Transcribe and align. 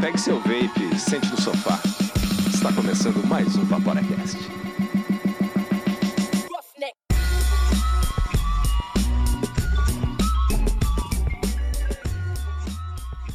Pegue 0.00 0.16
seu 0.16 0.38
vape, 0.38 0.96
sente 0.96 1.28
no 1.28 1.40
sofá. 1.40 1.80
Está 2.48 2.72
começando 2.72 3.26
mais 3.26 3.56
um 3.56 3.64
Vaporacast. 3.64 4.38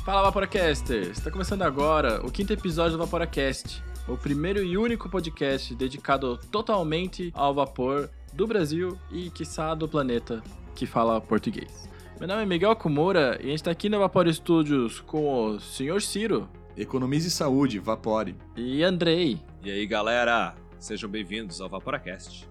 Fala 0.05 0.21
Vaporacasters! 0.23 1.17
Está 1.17 1.29
começando 1.29 1.63
agora 1.63 2.25
o 2.25 2.31
quinto 2.31 2.53
episódio 2.53 2.93
do 2.93 3.03
Vaporacast, 3.03 3.83
o 4.07 4.15
primeiro 4.15 4.63
e 4.63 4.77
único 4.77 5.09
podcast 5.09 5.75
dedicado 5.75 6.37
totalmente 6.49 7.29
ao 7.35 7.53
vapor 7.53 8.09
do 8.31 8.47
Brasil 8.47 8.97
e, 9.11 9.29
quiçá, 9.29 9.75
do 9.75 9.87
planeta 9.87 10.41
que 10.73 10.85
fala 10.85 11.19
português. 11.19 11.92
Meu 12.19 12.27
nome 12.27 12.43
é 12.43 12.45
Miguel 12.45 12.75
Kumura 12.75 13.37
e 13.41 13.45
a 13.45 13.49
gente 13.49 13.55
está 13.55 13.71
aqui 13.71 13.89
no 13.89 13.99
Vapor 13.99 14.31
Studios 14.31 15.01
com 15.01 15.25
o 15.25 15.59
Sr. 15.59 16.01
Ciro 16.01 16.49
Economize 16.77 17.29
saúde, 17.29 17.79
vapore. 17.79 18.35
e 18.55 18.83
Andrei. 18.83 19.39
E 19.63 19.69
aí, 19.69 19.85
galera? 19.85 20.55
Sejam 20.79 21.09
bem-vindos 21.09 21.61
ao 21.61 21.69
Vaporacast. 21.69 22.47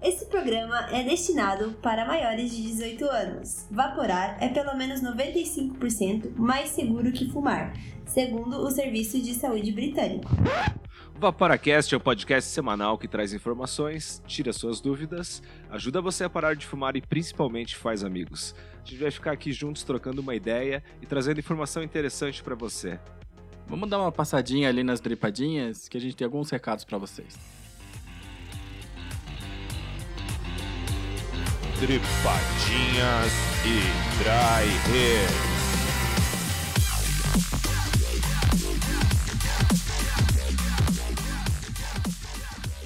Esse 0.00 0.26
programa 0.26 0.88
é 0.92 1.02
destinado 1.02 1.72
para 1.82 2.04
maiores 2.04 2.54
de 2.54 2.62
18 2.62 3.04
anos. 3.06 3.66
Vaporar 3.70 4.36
é 4.40 4.48
pelo 4.48 4.76
menos 4.76 5.00
95% 5.00 6.36
mais 6.36 6.70
seguro 6.70 7.10
que 7.10 7.30
fumar, 7.30 7.72
segundo 8.06 8.58
o 8.58 8.70
Serviço 8.70 9.20
de 9.20 9.34
Saúde 9.34 9.72
Britânico. 9.72 10.28
Vaporacast 11.16 11.94
é 11.94 11.96
o 11.96 12.00
podcast 12.00 12.50
semanal 12.50 12.98
que 12.98 13.06
traz 13.06 13.32
informações, 13.32 14.20
tira 14.26 14.52
suas 14.52 14.80
dúvidas, 14.80 15.42
ajuda 15.70 16.00
você 16.00 16.24
a 16.24 16.28
parar 16.28 16.54
de 16.54 16.66
fumar 16.66 16.96
e 16.96 17.00
principalmente 17.00 17.76
faz 17.76 18.02
amigos. 18.02 18.54
A 18.84 18.88
gente 18.88 19.00
vai 19.00 19.10
ficar 19.10 19.32
aqui 19.32 19.52
juntos 19.52 19.84
trocando 19.84 20.20
uma 20.20 20.34
ideia 20.34 20.82
e 21.00 21.06
trazendo 21.06 21.38
informação 21.38 21.82
interessante 21.82 22.42
pra 22.42 22.54
você. 22.54 22.98
Vamos 23.66 23.88
dar 23.88 24.00
uma 24.00 24.12
passadinha 24.12 24.68
ali 24.68 24.82
nas 24.82 25.00
dripadinhas 25.00 25.88
que 25.88 25.96
a 25.96 26.00
gente 26.00 26.16
tem 26.16 26.24
alguns 26.24 26.50
recados 26.50 26.84
para 26.84 26.98
vocês. 26.98 27.38
Tripadinhas 31.78 33.32
e 33.64 34.18
Dry 34.18 34.92
Hair. 34.92 35.53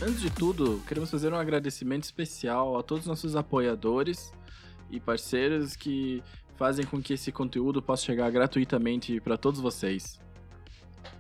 Antes 0.08 0.22
de 0.22 0.30
tudo, 0.30 0.82
queremos 0.88 1.10
fazer 1.10 1.30
um 1.34 1.36
agradecimento 1.36 2.04
especial 2.04 2.78
a 2.78 2.82
todos 2.82 3.02
os 3.04 3.08
nossos 3.08 3.36
apoiadores 3.36 4.32
e 4.90 4.98
parceiros 4.98 5.76
que 5.76 6.24
fazem 6.56 6.86
com 6.86 7.02
que 7.02 7.12
esse 7.12 7.30
conteúdo 7.30 7.82
possa 7.82 8.06
chegar 8.06 8.30
gratuitamente 8.30 9.20
para 9.20 9.36
todos 9.36 9.60
vocês. 9.60 10.18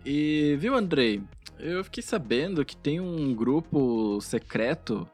E 0.06 0.56
viu, 0.58 0.74
Andrei? 0.74 1.22
Eu 1.58 1.84
fiquei 1.84 2.02
sabendo 2.02 2.64
que 2.64 2.74
tem 2.74 2.98
um 2.98 3.34
grupo 3.34 4.22
secreto 4.22 5.06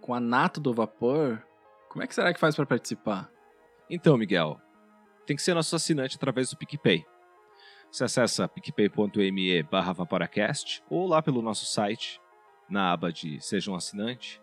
com 0.00 0.14
a 0.14 0.20
Nato 0.20 0.60
do 0.60 0.72
Vapor. 0.72 1.42
Como 1.88 2.04
é 2.04 2.06
que 2.06 2.14
será 2.14 2.32
que 2.32 2.38
faz 2.38 2.54
para 2.54 2.66
participar? 2.66 3.28
Então, 3.90 4.16
Miguel, 4.16 4.60
tem 5.26 5.34
que 5.34 5.42
ser 5.42 5.54
nosso 5.54 5.74
assinante 5.74 6.14
através 6.14 6.50
do 6.50 6.56
PicPay. 6.56 7.04
Você 7.90 8.04
acessa 8.04 8.46
picpay.me 8.46 9.60
barra 9.64 9.92
Vaporacast 9.92 10.84
ou 10.88 11.08
lá 11.08 11.20
pelo 11.20 11.42
nosso 11.42 11.66
site, 11.66 12.21
na 12.72 12.90
aba 12.90 13.12
de 13.12 13.38
Seja 13.40 13.70
um 13.70 13.74
Assinante. 13.74 14.40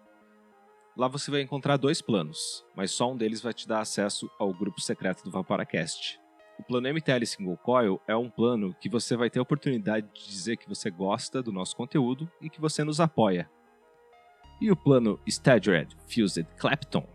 Lá 0.95 1.07
você 1.07 1.31
vai 1.31 1.41
encontrar 1.41 1.77
dois 1.77 2.01
planos, 2.01 2.63
mas 2.75 2.91
só 2.91 3.11
um 3.11 3.17
deles 3.17 3.41
vai 3.41 3.53
te 3.53 3.67
dar 3.67 3.79
acesso 3.79 4.29
ao 4.37 4.53
grupo 4.53 4.79
secreto 4.79 5.23
do 5.23 5.31
Vaporacast. 5.31 6.19
O 6.59 6.63
plano 6.63 6.93
MTL 6.93 7.25
Single 7.25 7.57
Coil 7.57 7.99
é 8.07 8.15
um 8.15 8.29
plano 8.29 8.75
que 8.79 8.89
você 8.89 9.15
vai 9.15 9.29
ter 9.29 9.39
a 9.39 9.41
oportunidade 9.41 10.07
de 10.13 10.27
dizer 10.27 10.57
que 10.57 10.69
você 10.69 10.91
gosta 10.91 11.41
do 11.41 11.51
nosso 11.51 11.75
conteúdo 11.75 12.29
e 12.41 12.49
que 12.49 12.61
você 12.61 12.83
nos 12.83 12.99
apoia. 12.99 13.49
E 14.61 14.69
o 14.69 14.75
plano 14.75 15.19
Staggered 15.25 15.95
Fused 16.07 16.45
Clapton 16.57 17.07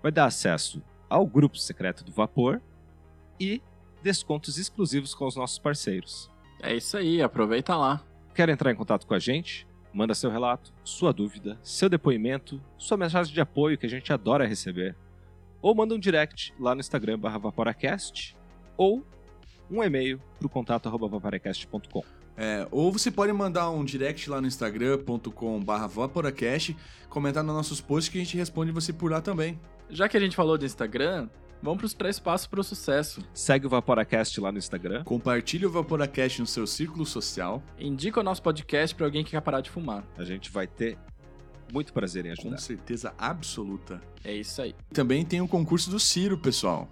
vai 0.00 0.12
dar 0.12 0.26
acesso 0.26 0.82
ao 1.08 1.26
grupo 1.26 1.58
secreto 1.58 2.04
do 2.04 2.12
Vapor 2.12 2.62
e 3.38 3.60
descontos 4.02 4.56
exclusivos 4.56 5.14
com 5.14 5.26
os 5.26 5.36
nossos 5.36 5.58
parceiros. 5.58 6.30
É 6.62 6.74
isso 6.74 6.96
aí, 6.96 7.20
aproveita 7.20 7.76
lá. 7.76 8.02
Quer 8.34 8.48
entrar 8.48 8.70
em 8.70 8.76
contato 8.76 9.06
com 9.06 9.14
a 9.14 9.18
gente? 9.18 9.66
Manda 9.92 10.14
seu 10.14 10.30
relato, 10.30 10.72
sua 10.84 11.12
dúvida, 11.12 11.58
seu 11.62 11.88
depoimento, 11.88 12.60
sua 12.78 12.96
mensagem 12.96 13.32
de 13.34 13.40
apoio 13.40 13.76
que 13.76 13.86
a 13.86 13.90
gente 13.90 14.12
adora 14.12 14.46
receber. 14.46 14.96
Ou 15.60 15.74
manda 15.74 15.94
um 15.94 15.98
direct 15.98 16.54
lá 16.58 16.74
no 16.74 16.80
Instagram 16.80 17.18
barra 17.18 17.38
Vaporacast 17.38 18.36
ou 18.76 19.04
um 19.70 19.82
e-mail 19.82 20.20
para 20.38 20.46
o 20.46 20.50
contato 20.50 20.88
arroba 20.88 21.06
vaporacast.com. 21.06 22.02
É, 22.36 22.66
ou 22.70 22.90
você 22.90 23.10
pode 23.10 23.32
mandar 23.32 23.70
um 23.70 23.84
direct 23.84 24.30
lá 24.30 24.40
no 24.40 24.46
instagram.com 24.46 25.62
barra 25.62 25.86
vaporacast, 25.86 26.74
comentar 27.08 27.44
nos 27.44 27.54
nossos 27.54 27.80
posts 27.80 28.10
que 28.10 28.18
a 28.18 28.24
gente 28.24 28.36
responde 28.36 28.72
você 28.72 28.92
por 28.92 29.10
lá 29.10 29.20
também. 29.20 29.60
Já 29.90 30.08
que 30.08 30.16
a 30.16 30.20
gente 30.20 30.34
falou 30.34 30.56
do 30.56 30.64
Instagram, 30.64 31.28
vamos 31.62 31.78
para 31.78 31.86
os 31.86 31.94
três 31.94 32.18
passos 32.18 32.46
para 32.46 32.60
o 32.60 32.64
sucesso. 32.64 33.22
Segue 33.34 33.66
o 33.66 33.68
Vaporacast 33.68 34.40
lá 34.40 34.50
no 34.52 34.58
Instagram. 34.58 35.04
Compartilhe 35.04 35.66
o 35.66 35.70
Vaporacast 35.70 36.40
no 36.40 36.46
seu 36.46 36.66
círculo 36.66 37.04
social. 37.06 37.62
Indica 37.78 38.20
o 38.20 38.22
nosso 38.22 38.42
podcast 38.42 38.94
para 38.94 39.06
alguém 39.06 39.24
que 39.24 39.30
quer 39.32 39.40
parar 39.40 39.60
de 39.60 39.70
fumar. 39.70 40.04
A 40.16 40.24
gente 40.24 40.50
vai 40.50 40.66
ter 40.66 40.96
muito 41.72 41.92
prazer 41.92 42.26
em 42.26 42.34
Com 42.34 42.40
ajudar. 42.42 42.58
certeza 42.58 43.14
absoluta. 43.16 44.00
É 44.24 44.34
isso 44.34 44.60
aí. 44.60 44.74
Também 44.92 45.24
tem 45.24 45.40
o 45.40 45.48
concurso 45.48 45.90
do 45.90 46.00
Ciro, 46.00 46.36
pessoal. 46.38 46.88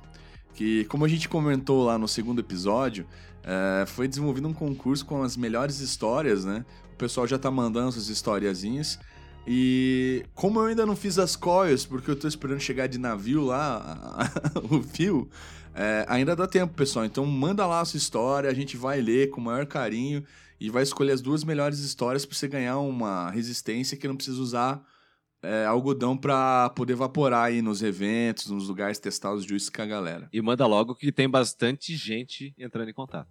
Que, 0.55 0.84
como 0.87 1.05
a 1.05 1.09
gente 1.09 1.28
comentou 1.28 1.84
lá 1.84 1.99
no 1.99 2.09
segundo 2.09 2.41
episódio, 2.41 3.07
é, 3.45 3.87
foi 3.87 4.09
desenvolvido 4.09 4.49
um 4.49 4.53
concurso 4.53 5.05
com 5.07 5.23
as 5.23 5.37
melhores 5.37 5.81
histórias, 5.81 6.45
né? 6.45 6.65
O 6.93 6.97
pessoal 6.97 7.27
já 7.27 7.39
tá 7.39 7.51
mandando 7.51 7.93
suas 7.93 8.09
historiazinhas. 8.09 8.99
E 9.50 10.26
como 10.34 10.60
eu 10.60 10.66
ainda 10.66 10.84
não 10.84 10.94
fiz 10.94 11.19
as 11.19 11.34
coils, 11.34 11.86
porque 11.86 12.10
eu 12.10 12.16
tô 12.16 12.28
esperando 12.28 12.60
chegar 12.60 12.86
de 12.86 12.98
navio 12.98 13.42
lá, 13.42 14.31
o 14.70 14.82
fio, 14.82 15.26
é, 15.75 16.04
ainda 16.06 16.36
dá 16.36 16.47
tempo, 16.47 16.75
pessoal. 16.75 17.06
Então 17.06 17.25
manda 17.25 17.66
lá 17.66 17.81
a 17.81 17.84
sua 17.86 17.97
história, 17.97 18.50
a 18.50 18.53
gente 18.54 18.76
vai 18.76 19.00
ler 19.00 19.31
com 19.31 19.41
o 19.41 19.44
maior 19.44 19.64
carinho 19.64 20.22
e 20.60 20.69
vai 20.69 20.82
escolher 20.82 21.12
as 21.12 21.22
duas 21.22 21.44
melhores 21.44 21.78
histórias 21.78 22.26
pra 22.26 22.36
você 22.36 22.47
ganhar 22.47 22.78
uma 22.78 23.31
resistência 23.31 23.97
que 23.97 24.06
não 24.06 24.16
precisa 24.16 24.38
usar 24.38 24.84
é, 25.43 25.65
algodão 25.65 26.16
pra 26.16 26.71
poder 26.71 26.94
evaporar 26.94 27.44
aí 27.44 27.62
nos 27.62 27.82
eventos, 27.82 28.50
nos 28.50 28.69
lugares 28.69 28.99
testar 28.99 29.32
os 29.32 29.44
juices 29.44 29.71
com 29.71 29.82
a 29.82 29.87
galera. 29.87 30.28
E 30.32 30.41
manda 30.43 30.66
logo 30.66 30.94
que 30.94 31.12
tem 31.12 31.28
bastante 31.28 31.97
gente 31.97 32.54
entrando 32.59 32.88
em 32.88 32.94
contato. 32.94 33.28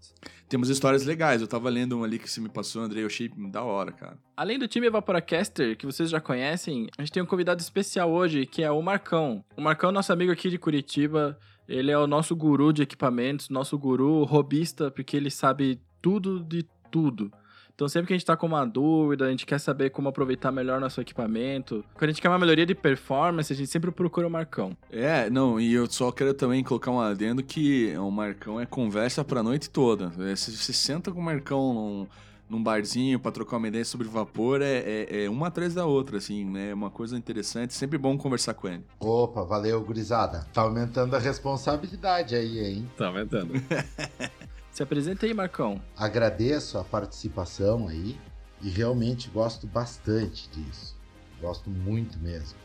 Temos 0.47 0.69
histórias 0.69 1.05
legais, 1.05 1.41
eu 1.41 1.47
tava 1.47 1.69
lendo 1.69 1.97
uma 1.97 2.05
ali 2.05 2.17
que 2.17 2.29
você 2.29 2.39
me 2.39 2.49
passou, 2.49 2.81
Andrei, 2.81 3.03
eu 3.03 3.07
achei 3.07 3.29
da 3.51 3.63
hora, 3.63 3.91
cara. 3.91 4.17
Além 4.35 4.57
do 4.57 4.67
time 4.67 4.89
Vaporacaster, 4.89 5.77
que 5.77 5.85
vocês 5.85 6.09
já 6.09 6.21
conhecem, 6.21 6.87
a 6.97 7.01
gente 7.01 7.11
tem 7.11 7.23
um 7.23 7.25
convidado 7.25 7.61
especial 7.61 8.11
hoje, 8.11 8.45
que 8.45 8.63
é 8.63 8.71
o 8.71 8.81
Marcão. 8.81 9.43
O 9.57 9.61
Marcão 9.61 9.89
é 9.89 9.93
nosso 9.93 10.13
amigo 10.13 10.31
aqui 10.31 10.49
de 10.49 10.57
Curitiba. 10.57 11.37
Ele 11.67 11.91
é 11.91 11.97
o 11.97 12.07
nosso 12.07 12.33
guru 12.33 12.71
de 12.71 12.81
equipamentos, 12.81 13.49
nosso 13.49 13.77
guru 13.77 14.23
robista, 14.23 14.89
porque 14.89 15.17
ele 15.17 15.29
sabe 15.29 15.81
tudo 16.01 16.39
de 16.39 16.65
tudo. 16.89 17.29
Então, 17.77 17.87
sempre 17.87 18.07
que 18.07 18.13
a 18.13 18.17
gente 18.17 18.25
tá 18.25 18.35
com 18.35 18.47
uma 18.47 18.65
dúvida, 18.65 19.25
a 19.27 19.29
gente 19.29 19.45
quer 19.45 19.59
saber 19.59 19.91
como 19.91 20.09
aproveitar 20.09 20.51
melhor 20.51 20.81
nosso 20.81 20.99
equipamento, 20.99 21.85
quando 21.93 22.09
a 22.09 22.11
gente 22.11 22.19
quer 22.23 22.27
uma 22.27 22.39
melhoria 22.39 22.65
de 22.65 22.73
performance, 22.73 23.53
a 23.53 23.55
gente 23.55 23.69
sempre 23.69 23.91
procura 23.91 24.25
o 24.25 24.31
Marcão. 24.31 24.75
É, 24.89 25.29
não, 25.29 25.59
e 25.59 25.75
eu 25.75 25.85
só 25.87 26.11
quero 26.11 26.33
também 26.33 26.63
colocar 26.63 26.89
um 26.89 26.99
adendo 26.99 27.43
que 27.43 27.95
o 27.95 28.09
Marcão 28.09 28.59
é 28.59 28.65
conversa 28.65 29.23
pra 29.23 29.43
noite 29.43 29.69
toda. 29.69 30.11
É, 30.27 30.35
Se 30.35 30.57
você 30.57 30.73
senta 30.73 31.11
com 31.11 31.19
o 31.19 31.23
Marcão 31.23 31.71
num, 31.71 32.07
num 32.49 32.63
barzinho 32.63 33.19
pra 33.19 33.31
trocar 33.31 33.57
uma 33.57 33.67
ideia 33.67 33.85
sobre 33.85 34.07
vapor, 34.07 34.59
é, 34.63 34.77
é- 35.11 35.25
é 35.25 35.29
uma 35.29 35.45
atrás 35.45 35.75
da 35.75 35.85
outra, 35.85 36.17
assim, 36.17 36.45
né? 36.45 36.71
É 36.71 36.73
uma 36.73 36.89
coisa 36.89 37.15
interessante, 37.15 37.75
sempre 37.75 37.99
bom 37.99 38.17
conversar 38.17 38.55
com 38.55 38.67
ele. 38.67 38.81
Opa, 38.99 39.43
valeu, 39.43 39.79
gurizada. 39.83 40.47
Tá 40.51 40.63
aumentando 40.63 41.15
a 41.15 41.19
responsabilidade 41.19 42.33
aí, 42.33 42.57
hein? 42.57 42.87
Tá 42.97 43.05
aumentando. 43.05 43.53
Se 44.77 44.83
apresenta 44.83 45.25
aí, 45.25 45.33
Marcão. 45.33 45.81
Agradeço 45.97 46.77
a 46.77 46.83
participação 46.83 47.87
aí 47.87 48.15
e 48.61 48.69
realmente 48.69 49.27
gosto 49.27 49.65
bastante 49.65 50.47
disso. 50.51 50.95
Gosto 51.41 51.67
muito 51.67 52.19
mesmo. 52.19 52.59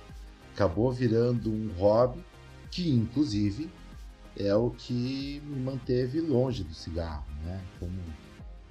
Acabou 0.52 0.92
virando 0.92 1.50
um 1.50 1.72
hobby 1.78 2.22
que, 2.70 2.90
inclusive, 2.90 3.70
é 4.36 4.54
o 4.54 4.68
que 4.68 5.40
me 5.46 5.58
manteve 5.58 6.20
longe 6.20 6.62
do 6.62 6.74
cigarro, 6.74 7.24
né? 7.46 7.64
Como, 7.80 7.98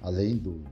além 0.00 0.36
do, 0.36 0.62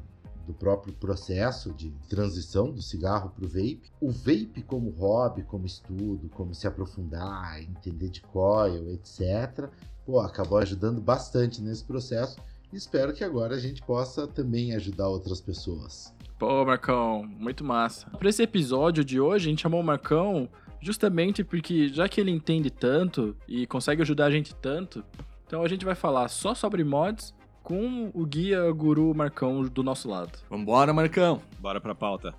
do 0.47 0.55
próprio 0.55 0.95
processo 0.95 1.73
de 1.73 1.91
transição 2.09 2.71
do 2.71 2.81
cigarro 2.81 3.31
para 3.31 3.47
o 3.47 3.49
vape, 3.49 3.91
o 4.01 4.13
vape 4.13 4.63
como 4.65 4.91
hobby, 4.91 5.43
como 5.43 5.67
estudo, 5.67 6.29
como 6.29 6.55
se 6.55 6.69
aprofundar, 6.69 7.61
entender 7.61 8.11
de 8.11 8.21
coil, 8.21 8.93
etc., 8.93 9.69
pô, 10.07 10.21
acabou 10.21 10.59
ajudando 10.59 11.01
bastante 11.01 11.61
nesse 11.61 11.83
processo 11.83 12.37
espero 12.73 13.13
que 13.13 13.25
agora 13.25 13.55
a 13.55 13.59
gente 13.59 13.83
possa 13.83 14.27
também 14.27 14.75
ajudar 14.75 15.09
outras 15.09 15.41
pessoas. 15.41 16.15
Pô, 16.39 16.65
Marcão, 16.65 17.25
muito 17.39 17.65
massa. 17.65 18.09
Para 18.11 18.29
esse 18.29 18.43
episódio 18.43 19.05
de 19.05 19.21
hoje, 19.21 19.47
a 19.47 19.51
gente 19.51 19.63
chamou 19.63 19.81
o 19.81 19.85
Marcão 19.85 20.49
justamente 20.81 21.45
porque, 21.45 21.89
já 21.89 22.09
que 22.09 22.21
ele 22.21 22.31
entende 22.31 22.71
tanto 22.71 23.37
e 23.47 23.67
consegue 23.67 24.03
ajudar 24.03 24.27
a 24.27 24.31
gente 24.31 24.55
tanto, 24.55 25.05
então 25.47 25.63
a 25.63 25.69
gente 25.69 25.85
vai 25.85 25.95
falar 25.95 26.29
só 26.29 26.55
sobre 26.55 26.83
mods 26.83 27.35
com 27.63 28.11
o 28.15 28.25
guia 28.25 28.71
guru 28.73 29.15
Marcão 29.15 29.63
do 29.63 29.83
nosso 29.83 30.09
lado. 30.09 30.39
Vambora, 30.49 30.93
Marcão. 30.93 31.43
Bora 31.59 31.81
pra 31.81 31.95
pauta. 31.95 32.35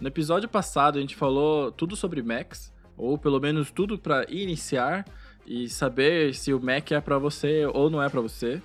No 0.00 0.08
episódio 0.08 0.48
passado 0.48 0.98
a 0.98 1.00
gente 1.00 1.16
falou 1.16 1.72
tudo 1.72 1.96
sobre 1.96 2.22
Macs, 2.22 2.72
ou 2.96 3.16
pelo 3.16 3.40
menos 3.40 3.70
tudo 3.70 3.98
para 3.98 4.26
iniciar 4.30 5.06
e 5.46 5.68
saber 5.68 6.34
se 6.34 6.52
o 6.52 6.60
Mac 6.60 6.90
é 6.92 7.00
para 7.00 7.18
você 7.18 7.64
ou 7.66 7.88
não 7.88 8.02
é 8.02 8.08
para 8.08 8.20
você. 8.20 8.60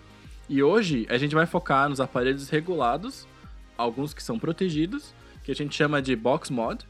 E 0.51 0.61
hoje 0.61 1.07
a 1.09 1.17
gente 1.17 1.33
vai 1.33 1.45
focar 1.45 1.87
nos 1.87 2.01
aparelhos 2.01 2.49
regulados, 2.49 3.25
alguns 3.77 4.13
que 4.13 4.21
são 4.21 4.37
protegidos, 4.37 5.15
que 5.45 5.49
a 5.49 5.55
gente 5.55 5.73
chama 5.73 6.01
de 6.01 6.13
box 6.13 6.49
mod. 6.51 6.85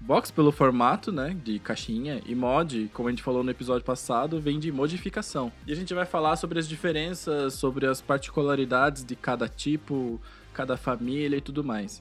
Box 0.00 0.30
pelo 0.30 0.50
formato, 0.50 1.12
né, 1.12 1.36
de 1.44 1.58
caixinha, 1.58 2.22
e 2.24 2.34
mod, 2.34 2.90
como 2.94 3.08
a 3.08 3.12
gente 3.12 3.22
falou 3.22 3.44
no 3.44 3.50
episódio 3.50 3.84
passado, 3.84 4.40
vem 4.40 4.58
de 4.58 4.72
modificação. 4.72 5.52
E 5.66 5.72
a 5.72 5.76
gente 5.76 5.92
vai 5.92 6.06
falar 6.06 6.36
sobre 6.36 6.58
as 6.58 6.66
diferenças, 6.66 7.52
sobre 7.52 7.86
as 7.86 8.00
particularidades 8.00 9.04
de 9.04 9.14
cada 9.14 9.46
tipo, 9.46 10.18
cada 10.54 10.78
família 10.78 11.36
e 11.36 11.42
tudo 11.42 11.62
mais. 11.62 12.00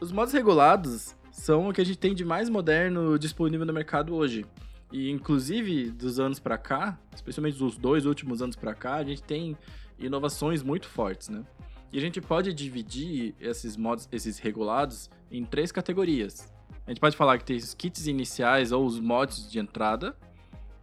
Os 0.00 0.10
mods 0.10 0.34
regulados 0.34 1.14
são 1.30 1.68
o 1.68 1.72
que 1.72 1.80
a 1.80 1.86
gente 1.86 1.98
tem 1.98 2.16
de 2.16 2.24
mais 2.24 2.48
moderno 2.48 3.16
disponível 3.16 3.64
no 3.64 3.72
mercado 3.72 4.12
hoje. 4.12 4.44
E 4.90 5.08
inclusive 5.08 5.92
dos 5.92 6.18
anos 6.18 6.40
para 6.40 6.58
cá, 6.58 6.98
especialmente 7.14 7.56
dos 7.56 7.76
dois 7.76 8.06
últimos 8.06 8.42
anos 8.42 8.56
para 8.56 8.74
cá, 8.74 8.96
a 8.96 9.04
gente 9.04 9.22
tem 9.22 9.56
inovações 9.98 10.62
muito 10.62 10.88
fortes, 10.88 11.28
né? 11.28 11.44
E 11.92 11.98
a 11.98 12.00
gente 12.00 12.20
pode 12.20 12.52
dividir 12.52 13.34
esses 13.40 13.76
mods, 13.76 14.08
esses 14.12 14.38
regulados, 14.38 15.10
em 15.30 15.44
três 15.44 15.72
categorias. 15.72 16.52
A 16.86 16.90
gente 16.90 17.00
pode 17.00 17.16
falar 17.16 17.38
que 17.38 17.44
tem 17.44 17.56
os 17.56 17.74
kits 17.74 18.06
iniciais 18.06 18.72
ou 18.72 18.84
os 18.84 19.00
mods 19.00 19.50
de 19.50 19.58
entrada, 19.58 20.16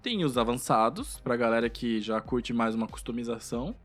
tem 0.01 0.23
os 0.23 0.37
avançados, 0.37 1.19
pra 1.19 1.35
galera 1.35 1.69
que 1.69 1.99
já 1.99 2.19
curte 2.21 2.53
mais 2.53 2.75
uma 2.75 2.87
customização, 2.87 3.75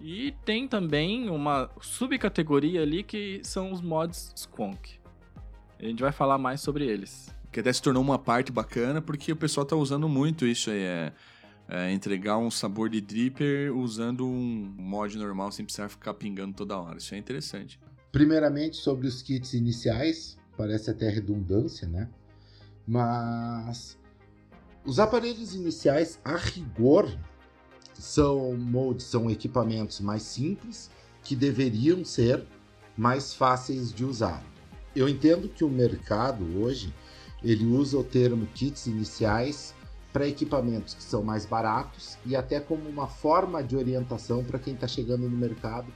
e 0.00 0.32
tem 0.44 0.66
também 0.66 1.28
uma 1.28 1.70
subcategoria 1.80 2.82
ali 2.82 3.02
que 3.02 3.40
são 3.44 3.70
os 3.70 3.80
mods 3.80 4.32
Squonk. 4.36 4.98
A 5.78 5.84
gente 5.84 6.02
vai 6.02 6.12
falar 6.12 6.38
mais 6.38 6.60
sobre 6.60 6.86
eles. 6.86 7.34
Que 7.52 7.60
até 7.60 7.72
se 7.72 7.82
tornou 7.82 8.02
uma 8.02 8.18
parte 8.18 8.52
bacana, 8.52 9.02
porque 9.02 9.32
o 9.32 9.36
pessoal 9.36 9.66
tá 9.66 9.74
usando 9.76 10.08
muito 10.08 10.46
isso 10.46 10.70
aí. 10.70 10.82
É, 10.82 11.12
é 11.72 11.92
entregar 11.92 12.36
um 12.36 12.50
sabor 12.50 12.90
de 12.90 13.00
dripper 13.00 13.72
usando 13.74 14.26
um 14.26 14.74
mod 14.76 15.16
normal 15.16 15.52
sem 15.52 15.64
precisar 15.64 15.88
ficar 15.88 16.14
pingando 16.14 16.52
toda 16.52 16.76
hora. 16.76 16.98
Isso 16.98 17.14
é 17.14 17.18
interessante. 17.18 17.78
Primeiramente, 18.10 18.76
sobre 18.76 19.06
os 19.06 19.22
kits 19.22 19.54
iniciais, 19.54 20.36
parece 20.56 20.90
até 20.90 21.08
redundância, 21.08 21.86
né? 21.86 22.10
Mas 22.84 23.96
os 24.84 24.98
aparelhos 24.98 25.54
iniciais, 25.54 26.18
a 26.24 26.36
rigor, 26.36 27.08
são 27.94 28.56
moldes, 28.56 29.06
são 29.06 29.30
equipamentos 29.30 30.00
mais 30.00 30.22
simples 30.22 30.90
que 31.22 31.36
deveriam 31.36 32.04
ser 32.04 32.44
mais 32.96 33.32
fáceis 33.32 33.92
de 33.92 34.04
usar. 34.04 34.42
Eu 34.96 35.08
entendo 35.08 35.48
que 35.48 35.62
o 35.62 35.68
mercado 35.68 36.44
hoje 36.60 36.92
ele 37.44 37.64
usa 37.64 37.96
o 37.96 38.02
termo 38.02 38.44
kits 38.54 38.86
iniciais 38.86 39.72
para 40.12 40.26
equipamentos 40.26 40.94
que 40.94 41.02
são 41.02 41.22
mais 41.22 41.46
baratos 41.46 42.18
e 42.26 42.34
até 42.34 42.58
como 42.60 42.88
uma 42.88 43.06
forma 43.06 43.62
de 43.62 43.76
orientação 43.76 44.42
para 44.42 44.58
quem 44.58 44.74
está 44.74 44.88
chegando 44.88 45.28
no 45.28 45.36
mercado 45.36 45.92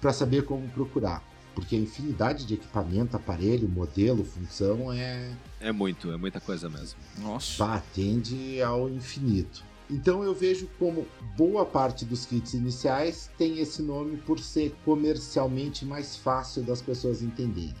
para 0.00 0.12
saber 0.12 0.44
como 0.44 0.68
procurar. 0.70 1.22
Porque 1.54 1.76
a 1.76 1.78
infinidade 1.78 2.46
de 2.46 2.54
equipamento, 2.54 3.16
aparelho, 3.16 3.68
modelo, 3.68 4.24
função 4.24 4.92
é. 4.92 5.30
É 5.60 5.72
muito, 5.72 6.10
é 6.10 6.16
muita 6.16 6.40
coisa 6.40 6.68
mesmo. 6.68 6.98
Nossa. 7.18 7.58
Pá, 7.58 7.82
tende 7.94 8.62
ao 8.62 8.88
infinito. 8.88 9.64
Então 9.90 10.22
eu 10.22 10.32
vejo 10.32 10.68
como 10.78 11.06
boa 11.36 11.66
parte 11.66 12.04
dos 12.04 12.24
kits 12.24 12.54
iniciais 12.54 13.28
tem 13.36 13.58
esse 13.58 13.82
nome 13.82 14.18
por 14.18 14.38
ser 14.38 14.72
comercialmente 14.84 15.84
mais 15.84 16.16
fácil 16.16 16.62
das 16.62 16.80
pessoas 16.80 17.22
entenderem. 17.22 17.74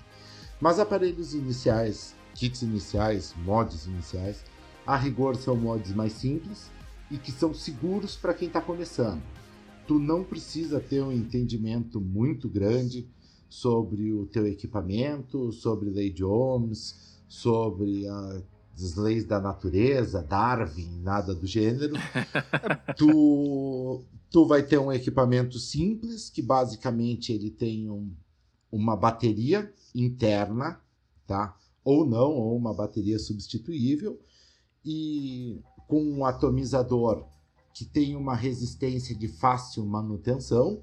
Mas 0.60 0.80
aparelhos 0.80 1.34
iniciais, 1.34 2.14
kits 2.34 2.62
iniciais, 2.62 3.32
mods 3.44 3.86
iniciais, 3.86 4.44
a 4.90 4.96
rigor 4.96 5.36
são 5.36 5.54
mods 5.54 5.94
mais 5.94 6.14
simples 6.14 6.68
e 7.08 7.16
que 7.16 7.30
são 7.30 7.54
seguros 7.54 8.16
para 8.16 8.34
quem 8.34 8.48
está 8.48 8.60
começando. 8.60 9.22
Tu 9.86 10.00
não 10.00 10.24
precisa 10.24 10.80
ter 10.80 11.00
um 11.00 11.12
entendimento 11.12 12.00
muito 12.00 12.48
grande 12.48 13.08
sobre 13.48 14.12
o 14.12 14.26
teu 14.26 14.48
equipamento, 14.48 15.52
sobre 15.52 15.90
lei 15.90 16.10
de 16.10 16.24
Ohms, 16.24 17.22
sobre 17.28 18.04
as 18.08 18.96
leis 18.96 19.24
da 19.24 19.40
natureza, 19.40 20.24
Darwin, 20.24 21.00
nada 21.02 21.36
do 21.36 21.46
gênero. 21.46 21.94
tu, 22.98 24.02
tu 24.28 24.44
vai 24.44 24.64
ter 24.64 24.78
um 24.78 24.90
equipamento 24.90 25.56
simples 25.60 26.28
que 26.28 26.42
basicamente 26.42 27.32
ele 27.32 27.50
tem 27.50 27.88
um, 27.88 28.12
uma 28.72 28.96
bateria 28.96 29.72
interna, 29.94 30.80
tá? 31.28 31.56
Ou 31.84 32.04
não, 32.04 32.32
ou 32.32 32.56
uma 32.56 32.74
bateria 32.74 33.20
substituível 33.20 34.20
e 34.84 35.60
com 35.88 36.02
um 36.02 36.24
atomizador 36.24 37.24
que 37.72 37.84
tem 37.84 38.16
uma 38.16 38.34
resistência 38.34 39.14
de 39.14 39.28
fácil 39.28 39.84
manutenção. 39.84 40.80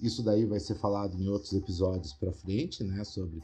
Isso 0.00 0.22
daí 0.22 0.44
vai 0.44 0.60
ser 0.60 0.74
falado 0.74 1.20
em 1.20 1.28
outros 1.28 1.52
episódios 1.52 2.12
para 2.12 2.32
frente, 2.32 2.82
né, 2.84 3.04
sobre 3.04 3.42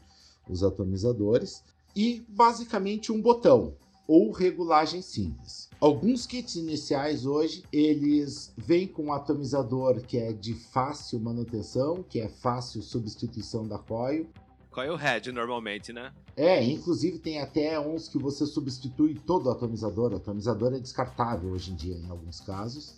os 0.49 0.63
atomizadores 0.63 1.63
e 1.95 2.25
basicamente 2.29 3.13
um 3.13 3.21
botão 3.21 3.75
ou 4.07 4.33
regulagem 4.33 5.01
simples. 5.03 5.69
Alguns 5.81 6.27
kits 6.27 6.57
iniciais 6.57 7.25
hoje, 7.25 7.63
eles 7.73 8.53
vêm 8.57 8.87
com 8.89 9.05
um 9.05 9.13
atomizador 9.13 10.01
que 10.01 10.19
é 10.19 10.33
de 10.33 10.53
fácil 10.53 11.21
manutenção, 11.21 12.03
que 12.03 12.19
é 12.19 12.29
fácil 12.29 12.83
substituição 12.83 13.69
da 13.69 13.79
coil. 13.79 14.29
Coil 14.71 14.97
head 14.97 15.33
normalmente, 15.33 15.93
né? 15.93 16.13
É, 16.37 16.63
inclusive 16.63 17.19
tem 17.19 17.41
até 17.41 17.79
uns 17.79 18.09
que 18.09 18.19
você 18.19 18.47
substitui 18.47 19.15
todo 19.15 19.47
o 19.47 19.51
atomizador. 19.51 20.13
O 20.13 20.17
atomizador 20.17 20.73
é 20.73 20.79
descartável 20.79 21.51
hoje 21.51 21.73
em 21.73 21.75
dia 21.75 21.97
em 21.97 22.09
alguns 22.09 22.41
casos. 22.41 22.95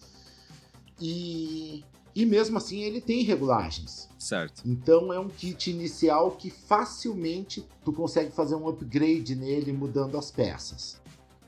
E, 1.00 1.82
e 2.14 2.26
mesmo 2.26 2.58
assim 2.58 2.82
ele 2.82 3.00
tem 3.00 3.22
regulagens. 3.22 4.08
Certo. 4.18 4.62
Então 4.66 5.12
é 5.12 5.18
um 5.18 5.28
kit 5.28 5.70
inicial 5.70 6.32
que 6.32 6.50
facilmente 6.50 7.66
tu 7.84 7.92
consegue 7.92 8.30
fazer 8.30 8.54
um 8.54 8.68
upgrade 8.68 9.34
nele 9.34 9.72
mudando 9.72 10.18
as 10.18 10.30
peças. 10.30 11.00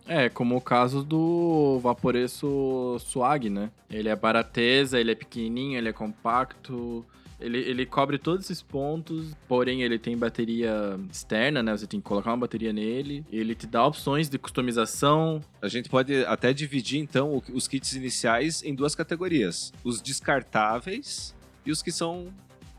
É, 0.07 0.29
como 0.29 0.57
o 0.57 0.61
caso 0.61 1.03
do 1.03 1.79
Vaporeço 1.81 2.99
Swag, 2.99 3.49
né? 3.49 3.71
Ele 3.89 4.09
é 4.09 4.17
barateza, 4.17 5.01
ele 5.01 5.13
é 5.13 5.15
pequenininho, 5.15 5.79
ele 5.79 5.89
é 5.89 5.93
compacto, 5.93 7.05
ele, 7.45 7.59
ele 7.59 7.87
cobre 7.87 8.19
todos 8.19 8.45
esses 8.47 8.63
pontos, 8.63 9.35
porém 9.47 9.83
ele 9.83 9.99
tem 9.99 10.17
bateria 10.17 10.99
externa, 11.11 11.63
né? 11.63 11.77
Você 11.77 11.87
tem 11.87 12.01
que 12.01 12.07
colocar 12.07 12.31
uma 12.31 12.39
bateria 12.39 12.73
nele. 12.73 13.25
Ele 13.31 13.55
te 13.55 13.67
dá 13.67 13.87
opções 13.87 14.29
de 14.29 14.39
customização. 14.39 15.41
A 15.61 15.69
gente 15.69 15.89
pode 15.89 16.25
até 16.25 16.53
dividir, 16.53 16.99
então, 17.01 17.43
os 17.53 17.69
kits 17.69 17.93
iniciais 17.95 18.63
em 18.63 18.75
duas 18.75 18.95
categorias: 18.95 19.73
os 19.85 20.01
descartáveis 20.49 21.35
e 21.67 21.71
os 21.71 21.83
que 21.83 21.91
são 21.93 22.29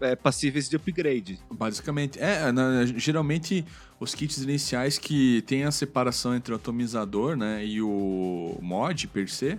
é, 0.02 0.16
passíveis 0.16 0.68
de 0.70 0.76
upgrade. 0.76 1.40
Basicamente, 1.52 2.20
é, 2.20 2.52
na- 2.52 2.86
geralmente 2.86 3.66
os 4.00 4.14
kits 4.14 4.38
iniciais 4.40 4.98
que 4.98 5.42
tem 5.44 5.64
a 5.64 5.72
separação 5.72 6.36
entre 6.36 6.52
o 6.54 6.58
atomizador, 6.58 7.36
né, 7.38 7.66
e 7.66 7.82
o 7.82 8.58
mod 8.62 9.08
per 9.08 9.30
se, 9.30 9.58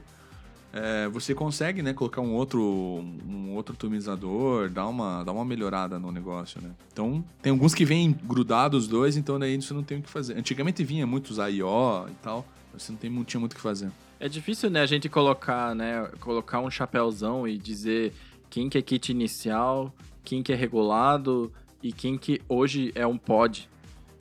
é, 0.72 1.08
você 1.08 1.34
consegue, 1.34 1.82
né, 1.82 1.92
colocar 1.92 2.20
um 2.20 2.34
outro, 2.34 2.60
um 2.62 3.54
outro 3.54 3.74
atomizador, 3.74 4.68
dar 4.68 4.86
uma, 4.86 5.24
dar 5.24 5.32
uma 5.32 5.44
melhorada 5.44 5.98
no 5.98 6.12
negócio, 6.12 6.60
né. 6.60 6.70
Então, 6.92 7.24
tem 7.40 7.50
alguns 7.50 7.74
que 7.74 7.84
vêm 7.84 8.12
grudados 8.24 8.84
os 8.84 8.88
dois, 8.88 9.16
então 9.16 9.38
daí 9.38 9.60
você 9.60 9.72
não 9.72 9.82
tem 9.82 9.98
o 9.98 10.02
que 10.02 10.10
fazer. 10.10 10.36
Antigamente 10.36 10.84
vinha 10.84 11.06
muitos 11.06 11.38
I.O. 11.38 12.08
e 12.08 12.14
tal, 12.22 12.46
você 12.72 12.92
não, 12.92 12.98
tem, 12.98 13.10
não 13.10 13.24
tinha 13.24 13.40
muito 13.40 13.52
o 13.52 13.56
que 13.56 13.62
fazer. 13.62 13.90
É 14.20 14.28
difícil, 14.28 14.70
né, 14.70 14.80
a 14.80 14.86
gente 14.86 15.08
colocar, 15.08 15.74
né, 15.74 16.08
colocar 16.20 16.60
um 16.60 16.70
chapéuzão 16.70 17.46
e 17.46 17.56
dizer 17.56 18.12
quem 18.50 18.68
que 18.68 18.78
é 18.78 18.82
kit 18.82 19.10
inicial, 19.10 19.94
quem 20.24 20.42
que 20.42 20.52
é 20.52 20.56
regulado 20.56 21.52
e 21.82 21.92
quem 21.92 22.18
que 22.18 22.40
hoje 22.48 22.92
é 22.94 23.06
um 23.06 23.16
pod, 23.16 23.68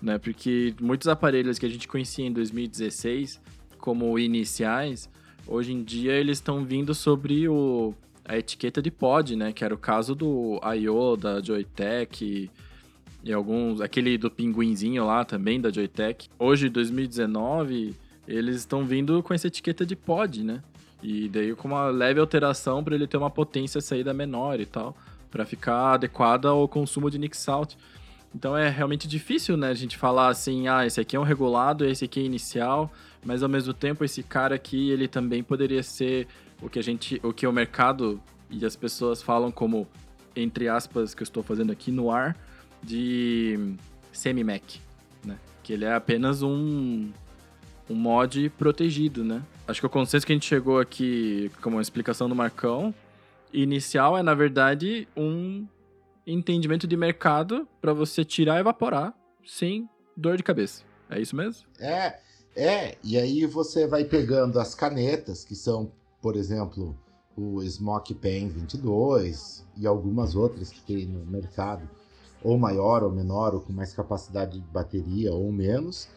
né? 0.02 0.18
Porque 0.18 0.75
muitos 0.80 1.08
aparelhos 1.08 1.58
que 1.58 1.66
a 1.66 1.70
gente 1.70 1.88
conhecia 1.88 2.25
em 2.25 2.32
2016 2.32 3.42
como 3.80 4.18
iniciais, 4.20 5.10
hoje 5.48 5.74
em 5.74 5.84
dia 5.84 6.14
eles 6.14 6.38
estão 6.38 6.64
vindo 6.66 6.94
sobre 6.94 7.48
o, 7.48 7.94
a 8.24 8.38
etiqueta 8.38 8.82
de 8.82 8.92
pod, 8.92 9.36
né? 9.36 9.52
Que 9.52 9.64
era 9.64 9.74
o 9.74 9.78
caso 9.78 10.16
do 10.16 10.60
I.O., 10.64 11.16
da 11.16 11.42
Joytech 11.42 12.50
e 13.24 13.34
alguns... 13.34 13.82
Aquele 13.82 14.18
do 14.18 14.30
pinguinzinho 14.30 15.06
lá 15.06 15.24
também, 15.24 15.60
da 15.60 15.72
Joytech. 15.72 16.30
Hoje, 16.38 16.70
2019, 16.70 17.96
eles 18.28 18.58
estão 18.58 18.86
vindo 18.86 19.22
com 19.24 19.34
essa 19.34 19.48
etiqueta 19.48 19.86
de 19.86 19.96
pod, 19.96 20.44
né? 20.44 20.62
E 21.02 21.30
daí 21.30 21.54
com 21.56 21.68
uma 21.68 21.88
leve 21.90 22.20
alteração 22.20 22.84
para 22.84 22.96
ele 22.96 23.06
ter 23.06 23.18
uma 23.18 23.30
potência 23.30 23.80
saída 23.80 24.14
menor 24.14 24.60
e 24.60 24.66
tal, 24.66 24.98
para 25.30 25.46
ficar 25.46 25.94
adequada 25.94 26.50
ao 26.50 26.68
consumo 26.68 27.12
de 27.12 27.20
Nick 27.20 27.38
Salt. 27.38 27.75
Então 28.34 28.58
é 28.58 28.70
realmente 28.70 29.08
difícil, 29.08 29.56
né, 29.56 29.70
a 29.70 29.74
gente 29.74 29.98
falar 29.98 30.28
assim, 30.28 30.68
ah, 30.68 30.86
esse 30.86 31.00
aqui 31.00 31.16
é 31.16 31.20
um 31.20 31.24
regulado, 31.24 31.86
esse 31.86 32.04
aqui 32.04 32.20
é 32.20 32.24
inicial, 32.24 32.92
mas 33.25 33.44
ao 33.44 33.50
mesmo 33.50 33.74
tempo 33.74 34.05
esse 34.05 34.24
cara 34.24 34.55
aqui, 34.55 34.91
ele 34.91 35.08
também 35.08 35.44
poderia 35.44 35.84
ser 35.84 36.27
o 36.62 36.70
que 36.70 36.79
a 36.79 36.84
gente, 36.84 37.20
o 37.24 37.34
que 37.34 37.46
o 37.46 37.51
mercado 37.51 38.22
e 38.50 38.65
as 38.65 38.75
pessoas 38.75 39.22
falam 39.22 39.51
como 39.51 39.88
entre 40.36 40.67
aspas, 40.67 41.15
que 41.15 41.22
eu 41.22 41.25
estou 41.25 41.41
fazendo 41.41 41.72
aqui 41.72 41.91
no 41.91 42.12
ar, 42.12 42.36
de 42.84 43.75
semi-Mac, 44.12 44.63
né? 45.24 45.38
Que 45.63 45.74
ele 45.74 45.86
é 45.86 45.94
apenas 45.94 46.44
um, 46.44 47.12
um 47.89 47.96
mod 47.96 48.50
protegido, 48.51 49.24
né? 49.24 49.41
Acho 49.67 49.79
que 49.79 49.88
o 49.88 49.89
consenso 49.89 50.25
que 50.25 50.34
a 50.34 50.36
gente 50.36 50.46
chegou 50.46 50.79
aqui, 50.79 51.50
como 51.62 51.77
uma 51.77 51.82
explicação 51.82 52.27
do 52.27 52.36
Marcão, 52.36 52.94
inicial 53.51 54.17
é, 54.17 54.22
na 54.22 54.34
verdade, 54.34 55.08
um 55.15 55.65
entendimento 56.27 56.86
de 56.86 56.98
mercado 56.98 57.67
para 57.82 57.94
você 57.94 58.24
tirar 58.25 58.58
e 58.58 58.60
evaporar 58.60 59.13
sem 59.46 59.89
dor 60.15 60.38
de 60.38 60.44
cabeça. 60.44 60.84
É 61.10 61.20
isso 61.20 61.36
mesmo? 61.36 61.65
É, 61.79 62.20
é. 62.56 62.98
E 63.04 63.18
aí 63.18 63.46
você 63.46 63.86
vai 63.86 64.06
pegando 64.06 64.60
as 64.60 64.74
canetas, 64.74 65.44
que 65.44 65.56
são, 65.56 65.92
por 66.22 66.36
exemplo, 66.36 66.98
o 67.36 67.62
Smoke 67.62 68.16
Pen 68.16 68.48
22 68.48 69.66
e 69.76 69.86
algumas 69.86 70.36
outras 70.36 70.70
que 70.72 70.82
tem 70.82 71.06
no 71.06 71.26
mercado, 71.26 71.88
ou 72.42 72.58
maior 72.58 73.04
ou 73.04 73.12
menor, 73.12 73.54
ou 73.54 73.62
com 73.62 73.74
mais 73.74 73.94
capacidade 73.94 74.60
de 74.60 74.68
bateria 74.68 75.34
ou 75.34 75.52
menos, 75.52 76.08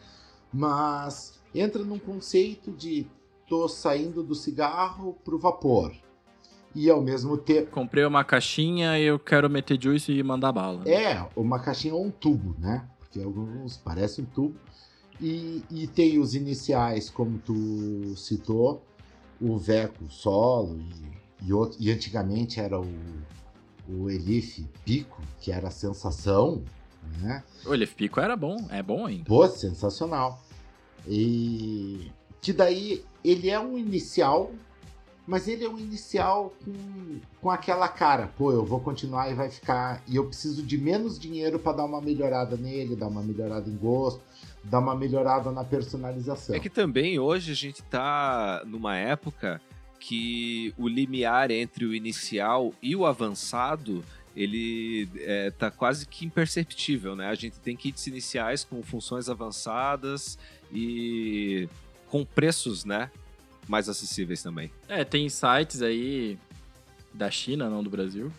mas 0.53 1.39
entra 1.53 1.83
num 1.83 1.99
conceito 1.99 2.71
de 2.71 3.05
tô 3.47 3.67
saindo 3.67 4.23
do 4.23 4.35
cigarro 4.35 5.17
pro 5.25 5.39
vapor. 5.39 5.91
E 6.73 6.87
ao 6.87 7.01
mesmo 7.01 7.35
tempo. 7.35 7.71
Comprei 7.71 8.05
uma 8.05 8.23
caixinha 8.23 8.99
e 8.99 9.03
eu 9.03 9.17
quero 9.17 9.49
meter 9.49 9.81
juice 9.81 10.11
e 10.11 10.21
mandar 10.21 10.51
bala. 10.51 10.87
É, 10.87 11.27
uma 11.35 11.59
caixinha 11.59 11.95
ou 11.95 12.05
um 12.05 12.11
tubo, 12.11 12.55
né? 12.59 12.87
Porque 12.99 13.19
alguns 13.19 13.75
parecem 13.75 14.23
um 14.23 14.27
tubo. 14.27 14.55
E, 15.21 15.63
e 15.69 15.87
tem 15.87 16.17
os 16.19 16.33
iniciais, 16.33 17.09
como 17.09 17.39
tu 17.39 18.15
citou, 18.15 18.81
o 19.41 19.57
Veco 19.57 20.09
solo 20.09 20.79
e, 20.79 21.47
e, 21.47 21.53
outro, 21.53 21.77
e 21.79 21.91
antigamente 21.91 22.59
era 22.59 22.79
o, 22.79 22.87
o 23.87 24.09
Elif 24.09 24.65
Pico, 24.85 25.21
que 25.39 25.51
era 25.51 25.67
a 25.67 25.71
sensação, 25.71 26.63
né? 27.19 27.43
O 27.65 27.73
Elif 27.73 27.95
Pico 27.95 28.19
era 28.19 28.35
bom, 28.35 28.67
é 28.69 28.81
bom 28.81 29.05
ainda. 29.05 29.25
Pô, 29.25 29.47
sensacional. 29.47 30.41
E 31.07 32.11
que 32.41 32.53
daí 32.53 33.03
ele 33.23 33.49
é 33.49 33.59
um 33.59 33.77
inicial, 33.77 34.51
mas 35.27 35.47
ele 35.47 35.65
é 35.65 35.69
um 35.69 35.77
inicial 35.77 36.53
com, 36.63 37.19
com 37.41 37.51
aquela 37.51 37.87
cara, 37.87 38.27
pô, 38.37 38.51
eu 38.51 38.65
vou 38.65 38.79
continuar 38.79 39.29
e 39.29 39.33
vai 39.33 39.49
ficar. 39.49 40.01
E 40.07 40.15
eu 40.15 40.25
preciso 40.25 40.63
de 40.63 40.77
menos 40.77 41.19
dinheiro 41.19 41.59
para 41.59 41.77
dar 41.77 41.85
uma 41.85 42.01
melhorada 42.01 42.55
nele, 42.55 42.95
dar 42.95 43.07
uma 43.07 43.21
melhorada 43.21 43.69
em 43.69 43.75
gosto, 43.75 44.21
dar 44.63 44.79
uma 44.79 44.95
melhorada 44.95 45.51
na 45.51 45.63
personalização. 45.63 46.55
É 46.55 46.59
que 46.59 46.69
também 46.69 47.19
hoje 47.19 47.51
a 47.51 47.55
gente 47.55 47.81
tá 47.83 48.63
numa 48.65 48.95
época 48.95 49.61
que 49.99 50.73
o 50.77 50.87
limiar 50.87 51.51
entre 51.51 51.85
o 51.85 51.93
inicial 51.93 52.73
e 52.81 52.95
o 52.95 53.05
avançado 53.05 54.03
ele 54.35 55.09
é, 55.17 55.51
tá 55.51 55.69
quase 55.69 56.07
que 56.07 56.25
imperceptível, 56.25 57.15
né? 57.15 57.27
A 57.27 57.35
gente 57.35 57.59
tem 57.59 57.75
kits 57.75 58.07
iniciais 58.07 58.63
com 58.63 58.81
funções 58.81 59.27
avançadas 59.27 60.37
e 60.71 61.67
com 62.07 62.23
preços, 62.23 62.85
né, 62.85 63.11
mais 63.67 63.89
acessíveis 63.89 64.41
também. 64.41 64.71
É, 64.87 65.03
tem 65.03 65.27
sites 65.29 65.81
aí 65.81 66.37
da 67.13 67.29
China, 67.29 67.69
não 67.69 67.83
do 67.83 67.89
Brasil, 67.89 68.31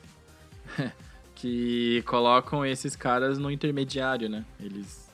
que 1.34 2.02
colocam 2.06 2.64
esses 2.64 2.96
caras 2.96 3.38
no 3.38 3.50
intermediário, 3.50 4.28
né? 4.28 4.44
Eles 4.58 5.09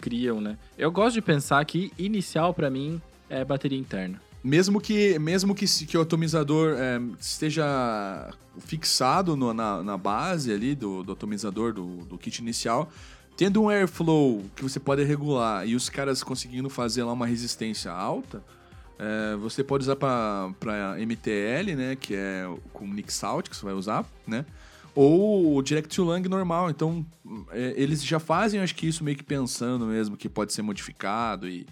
criam, 0.00 0.40
né? 0.40 0.56
Eu 0.76 0.90
gosto 0.90 1.14
de 1.14 1.22
pensar 1.22 1.64
que 1.64 1.92
inicial 1.98 2.54
para 2.54 2.70
mim 2.70 3.00
é 3.28 3.44
bateria 3.44 3.78
interna. 3.78 4.20
Mesmo 4.42 4.80
que, 4.80 5.18
mesmo 5.18 5.54
que, 5.54 5.66
que 5.86 5.98
o 5.98 6.00
atomizador 6.00 6.74
é, 6.78 6.98
esteja 7.20 8.32
fixado 8.58 9.36
no, 9.36 9.52
na, 9.52 9.82
na 9.82 9.96
base 9.98 10.50
ali 10.52 10.74
do, 10.74 11.02
do 11.02 11.12
atomizador 11.12 11.74
do, 11.74 11.98
do 12.06 12.16
kit 12.16 12.38
inicial, 12.40 12.90
tendo 13.36 13.62
um 13.62 13.68
airflow 13.68 14.42
que 14.56 14.62
você 14.62 14.80
pode 14.80 15.04
regular 15.04 15.66
e 15.66 15.74
os 15.74 15.88
caras 15.88 16.22
conseguindo 16.22 16.70
fazer 16.70 17.04
lá 17.04 17.12
uma 17.12 17.26
resistência 17.26 17.92
alta, 17.92 18.42
é, 18.98 19.36
você 19.36 19.64
pode 19.64 19.84
usar 19.84 19.96
para 19.96 20.96
MTL, 20.98 21.74
né, 21.76 21.96
que 21.96 22.14
é 22.14 22.46
com 22.72 22.86
Nixalt 22.86 23.48
que 23.48 23.56
você 23.56 23.64
vai 23.64 23.74
usar, 23.74 24.04
né, 24.26 24.44
ou 24.94 25.56
o 25.56 25.62
Direct 25.62 25.94
to 25.94 26.04
Lang 26.04 26.28
normal. 26.28 26.70
Então, 26.70 27.04
é, 27.50 27.74
eles 27.76 28.04
já 28.04 28.18
fazem, 28.18 28.60
acho 28.60 28.74
que 28.74 28.86
isso 28.86 29.04
meio 29.04 29.16
que 29.16 29.24
pensando 29.24 29.86
mesmo 29.86 30.16
que 30.16 30.28
pode 30.28 30.52
ser 30.52 30.62
modificado 30.62 31.48
e, 31.48 31.66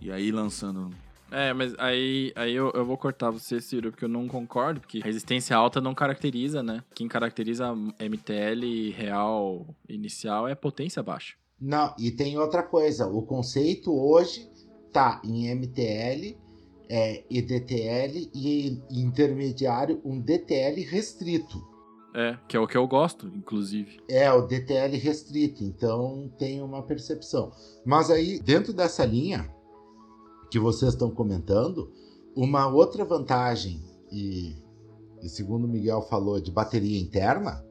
e 0.00 0.10
aí 0.10 0.30
lançando 0.30 0.90
é, 1.30 1.52
mas 1.52 1.74
aí, 1.78 2.32
aí 2.34 2.54
eu, 2.54 2.72
eu 2.74 2.84
vou 2.84 2.98
cortar 2.98 3.30
você, 3.30 3.60
Ciro, 3.60 3.92
porque 3.92 4.04
eu 4.04 4.08
não 4.08 4.26
concordo, 4.26 4.80
porque 4.80 4.98
resistência 4.98 5.56
alta 5.56 5.80
não 5.80 5.94
caracteriza, 5.94 6.62
né? 6.62 6.82
Quem 6.92 7.06
caracteriza 7.06 7.72
MTL 7.72 8.90
real 8.96 9.66
inicial 9.88 10.48
é 10.48 10.54
potência 10.54 11.02
baixa. 11.02 11.36
Não, 11.60 11.94
e 11.98 12.10
tem 12.10 12.36
outra 12.36 12.62
coisa. 12.62 13.06
O 13.06 13.22
conceito 13.22 13.92
hoje 13.94 14.50
tá 14.92 15.20
em 15.24 15.54
MTL, 15.54 16.36
é, 16.88 17.22
EDTL 17.30 18.28
e 18.34 18.82
intermediário 18.90 20.00
um 20.04 20.20
DTL 20.20 20.82
restrito. 20.82 21.64
É, 22.14 22.36
que 22.48 22.56
é 22.56 22.60
o 22.60 22.66
que 22.66 22.76
eu 22.76 22.86
gosto, 22.88 23.28
inclusive. 23.28 24.00
É, 24.08 24.32
o 24.32 24.42
DTL 24.42 24.96
restrito, 24.96 25.62
então 25.62 26.30
tem 26.38 26.60
uma 26.60 26.82
percepção. 26.82 27.52
Mas 27.84 28.10
aí, 28.10 28.40
dentro 28.40 28.72
dessa 28.72 29.04
linha, 29.04 29.48
que 30.50 30.58
vocês 30.58 30.92
estão 30.92 31.10
comentando, 31.10 31.92
uma 32.34 32.66
outra 32.66 33.04
vantagem, 33.04 33.80
e, 34.10 34.56
e 35.22 35.28
segundo 35.28 35.64
o 35.64 35.68
Miguel 35.68 36.02
falou, 36.02 36.40
de 36.40 36.50
bateria 36.50 37.00
interna, 37.00 37.64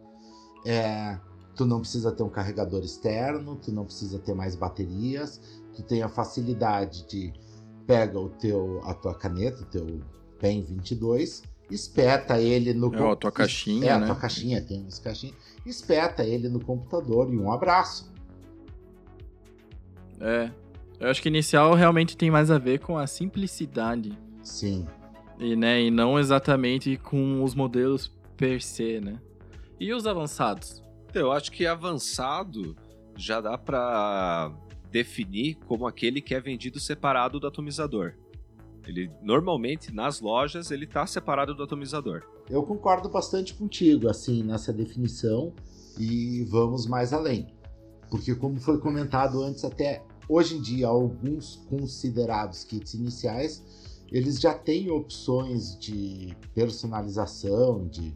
é 0.65 1.19
tu 1.55 1.65
não 1.65 1.81
precisa 1.81 2.09
ter 2.09 2.23
um 2.23 2.29
carregador 2.29 2.81
externo, 2.81 3.57
tu 3.57 3.69
não 3.73 3.83
precisa 3.83 4.17
ter 4.17 4.33
mais 4.33 4.55
baterias, 4.55 5.41
tu 5.75 5.83
tem 5.83 6.01
a 6.01 6.07
facilidade 6.07 7.05
de 7.05 7.33
pega 7.85 8.17
o 8.17 8.29
teu 8.29 8.79
a 8.85 8.93
tua 8.93 9.13
caneta, 9.13 9.63
o 9.63 9.65
teu 9.65 9.99
PEN 10.39 10.63
22, 10.63 11.43
espeta 11.69 12.39
ele 12.39 12.73
no 12.73 12.93
é, 12.93 13.11
a 13.11 13.15
tua 13.15 13.31
caixinha, 13.31 13.91
é 13.91 13.97
né? 13.97 14.03
a 14.03 14.07
tua 14.07 14.15
caixinha, 14.15 14.61
tem 14.61 14.81
umas 14.81 14.99
caixinhas, 14.99 15.35
espeta 15.65 16.23
ele 16.23 16.49
no 16.49 16.59
computador 16.59 17.31
e 17.31 17.37
um 17.37 17.51
abraço. 17.51 18.11
É, 20.19 20.51
eu 20.99 21.09
acho 21.09 21.21
que 21.21 21.29
inicial 21.29 21.73
realmente 21.73 22.17
tem 22.17 22.29
mais 22.29 22.51
a 22.51 22.57
ver 22.57 22.79
com 22.79 22.97
a 22.97 23.07
simplicidade. 23.07 24.17
Sim. 24.43 24.85
E, 25.39 25.55
né, 25.55 25.81
e 25.81 25.89
não 25.89 26.19
exatamente 26.19 26.97
com 26.97 27.41
os 27.43 27.55
modelos 27.55 28.11
per 28.35 28.61
se, 28.61 28.99
né? 28.99 29.19
E 29.79 29.93
os 29.93 30.05
avançados? 30.05 30.83
Eu 31.13 31.31
acho 31.31 31.51
que 31.51 31.65
avançado 31.65 32.75
já 33.15 33.39
dá 33.39 33.57
para 33.57 34.51
definir 34.91 35.55
como 35.65 35.87
aquele 35.87 36.21
que 36.21 36.35
é 36.35 36.39
vendido 36.39 36.79
separado 36.79 37.39
do 37.39 37.47
atomizador. 37.47 38.13
Ele 38.89 39.11
normalmente 39.21 39.93
nas 39.93 40.19
lojas 40.19 40.71
ele 40.71 40.87
tá 40.87 41.05
separado 41.05 41.55
do 41.55 41.63
atomizador. 41.63 42.23
Eu 42.49 42.63
concordo 42.63 43.07
bastante 43.07 43.53
contigo 43.53 44.09
assim 44.09 44.43
nessa 44.43 44.73
definição 44.73 45.53
e 45.97 46.43
vamos 46.45 46.87
mais 46.87 47.13
além. 47.13 47.47
Porque 48.09 48.33
como 48.33 48.59
foi 48.59 48.79
comentado 48.79 49.43
antes 49.43 49.63
até 49.63 50.03
Hoje 50.29 50.57
em 50.57 50.61
dia, 50.61 50.87
alguns 50.87 51.55
considerados 51.67 52.63
kits 52.63 52.93
iniciais, 52.93 53.63
eles 54.11 54.39
já 54.39 54.53
têm 54.53 54.91
opções 54.91 55.75
de 55.79 56.37
personalização, 56.53 57.87
de 57.87 58.15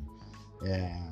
é, 0.63 1.12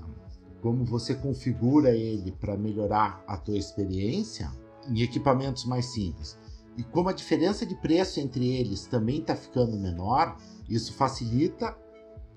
como 0.62 0.86
você 0.86 1.16
configura 1.16 1.90
ele 1.90 2.32
para 2.34 2.56
melhorar 2.56 3.24
a 3.28 3.36
tua 3.36 3.58
experiência 3.58 4.52
em 4.88 5.02
equipamentos 5.02 5.66
mais 5.66 5.86
simples. 5.86 6.38
E 6.78 6.84
como 6.84 7.10
a 7.10 7.14
diferença 7.14 7.66
de 7.66 7.76
preço 7.76 8.20
entre 8.20 8.48
eles 8.56 8.86
também 8.86 9.20
está 9.20 9.36
ficando 9.36 9.78
menor, 9.78 10.38
isso 10.70 10.94
facilita 10.94 11.76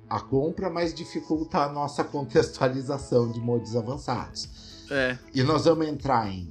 a 0.08 0.20
compra, 0.20 0.68
mas 0.68 0.92
dificulta 0.92 1.58
a 1.58 1.68
nossa 1.72 2.02
contextualização 2.04 3.30
de 3.30 3.40
modos 3.40 3.76
avançados. 3.76 4.86
É. 4.90 5.18
E 5.34 5.42
nós 5.42 5.64
vamos 5.64 5.86
entrar 5.86 6.30
em 6.30 6.48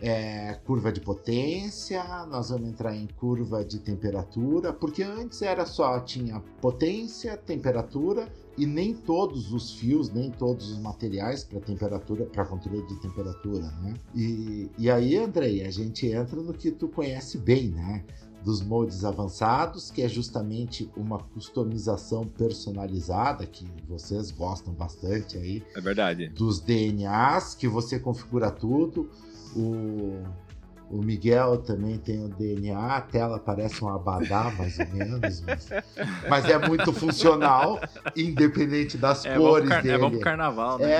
é, 0.00 0.54
curva 0.64 0.90
de 0.90 1.00
potência, 1.00 2.02
nós 2.26 2.50
vamos 2.50 2.68
entrar 2.68 2.96
em 2.96 3.06
curva 3.06 3.64
de 3.64 3.78
temperatura, 3.78 4.72
porque 4.72 5.02
antes 5.02 5.42
era 5.42 5.66
só 5.66 6.00
tinha 6.00 6.40
potência, 6.60 7.36
temperatura 7.36 8.28
e 8.56 8.66
nem 8.66 8.94
todos 8.94 9.52
os 9.52 9.72
fios, 9.72 10.10
nem 10.10 10.30
todos 10.30 10.70
os 10.70 10.78
materiais 10.78 11.44
para 11.44 11.60
temperatura, 11.60 12.24
para 12.26 12.44
controle 12.44 12.86
de 12.86 13.00
temperatura, 13.00 13.70
né? 13.82 13.94
E, 14.14 14.70
e 14.78 14.90
aí, 14.90 15.16
Andrei, 15.16 15.64
a 15.64 15.70
gente 15.70 16.06
entra 16.06 16.40
no 16.40 16.52
que 16.52 16.70
tu 16.70 16.88
conhece 16.88 17.38
bem, 17.38 17.68
né? 17.68 18.04
Dos 18.44 18.62
modes 18.62 19.04
avançados, 19.04 19.90
que 19.90 20.00
é 20.00 20.08
justamente 20.08 20.90
uma 20.96 21.18
customização 21.18 22.26
personalizada, 22.26 23.46
que 23.46 23.66
vocês 23.86 24.30
gostam 24.30 24.72
bastante 24.72 25.36
aí. 25.36 25.62
É 25.76 25.80
verdade. 25.80 26.28
Dos 26.30 26.58
DNAs, 26.58 27.54
que 27.54 27.68
você 27.68 27.98
configura 27.98 28.50
tudo 28.50 29.10
o, 29.56 30.22
O 30.90 30.96
Miguel 30.98 31.58
também 31.58 31.98
tem 31.98 32.24
o 32.24 32.28
DNA, 32.28 32.76
a 32.96 33.00
tela 33.00 33.38
parece 33.38 33.84
um 33.84 33.88
abadá, 33.88 34.52
mais 34.58 34.76
ou 34.78 34.88
menos. 34.88 35.40
Mas, 35.42 35.68
mas 36.28 36.44
é 36.46 36.58
muito 36.66 36.92
funcional, 36.92 37.78
independente 38.16 38.98
das 38.98 39.24
É 39.24 39.38
bom, 39.38 39.44
cores 39.50 39.66
pro 39.68 39.68
car- 39.74 39.82
dele. 39.82 39.94
é 39.94 39.98
bom 39.98 40.10
pro 40.10 40.18
carnaval, 40.20 40.78
né? 40.80 40.90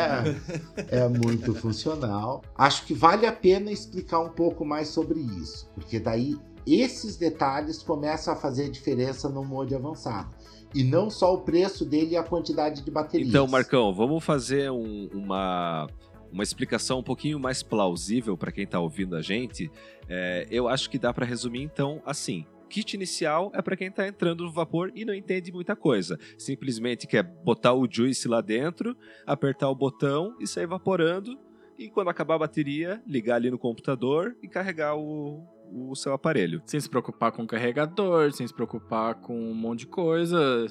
É, 0.88 0.98
é 1.00 1.08
muito 1.08 1.52
funcional. 1.54 2.42
Acho 2.56 2.84
que 2.86 2.94
vale 2.94 3.26
a 3.26 3.32
pena 3.32 3.72
explicar 3.72 4.20
um 4.20 4.28
pouco 4.30 4.64
mais 4.64 4.86
sobre 4.88 5.18
isso, 5.18 5.68
porque 5.74 5.98
daí 5.98 6.38
esses 6.64 7.16
detalhes 7.16 7.82
começam 7.82 8.32
a 8.32 8.36
fazer 8.36 8.70
diferença 8.70 9.28
no 9.28 9.44
mod 9.44 9.74
avançado. 9.74 10.28
E 10.72 10.84
não 10.84 11.10
só 11.10 11.34
o 11.34 11.38
preço 11.38 11.84
dele 11.84 12.12
e 12.12 12.16
a 12.16 12.22
quantidade 12.22 12.82
de 12.82 12.90
baterias. 12.92 13.28
Então, 13.28 13.48
Marcão, 13.48 13.92
vamos 13.92 14.22
fazer 14.22 14.70
um- 14.70 15.08
uma, 15.12 15.88
uma 16.32 16.42
explicação 16.42 17.00
um 17.00 17.02
pouquinho 17.02 17.38
mais 17.38 17.62
plausível 17.62 18.36
para 18.36 18.52
quem 18.52 18.64
está 18.64 18.78
ouvindo 18.80 19.16
a 19.16 19.22
gente. 19.22 19.70
É, 20.08 20.46
eu 20.50 20.68
acho 20.68 20.88
que 20.88 20.98
dá 20.98 21.12
para 21.12 21.26
resumir, 21.26 21.62
então, 21.62 22.02
assim. 22.04 22.46
Kit 22.68 22.94
inicial 22.94 23.50
é 23.52 23.60
para 23.60 23.76
quem 23.76 23.88
está 23.88 24.06
entrando 24.06 24.44
no 24.44 24.52
vapor 24.52 24.92
e 24.94 25.04
não 25.04 25.12
entende 25.12 25.50
muita 25.50 25.74
coisa. 25.74 26.16
Simplesmente 26.38 27.04
quer 27.04 27.24
botar 27.24 27.74
o 27.74 27.86
juice 27.90 28.28
lá 28.28 28.40
dentro, 28.40 28.96
apertar 29.26 29.68
o 29.68 29.74
botão 29.74 30.36
e 30.38 30.46
sair 30.46 30.64
evaporando. 30.64 31.36
E 31.76 31.90
quando 31.90 32.10
acabar 32.10 32.36
a 32.36 32.40
bateria, 32.40 33.02
ligar 33.04 33.36
ali 33.36 33.50
no 33.50 33.58
computador 33.58 34.36
e 34.40 34.46
carregar 34.46 34.96
o, 34.96 35.42
o 35.72 35.96
seu 35.96 36.12
aparelho. 36.12 36.62
Sem 36.64 36.78
se 36.78 36.88
preocupar 36.88 37.32
com 37.32 37.42
o 37.42 37.46
carregador, 37.46 38.30
sem 38.32 38.46
se 38.46 38.54
preocupar 38.54 39.16
com 39.16 39.36
um 39.36 39.54
monte 39.54 39.80
de 39.80 39.86
coisa. 39.88 40.68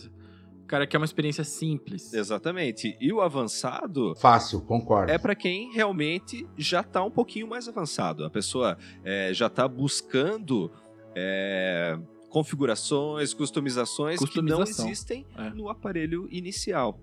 O 0.69 0.71
cara 0.71 0.85
quer 0.85 0.97
uma 0.99 1.05
experiência 1.05 1.43
simples. 1.43 2.13
Exatamente. 2.13 2.95
E 3.01 3.11
o 3.11 3.21
avançado 3.21 4.13
Fácil, 4.17 4.61
concordo. 4.61 5.11
é 5.11 5.17
para 5.17 5.33
quem 5.33 5.73
realmente 5.73 6.47
já 6.55 6.81
está 6.81 7.03
um 7.03 7.09
pouquinho 7.09 7.47
mais 7.47 7.67
avançado. 7.67 8.23
A 8.23 8.29
pessoa 8.29 8.77
é, 9.03 9.33
já 9.33 9.47
está 9.47 9.67
buscando 9.67 10.71
é, 11.15 11.97
configurações, 12.29 13.33
customizações 13.33 14.19
que 14.19 14.43
não 14.43 14.61
existem 14.61 15.25
É. 15.35 15.49
no 15.49 15.69
aparelho 15.69 16.27
inicial. 16.29 16.99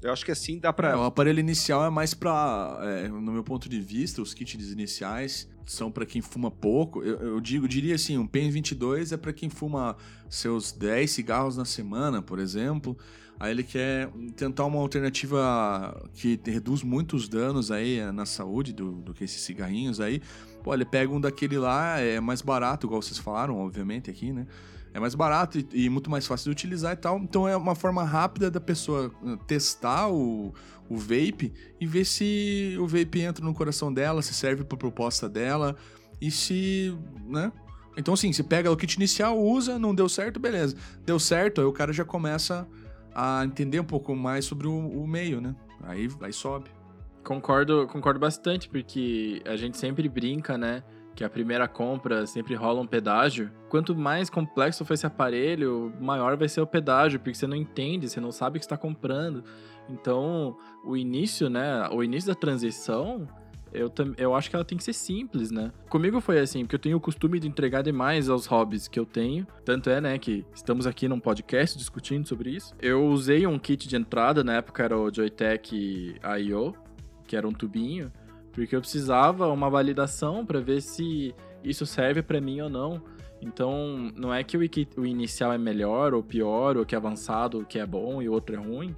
Eu 0.00 0.12
acho 0.12 0.24
que 0.24 0.30
assim 0.30 0.60
dá 0.60 0.68
É, 0.68 0.72
para. 0.72 0.96
o 0.96 1.02
aparelho 1.02 1.40
inicial 1.40 1.84
é 1.84 1.90
mais 1.90 2.14
pra. 2.14 2.78
é, 2.82 3.08
no 3.08 3.32
meu 3.32 3.42
ponto 3.42 3.68
de 3.68 3.80
vista, 3.80 4.22
os 4.22 4.32
kits 4.32 4.70
iniciais 4.70 5.48
são 5.64 5.90
pra 5.90 6.04
quem 6.04 6.20
fuma 6.20 6.50
pouco. 6.50 7.02
Eu, 7.02 7.18
eu 7.20 7.40
digo, 7.40 7.68
diria 7.68 7.94
assim, 7.94 8.18
um 8.18 8.26
PEN22 8.26 9.12
é 9.12 9.16
pra 9.16 9.32
quem 9.32 9.48
fuma 9.48 9.96
seus 10.28 10.72
10 10.72 11.10
cigarros 11.10 11.56
na 11.56 11.64
semana, 11.64 12.20
por 12.20 12.38
exemplo. 12.38 12.96
Aí 13.38 13.50
ele 13.50 13.64
quer 13.64 14.08
tentar 14.36 14.64
uma 14.66 14.78
alternativa 14.78 16.08
que 16.14 16.40
reduz 16.46 16.82
muitos 16.82 17.28
danos 17.28 17.70
aí 17.72 17.98
é, 17.98 18.12
na 18.12 18.24
saúde 18.24 18.72
do, 18.72 18.92
do 18.92 19.12
que 19.12 19.24
esses 19.24 19.40
cigarrinhos 19.42 20.00
aí. 20.00 20.22
Pô, 20.62 20.72
ele 20.72 20.84
pega 20.84 21.12
um 21.12 21.20
daquele 21.20 21.58
lá, 21.58 21.98
é 21.98 22.20
mais 22.20 22.40
barato, 22.40 22.86
igual 22.86 23.02
vocês 23.02 23.18
falaram, 23.18 23.58
obviamente, 23.58 24.08
aqui, 24.08 24.32
né? 24.32 24.46
É 24.94 25.00
mais 25.00 25.14
barato 25.14 25.58
e, 25.58 25.66
e 25.72 25.88
muito 25.88 26.10
mais 26.10 26.26
fácil 26.26 26.44
de 26.46 26.50
utilizar 26.50 26.92
e 26.92 26.96
tal. 26.96 27.18
Então 27.18 27.48
é 27.48 27.56
uma 27.56 27.74
forma 27.74 28.04
rápida 28.04 28.50
da 28.50 28.60
pessoa 28.60 29.10
uh, 29.22 29.36
testar 29.38 30.08
o, 30.08 30.52
o 30.88 30.96
vape 30.96 31.52
e 31.80 31.86
ver 31.86 32.04
se 32.04 32.76
o 32.78 32.86
vape 32.86 33.20
entra 33.20 33.44
no 33.44 33.54
coração 33.54 33.92
dela, 33.92 34.22
se 34.22 34.34
serve 34.34 34.64
pra 34.64 34.76
proposta 34.76 35.28
dela 35.28 35.76
e 36.20 36.30
se, 36.30 36.96
né? 37.26 37.50
Então 37.96 38.14
assim, 38.14 38.32
você 38.32 38.42
pega 38.42 38.70
o 38.70 38.76
kit 38.76 38.94
inicial, 38.94 39.38
usa, 39.38 39.78
não 39.78 39.94
deu 39.94 40.08
certo, 40.08 40.38
beleza. 40.38 40.76
Deu 41.04 41.18
certo, 41.18 41.60
aí 41.60 41.66
o 41.66 41.72
cara 41.72 41.92
já 41.92 42.04
começa 42.04 42.66
a 43.14 43.44
entender 43.44 43.80
um 43.80 43.84
pouco 43.84 44.14
mais 44.14 44.44
sobre 44.44 44.66
o, 44.66 44.72
o 44.72 45.06
meio, 45.06 45.40
né? 45.40 45.54
Aí, 45.82 46.08
aí 46.20 46.32
sobe. 46.32 46.70
Concordo, 47.24 47.86
concordo 47.86 48.18
bastante, 48.18 48.68
porque 48.68 49.42
a 49.46 49.56
gente 49.56 49.76
sempre 49.76 50.08
brinca, 50.08 50.58
né? 50.58 50.82
Que 51.14 51.24
a 51.24 51.30
primeira 51.30 51.68
compra 51.68 52.26
sempre 52.26 52.54
rola 52.54 52.80
um 52.80 52.86
pedágio. 52.86 53.50
Quanto 53.68 53.94
mais 53.94 54.30
complexo 54.30 54.84
for 54.84 54.94
esse 54.94 55.06
aparelho, 55.06 55.92
maior 56.00 56.36
vai 56.36 56.48
ser 56.48 56.60
o 56.60 56.66
pedágio, 56.66 57.20
porque 57.20 57.34
você 57.34 57.46
não 57.46 57.56
entende, 57.56 58.08
você 58.08 58.20
não 58.20 58.32
sabe 58.32 58.56
o 58.56 58.60
que 58.60 58.64
está 58.64 58.76
comprando. 58.76 59.44
Então, 59.88 60.56
o 60.84 60.96
início, 60.96 61.50
né? 61.50 61.88
O 61.90 62.02
início 62.02 62.28
da 62.28 62.34
transição, 62.34 63.28
eu, 63.72 63.90
eu 64.16 64.34
acho 64.34 64.50
que 64.50 64.56
ela 64.56 64.64
tem 64.64 64.76
que 64.76 64.84
ser 64.84 64.92
simples, 64.92 65.50
né? 65.50 65.72
Comigo 65.88 66.20
foi 66.20 66.38
assim, 66.38 66.60
porque 66.60 66.74
eu 66.76 66.80
tenho 66.80 66.96
o 66.96 67.00
costume 67.00 67.40
de 67.40 67.48
entregar 67.48 67.82
demais 67.82 68.28
aos 68.28 68.46
hobbies 68.46 68.86
que 68.86 68.98
eu 68.98 69.06
tenho. 69.06 69.46
Tanto 69.64 69.88
é, 69.90 70.00
né, 70.00 70.18
que 70.18 70.44
estamos 70.54 70.86
aqui 70.86 71.08
num 71.08 71.18
podcast 71.18 71.76
discutindo 71.76 72.28
sobre 72.28 72.50
isso. 72.50 72.74
Eu 72.80 73.06
usei 73.06 73.46
um 73.46 73.58
kit 73.58 73.88
de 73.88 73.96
entrada, 73.96 74.44
na 74.44 74.54
época 74.54 74.82
era 74.82 74.98
o 74.98 75.12
Joytech 75.12 76.16
I.O., 76.40 76.74
que 77.26 77.36
era 77.36 77.48
um 77.48 77.52
tubinho, 77.52 78.12
porque 78.52 78.76
eu 78.76 78.80
precisava 78.80 79.48
uma 79.48 79.68
validação 79.70 80.44
para 80.44 80.60
ver 80.60 80.80
se 80.82 81.34
isso 81.64 81.86
serve 81.86 82.22
para 82.22 82.40
mim 82.40 82.60
ou 82.60 82.68
não. 82.68 83.02
Então, 83.40 84.12
não 84.14 84.32
é 84.32 84.44
que 84.44 84.56
o, 84.56 85.04
inicial 85.04 85.52
é 85.52 85.58
melhor 85.58 86.14
ou 86.14 86.22
pior, 86.22 86.76
ou 86.76 86.86
que 86.86 86.94
é 86.94 86.98
avançado 86.98 87.66
que 87.68 87.78
é 87.78 87.84
bom 87.84 88.22
e 88.22 88.28
o 88.28 88.32
outro 88.32 88.54
é 88.54 88.58
ruim, 88.58 88.94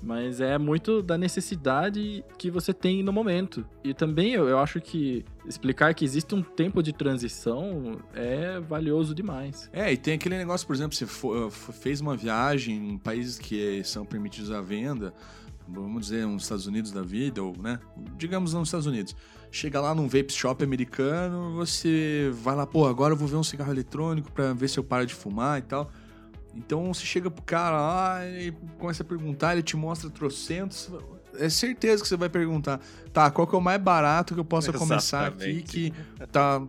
mas 0.00 0.40
é 0.40 0.56
muito 0.56 1.02
da 1.02 1.18
necessidade 1.18 2.24
que 2.38 2.48
você 2.48 2.72
tem 2.72 3.02
no 3.02 3.12
momento. 3.12 3.66
E 3.82 3.92
também 3.92 4.34
eu, 4.34 4.56
acho 4.58 4.80
que 4.80 5.24
explicar 5.44 5.92
que 5.94 6.04
existe 6.04 6.32
um 6.32 6.42
tempo 6.42 6.80
de 6.80 6.92
transição 6.92 7.98
é 8.14 8.60
valioso 8.60 9.14
demais. 9.14 9.68
É, 9.72 9.92
e 9.92 9.96
tem 9.96 10.14
aquele 10.14 10.36
negócio, 10.36 10.64
por 10.64 10.76
exemplo, 10.76 10.94
você 10.96 11.04
f- 11.04 11.72
fez 11.72 12.00
uma 12.00 12.16
viagem 12.16 12.90
em 12.90 12.98
países 12.98 13.36
que 13.36 13.82
são 13.82 14.06
permitidos 14.06 14.52
à 14.52 14.60
venda, 14.60 15.12
vamos 15.68 16.06
dizer, 16.06 16.26
nos 16.26 16.44
Estados 16.44 16.66
Unidos 16.66 16.90
da 16.90 17.02
vida, 17.02 17.42
ou, 17.42 17.56
né, 17.58 17.78
digamos 18.16 18.54
nos 18.54 18.68
Estados 18.68 18.86
Unidos. 18.86 19.14
Chega 19.50 19.80
lá 19.80 19.94
num 19.94 20.08
vape 20.08 20.32
shop 20.32 20.62
americano, 20.62 21.54
você 21.54 22.30
vai 22.42 22.54
lá, 22.54 22.66
pô, 22.66 22.86
agora 22.86 23.14
eu 23.14 23.16
vou 23.16 23.26
ver 23.26 23.36
um 23.36 23.42
cigarro 23.42 23.72
eletrônico 23.72 24.30
pra 24.32 24.52
ver 24.52 24.68
se 24.68 24.78
eu 24.78 24.84
paro 24.84 25.06
de 25.06 25.14
fumar 25.14 25.58
e 25.58 25.62
tal. 25.62 25.90
Então 26.54 26.92
você 26.92 27.04
chega 27.04 27.30
pro 27.30 27.42
cara 27.42 27.80
lá 27.80 28.26
e 28.26 28.52
começa 28.78 29.02
a 29.02 29.06
perguntar, 29.06 29.52
ele 29.52 29.62
te 29.62 29.76
mostra 29.76 30.10
trocentos. 30.10 30.90
É 31.34 31.48
certeza 31.48 32.02
que 32.02 32.08
você 32.08 32.16
vai 32.16 32.28
perguntar, 32.28 32.80
tá, 33.12 33.30
qual 33.30 33.46
que 33.46 33.54
é 33.54 33.58
o 33.58 33.60
mais 33.60 33.80
barato 33.80 34.34
que 34.34 34.40
eu 34.40 34.44
possa 34.44 34.72
começar 34.74 35.28
aqui 35.28 35.62
que 35.62 35.92
tá. 36.32 36.62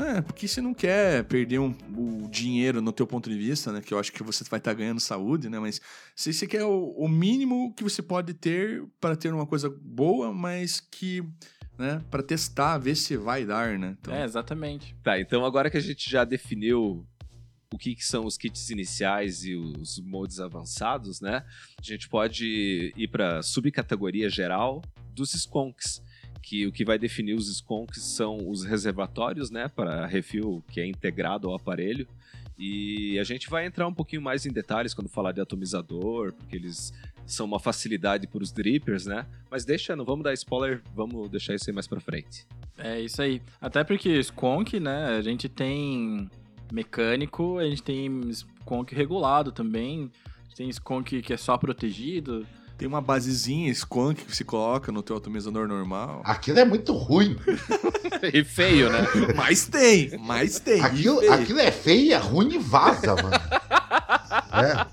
É, 0.00 0.20
porque 0.20 0.46
você 0.48 0.60
não 0.60 0.72
quer 0.74 1.24
perder 1.24 1.58
um- 1.58 1.74
o 1.96 2.28
dinheiro 2.28 2.80
no 2.80 2.92
teu 2.92 3.06
ponto 3.06 3.28
de 3.28 3.36
vista, 3.38 3.72
né? 3.72 3.80
Que 3.80 3.92
eu 3.94 3.98
acho 3.98 4.12
que 4.12 4.22
você 4.22 4.44
vai 4.44 4.58
estar 4.58 4.74
ganhando 4.74 5.00
saúde, 5.00 5.48
né? 5.48 5.58
Mas 5.58 5.80
se 6.14 6.32
você 6.32 6.46
quer 6.46 6.64
o, 6.64 6.90
o 6.96 7.08
mínimo 7.08 7.72
que 7.74 7.82
você 7.82 8.02
pode 8.02 8.34
ter 8.34 8.84
para 9.00 9.16
ter 9.16 9.32
uma 9.32 9.46
coisa 9.46 9.68
boa, 9.80 10.32
mas 10.32 10.80
que, 10.80 11.22
né? 11.78 12.02
Para 12.10 12.22
testar, 12.22 12.78
ver 12.78 12.94
se 12.96 13.16
vai 13.16 13.44
dar, 13.44 13.78
né? 13.78 13.96
Então, 14.00 14.14
É, 14.14 14.24
exatamente. 14.24 14.94
Tá, 15.02 15.18
então 15.20 15.44
agora 15.44 15.70
que 15.70 15.76
a 15.76 15.80
gente 15.80 16.08
já 16.10 16.24
definiu 16.24 17.06
o 17.70 17.76
que, 17.76 17.94
que 17.94 18.04
são 18.04 18.24
os 18.24 18.38
kits 18.38 18.70
iniciais 18.70 19.44
e 19.44 19.54
os 19.54 20.00
modes 20.00 20.40
avançados, 20.40 21.20
né? 21.20 21.44
A 21.78 21.82
gente 21.82 22.08
pode 22.08 22.92
ir 22.96 23.08
para 23.08 23.42
subcategoria 23.42 24.30
geral 24.30 24.82
dos 25.12 25.32
sconks, 25.32 26.02
que 26.42 26.66
o 26.66 26.72
que 26.72 26.84
vai 26.84 26.98
definir 26.98 27.34
os 27.34 27.54
sconks 27.54 28.02
são 28.02 28.38
os 28.48 28.64
reservatórios, 28.64 29.50
né, 29.50 29.68
para 29.68 30.06
refil 30.06 30.62
que 30.70 30.80
é 30.80 30.86
integrado 30.86 31.48
ao 31.48 31.54
aparelho. 31.54 32.06
E 32.58 33.18
a 33.18 33.24
gente 33.24 33.48
vai 33.48 33.66
entrar 33.66 33.86
um 33.86 33.94
pouquinho 33.94 34.20
mais 34.20 34.44
em 34.44 34.50
detalhes 34.50 34.92
quando 34.92 35.08
falar 35.08 35.32
de 35.32 35.40
atomizador, 35.40 36.32
porque 36.32 36.56
eles 36.56 36.92
são 37.24 37.46
uma 37.46 37.60
facilidade 37.60 38.26
para 38.26 38.42
os 38.42 38.50
drippers, 38.50 39.06
né? 39.06 39.26
Mas 39.50 39.64
deixa, 39.64 39.94
não 39.94 40.04
vamos 40.04 40.24
dar 40.24 40.32
spoiler, 40.32 40.82
vamos 40.94 41.28
deixar 41.30 41.54
isso 41.54 41.70
aí 41.70 41.74
mais 41.74 41.86
para 41.86 42.00
frente. 42.00 42.46
É 42.76 43.00
isso 43.00 43.22
aí. 43.22 43.40
Até 43.60 43.84
porque 43.84 44.18
Skonk, 44.22 44.80
né, 44.80 45.16
a 45.16 45.22
gente 45.22 45.48
tem 45.48 46.28
mecânico, 46.72 47.58
a 47.58 47.64
gente 47.64 47.82
tem 47.82 48.20
Skonk 48.30 48.94
regulado 48.94 49.52
também. 49.52 50.10
Tem 50.56 50.68
Skonk 50.68 51.22
que 51.22 51.32
é 51.32 51.36
só 51.36 51.56
protegido. 51.56 52.44
Tem 52.78 52.86
uma 52.86 53.00
basezinha 53.00 53.68
skunk 53.72 54.24
que 54.24 54.36
você 54.36 54.44
coloca 54.44 54.92
no 54.92 55.02
teu 55.02 55.16
atomizador 55.16 55.66
normal. 55.66 56.22
Aquilo 56.24 56.60
é 56.60 56.64
muito 56.64 56.92
ruim. 56.92 57.36
e 58.32 58.44
feio, 58.44 58.88
né? 58.88 59.00
Mas 59.34 59.66
tem, 59.66 60.16
mas 60.18 60.60
tem. 60.60 60.80
Aquilo, 60.80 61.18
aquilo 61.32 61.58
é 61.58 61.72
feio, 61.72 62.14
é 62.14 62.16
ruim 62.16 62.54
e 62.54 62.58
vaza, 62.58 63.16
mano. 63.16 63.34
É. 64.52 64.86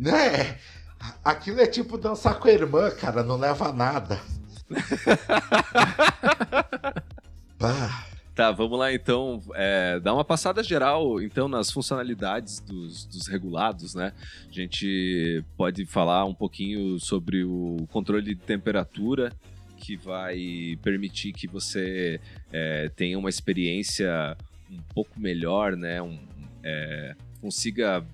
Né? 0.00 0.56
Aquilo 1.22 1.60
é 1.60 1.66
tipo 1.66 1.98
dançar 1.98 2.38
com 2.38 2.48
a 2.48 2.52
irmã, 2.52 2.90
cara, 2.90 3.22
não 3.22 3.36
leva 3.36 3.68
a 3.68 3.72
nada. 3.72 4.18
Pá. 7.58 8.06
Tá, 8.34 8.50
vamos 8.50 8.76
lá 8.78 8.92
então. 8.92 9.40
É, 9.54 10.00
dar 10.00 10.12
uma 10.12 10.24
passada 10.24 10.62
geral, 10.62 11.22
então, 11.22 11.46
nas 11.46 11.70
funcionalidades 11.70 12.58
dos, 12.58 13.06
dos 13.06 13.28
regulados, 13.28 13.94
né? 13.94 14.12
A 14.48 14.52
gente 14.52 15.44
pode 15.56 15.86
falar 15.86 16.24
um 16.24 16.34
pouquinho 16.34 16.98
sobre 16.98 17.44
o 17.44 17.86
controle 17.92 18.34
de 18.34 18.40
temperatura, 18.40 19.32
que 19.76 19.96
vai 19.96 20.76
permitir 20.82 21.32
que 21.32 21.46
você 21.46 22.20
é, 22.52 22.88
tenha 22.96 23.16
uma 23.16 23.28
experiência 23.28 24.36
um 24.68 24.82
pouco 24.92 25.20
melhor, 25.20 25.76
né? 25.76 26.02
Um, 26.02 26.18
é, 26.64 27.14
consiga 27.40 28.04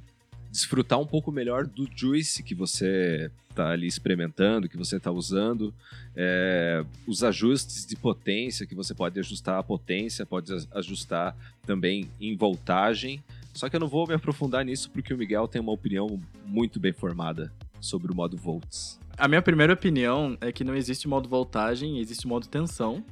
desfrutar 0.51 0.99
um 0.99 1.07
pouco 1.07 1.31
melhor 1.31 1.67
do 1.67 1.89
juice 1.95 2.43
que 2.43 2.55
você 2.55 3.31
tá 3.55 3.71
ali 3.71 3.87
experimentando, 3.87 4.69
que 4.69 4.77
você 4.77 4.99
tá 4.99 5.11
usando, 5.11 5.75
é, 6.17 6.85
os 7.07 7.23
ajustes 7.23 7.87
de 7.87 7.97
potência 7.97 8.67
que 8.67 8.75
você 8.75 8.95
pode 8.95 9.19
ajustar 9.19 9.59
a 9.59 9.63
potência, 9.63 10.25
pode 10.27 10.53
ajustar 10.73 11.37
também 11.67 12.11
em 12.21 12.37
voltagem. 12.37 13.23
Só 13.53 13.69
que 13.69 13.77
eu 13.77 13.81
não 13.81 13.89
vou 13.89 14.07
me 14.07 14.15
aprofundar 14.15 14.65
nisso 14.65 14.91
porque 14.91 15.13
o 15.13 15.19
Miguel 15.19 15.49
tem 15.49 15.61
uma 15.61 15.73
opinião 15.73 16.21
muito 16.45 16.79
bem 16.79 16.93
formada 16.93 17.53
sobre 17.81 18.13
o 18.13 18.15
modo 18.15 18.37
volts. 18.37 18.99
A 19.19 19.29
minha 19.29 19.43
primeira 19.43 19.73
opinião 19.73 20.37
é 20.41 20.51
que 20.51 20.65
não 20.65 20.75
existe 20.75 21.07
modo 21.07 21.29
voltagem, 21.29 21.99
existe 21.99 22.27
modo 22.27 22.47
tensão. 22.47 23.05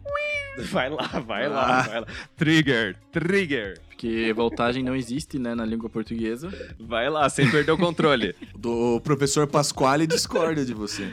Vai 0.70 0.88
lá, 0.90 1.06
vai 1.26 1.48
lá, 1.48 1.82
vai 1.82 2.00
lá. 2.00 2.06
Trigger, 2.36 2.96
trigger. 3.12 3.78
Porque 3.88 4.32
voltagem 4.32 4.82
não 4.82 4.94
existe, 4.94 5.38
né, 5.38 5.54
na 5.54 5.64
língua 5.64 5.88
portuguesa. 5.90 6.48
Vai 6.78 7.08
lá, 7.10 7.28
sem 7.28 7.50
perder 7.50 7.72
o 7.72 7.78
controle. 7.78 8.34
Do 8.56 9.00
professor 9.02 9.46
Pasquale 9.46 10.06
discorda 10.06 10.64
de 10.64 10.72
você. 10.74 11.08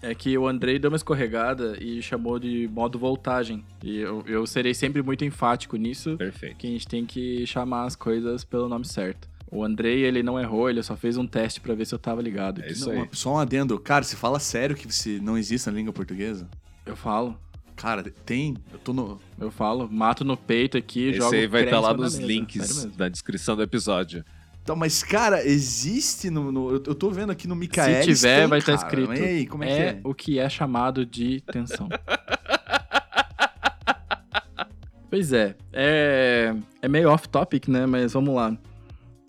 É 0.00 0.14
que 0.14 0.36
o 0.36 0.46
Andrei 0.48 0.78
deu 0.78 0.90
uma 0.90 0.96
escorregada 0.96 1.76
e 1.80 2.02
chamou 2.02 2.38
de 2.38 2.68
modo 2.72 2.98
voltagem. 2.98 3.64
E 3.82 3.98
eu, 3.98 4.24
eu 4.26 4.46
serei 4.46 4.74
sempre 4.74 5.02
muito 5.02 5.24
enfático 5.24 5.76
nisso, 5.76 6.16
Perfeito. 6.16 6.56
que 6.56 6.66
a 6.66 6.70
gente 6.70 6.88
tem 6.88 7.06
que 7.06 7.46
chamar 7.46 7.84
as 7.84 7.94
coisas 7.96 8.44
pelo 8.44 8.68
nome 8.68 8.84
certo. 8.84 9.28
O 9.50 9.62
Andrei, 9.62 10.02
ele 10.02 10.22
não 10.22 10.40
errou, 10.40 10.70
ele 10.70 10.82
só 10.82 10.96
fez 10.96 11.16
um 11.16 11.26
teste 11.26 11.60
pra 11.60 11.74
ver 11.74 11.84
se 11.86 11.94
eu 11.94 11.98
tava 11.98 12.22
ligado. 12.22 12.62
É 12.62 12.70
isso 12.72 12.90
Não, 12.92 13.02
aí. 13.02 13.08
só 13.12 13.34
um 13.34 13.38
adendo. 13.38 13.78
Cara, 13.78 14.02
você 14.02 14.16
fala 14.16 14.40
sério 14.40 14.74
que 14.74 14.90
você 14.90 15.20
não 15.22 15.36
existe 15.36 15.68
na 15.68 15.76
língua 15.76 15.92
portuguesa? 15.92 16.48
Eu 16.84 16.96
falo, 16.96 17.38
Cara, 17.76 18.02
tem. 18.24 18.56
Eu 18.72 18.78
tô 18.78 18.92
no. 18.92 19.20
eu 19.40 19.50
falo, 19.50 19.88
mato 19.90 20.24
no 20.24 20.36
peito 20.36 20.76
aqui, 20.76 21.08
Esse 21.08 21.18
jogo 21.18 21.34
aí 21.34 21.46
vai 21.46 21.64
estar 21.64 21.78
em 21.78 21.80
lá 21.80 21.94
nos 21.94 22.16
mesa. 22.16 22.26
links 22.26 22.84
da 22.96 23.08
descrição 23.08 23.56
do 23.56 23.62
episódio. 23.62 24.24
Então, 24.62 24.76
mas, 24.76 25.02
cara, 25.02 25.44
existe 25.44 26.30
no. 26.30 26.52
no- 26.52 26.70
eu 26.74 26.94
tô 26.94 27.10
vendo 27.10 27.32
aqui 27.32 27.48
no 27.48 27.56
Micaelis. 27.56 28.04
Se 28.04 28.14
tiver, 28.14 28.40
tem, 28.40 28.48
vai 28.48 28.58
estar 28.60 28.76
cara. 28.78 28.86
escrito. 28.86 29.20
E 29.20 29.24
aí, 29.24 29.46
como 29.46 29.64
é, 29.64 29.72
é 29.72 29.76
que 29.76 29.82
é? 29.82 30.00
o 30.04 30.14
que 30.14 30.38
é 30.38 30.48
chamado 30.48 31.04
de 31.04 31.40
tensão. 31.40 31.88
pois 35.10 35.32
é, 35.32 35.56
é, 35.72 36.54
é 36.80 36.88
meio 36.88 37.10
off-topic, 37.10 37.68
né? 37.68 37.86
Mas 37.86 38.12
vamos 38.12 38.34
lá. 38.34 38.56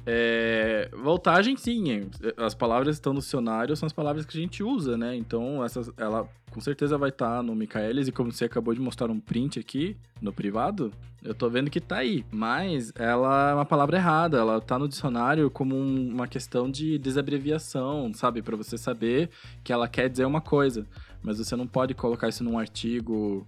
É, 0.05 0.89
voltagem, 0.91 1.55
sim. 1.55 2.09
As 2.37 2.53
palavras 2.53 2.95
que 2.95 2.99
estão 2.99 3.13
no 3.13 3.19
dicionário 3.19 3.75
são 3.75 3.87
as 3.87 3.93
palavras 3.93 4.25
que 4.25 4.37
a 4.37 4.41
gente 4.41 4.61
usa, 4.63 4.97
né? 4.97 5.15
Então, 5.15 5.63
essas, 5.63 5.89
ela 5.97 6.27
com 6.51 6.59
certeza 6.61 6.97
vai 6.97 7.09
estar 7.09 7.41
no 7.41 7.55
Michaelis. 7.55 8.07
E 8.07 8.11
como 8.11 8.31
você 8.31 8.45
acabou 8.45 8.73
de 8.73 8.81
mostrar 8.81 9.09
um 9.09 9.19
print 9.19 9.59
aqui 9.59 9.95
no 10.21 10.31
privado, 10.33 10.91
eu 11.23 11.33
tô 11.33 11.49
vendo 11.49 11.69
que 11.71 11.79
tá 11.79 11.97
aí. 11.97 12.25
Mas 12.31 12.91
ela 12.95 13.51
é 13.51 13.53
uma 13.53 13.65
palavra 13.65 13.97
errada. 13.97 14.37
Ela 14.37 14.59
tá 14.61 14.77
no 14.77 14.87
dicionário 14.87 15.49
como 15.49 15.73
um- 15.75 16.09
uma 16.13 16.27
questão 16.27 16.69
de 16.69 16.97
desabreviação, 16.97 18.13
sabe? 18.13 18.41
Pra 18.41 18.57
você 18.57 18.77
saber 18.77 19.29
que 19.63 19.71
ela 19.71 19.87
quer 19.87 20.09
dizer 20.09 20.25
uma 20.25 20.41
coisa. 20.41 20.85
Mas 21.21 21.37
você 21.39 21.55
não 21.55 21.65
pode 21.65 21.93
colocar 21.93 22.27
isso 22.27 22.43
num 22.43 22.59
artigo 22.59 23.47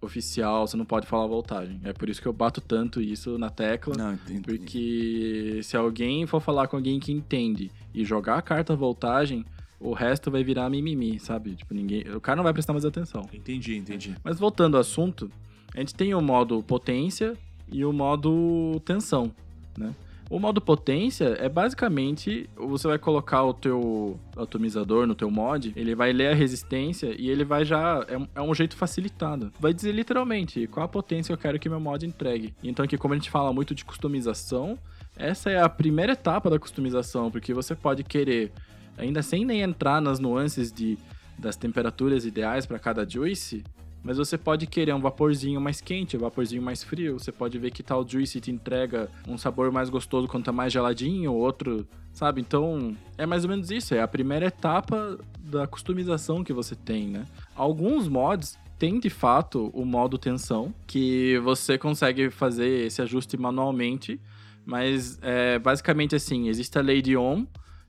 oficial, 0.00 0.66
você 0.66 0.76
não 0.76 0.84
pode 0.84 1.06
falar 1.06 1.26
voltagem. 1.26 1.80
É 1.84 1.92
por 1.92 2.08
isso 2.08 2.20
que 2.20 2.28
eu 2.28 2.32
bato 2.32 2.60
tanto 2.60 3.00
isso 3.00 3.38
na 3.38 3.50
tecla. 3.50 3.94
Não, 3.96 4.14
entendi. 4.14 4.40
Porque 4.42 5.60
se 5.62 5.76
alguém 5.76 6.26
for 6.26 6.40
falar 6.40 6.68
com 6.68 6.76
alguém 6.76 7.00
que 7.00 7.12
entende 7.12 7.70
e 7.94 8.04
jogar 8.04 8.38
a 8.38 8.42
carta 8.42 8.74
voltagem, 8.76 9.44
o 9.80 9.92
resto 9.92 10.30
vai 10.30 10.42
virar 10.42 10.70
mimimi, 10.70 11.18
sabe? 11.18 11.54
Tipo, 11.54 11.74
ninguém. 11.74 12.02
O 12.14 12.20
cara 12.20 12.36
não 12.36 12.44
vai 12.44 12.52
prestar 12.52 12.72
mais 12.72 12.84
atenção. 12.84 13.28
Entendi, 13.32 13.76
entendi. 13.76 14.14
Mas 14.22 14.38
voltando 14.38 14.76
ao 14.76 14.80
assunto, 14.80 15.30
a 15.74 15.78
gente 15.78 15.94
tem 15.94 16.14
o 16.14 16.20
modo 16.20 16.62
potência 16.62 17.34
e 17.70 17.84
o 17.84 17.92
modo 17.92 18.80
tensão, 18.84 19.32
né? 19.76 19.94
O 20.30 20.38
modo 20.38 20.60
potência 20.60 21.36
é 21.38 21.48
basicamente 21.48 22.48
você 22.56 22.88
vai 22.88 22.98
colocar 22.98 23.44
o 23.44 23.52
teu 23.52 24.18
atomizador 24.36 25.06
no 25.06 25.14
teu 25.14 25.30
mod, 25.30 25.72
ele 25.76 25.94
vai 25.94 26.12
ler 26.12 26.28
a 26.28 26.34
resistência 26.34 27.14
e 27.18 27.28
ele 27.28 27.44
vai 27.44 27.64
já 27.64 28.04
é, 28.08 28.16
um- 28.16 28.26
é 28.34 28.40
um 28.42 28.54
jeito 28.54 28.74
facilitado. 28.76 29.52
Vai 29.60 29.72
dizer 29.74 29.92
literalmente 29.92 30.66
qual 30.66 30.86
a 30.86 30.88
potência 30.88 31.32
eu 31.32 31.36
quero 31.38 31.58
que 31.58 31.68
meu 31.68 31.78
mod 31.78 32.04
entregue. 32.06 32.54
Então 32.62 32.84
aqui 32.84 32.96
como 32.96 33.12
a 33.14 33.16
gente 33.16 33.30
fala 33.30 33.52
muito 33.52 33.74
de 33.74 33.84
customização, 33.84 34.78
essa 35.16 35.50
é 35.50 35.60
a 35.60 35.68
primeira 35.68 36.12
etapa 36.12 36.48
da 36.50 36.58
customização, 36.58 37.30
porque 37.30 37.52
você 37.54 37.74
pode 37.74 38.02
querer 38.02 38.50
ainda 38.96 39.22
sem 39.22 39.44
nem 39.44 39.60
entrar 39.60 40.00
nas 40.00 40.18
nuances 40.18 40.72
de 40.72 40.98
das 41.38 41.56
temperaturas 41.56 42.24
ideais 42.24 42.64
para 42.64 42.78
cada 42.78 43.08
juice, 43.08 43.64
mas 44.04 44.18
você 44.18 44.36
pode 44.36 44.66
querer 44.66 44.94
um 44.94 45.00
vaporzinho 45.00 45.58
mais 45.58 45.80
quente, 45.80 46.14
um 46.14 46.20
vaporzinho 46.20 46.60
mais 46.60 46.84
frio. 46.84 47.18
Você 47.18 47.32
pode 47.32 47.58
ver 47.58 47.70
que 47.70 47.82
tal 47.82 48.06
juice 48.06 48.38
te 48.38 48.50
entrega 48.50 49.08
um 49.26 49.38
sabor 49.38 49.72
mais 49.72 49.88
gostoso 49.88 50.28
quando 50.28 50.44
tá 50.44 50.52
mais 50.52 50.70
geladinho, 50.70 51.32
outro, 51.32 51.86
sabe? 52.12 52.42
Então, 52.42 52.94
é 53.16 53.24
mais 53.24 53.44
ou 53.44 53.50
menos 53.50 53.70
isso. 53.70 53.94
É 53.94 54.02
a 54.02 54.06
primeira 54.06 54.46
etapa 54.46 55.18
da 55.38 55.66
customização 55.66 56.44
que 56.44 56.52
você 56.52 56.76
tem, 56.76 57.08
né? 57.08 57.24
Alguns 57.56 58.06
mods 58.06 58.58
têm 58.78 59.00
de 59.00 59.08
fato 59.08 59.70
o 59.72 59.86
modo 59.86 60.18
tensão, 60.18 60.74
que 60.86 61.38
você 61.38 61.78
consegue 61.78 62.28
fazer 62.28 62.86
esse 62.86 63.00
ajuste 63.00 63.38
manualmente, 63.38 64.20
mas 64.66 65.18
é 65.22 65.58
basicamente 65.58 66.14
assim: 66.14 66.48
existe 66.48 66.78
a 66.78 66.82
lei 66.82 67.00
de 67.00 67.16
Ohm 67.16 67.46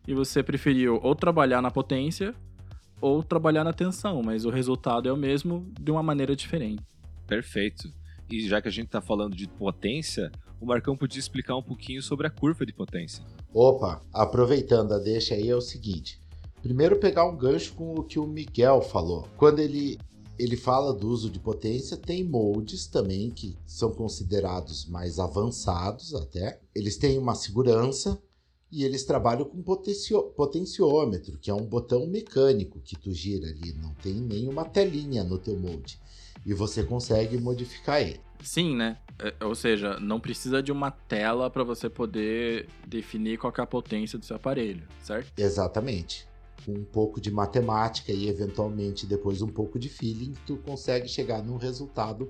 e 0.08 0.14
você 0.14 0.42
preferiu 0.42 0.98
ou 1.04 1.14
trabalhar 1.14 1.62
na 1.62 1.72
potência 1.72 2.34
ou 3.06 3.22
trabalhar 3.22 3.64
na 3.64 3.72
tensão, 3.72 4.24
mas 4.24 4.46
o 4.46 4.50
resultado 4.50 5.08
é 5.08 5.14
o 5.14 5.18
mesmo 5.18 5.72
de 5.80 5.92
uma 5.92 6.02
maneira 6.02 6.36
diferente. 6.36 6.82
Perfeito. 7.28 7.88
E 8.30 8.48
já 8.48 8.60
que 8.60 8.68
a 8.68 8.72
gente 8.72 8.88
tá 8.88 9.00
falando 9.00 9.36
de 9.36 9.48
potência, 9.48 10.32
o 10.60 10.66
Marcão 10.66 10.98
podia 10.98 11.20
explicar 11.20 11.56
um 11.56 11.62
pouquinho 11.62 12.02
sobre 12.02 12.26
a 12.26 12.32
curva 12.32 12.66
de 12.66 12.74
potência. 12.74 13.24
Opa, 13.54 14.02
aproveitando 14.12 14.94
a 14.94 14.98
deixa 14.98 15.36
aí 15.36 15.50
é 15.50 15.56
o 15.56 15.62
seguinte. 15.62 16.20
Primeiro 16.64 17.00
pegar 17.00 17.26
um 17.26 17.38
gancho 17.38 17.74
com 17.74 17.94
o 17.94 18.04
que 18.04 18.18
o 18.18 18.26
Miguel 18.26 18.82
falou. 18.82 19.28
Quando 19.38 19.60
ele 19.60 20.00
ele 20.38 20.58
fala 20.58 20.94
do 20.94 21.08
uso 21.08 21.30
de 21.30 21.40
potência, 21.40 21.96
tem 21.96 22.22
moldes 22.22 22.88
também 22.88 23.30
que 23.30 23.56
são 23.66 23.90
considerados 23.92 24.86
mais 24.86 25.18
avançados 25.18 26.14
até. 26.14 26.60
Eles 26.76 26.98
têm 26.98 27.18
uma 27.18 27.36
segurança 27.36 28.20
e 28.76 28.84
eles 28.84 29.06
trabalham 29.06 29.46
com 29.46 29.62
potencio- 29.64 30.24
potenciômetro, 30.36 31.38
que 31.38 31.50
é 31.50 31.54
um 31.54 31.66
botão 31.66 32.06
mecânico 32.06 32.82
que 32.82 32.98
tu 32.98 33.14
gira 33.14 33.48
ali, 33.48 33.72
não 33.74 33.94
tem 33.94 34.16
nenhuma 34.16 34.66
telinha 34.66 35.24
no 35.24 35.38
teu 35.38 35.58
molde. 35.58 35.98
E 36.46 36.54
você 36.54 36.84
consegue 36.84 37.38
modificar 37.38 38.02
ele. 38.02 38.20
Sim, 38.44 38.76
né? 38.76 38.98
É, 39.18 39.46
ou 39.46 39.56
seja, 39.56 39.98
não 39.98 40.20
precisa 40.20 40.62
de 40.62 40.74
uma 40.74 40.92
tela 40.92 41.50
para 41.50 41.64
você 41.64 41.90
poder 41.90 42.68
definir 42.86 43.38
qual 43.38 43.54
é 43.58 43.62
a 43.62 43.66
potência 43.66 44.20
do 44.20 44.26
seu 44.26 44.36
aparelho, 44.36 44.86
certo? 45.02 45.32
Exatamente. 45.38 46.28
Com 46.66 46.74
um 46.74 46.84
pouco 46.84 47.22
de 47.22 47.32
matemática 47.32 48.12
e 48.12 48.28
eventualmente 48.28 49.06
depois 49.06 49.42
um 49.42 49.48
pouco 49.48 49.80
de 49.80 49.88
feeling, 49.88 50.34
tu 50.46 50.58
consegue 50.58 51.08
chegar 51.08 51.42
num 51.42 51.56
resultado 51.56 52.30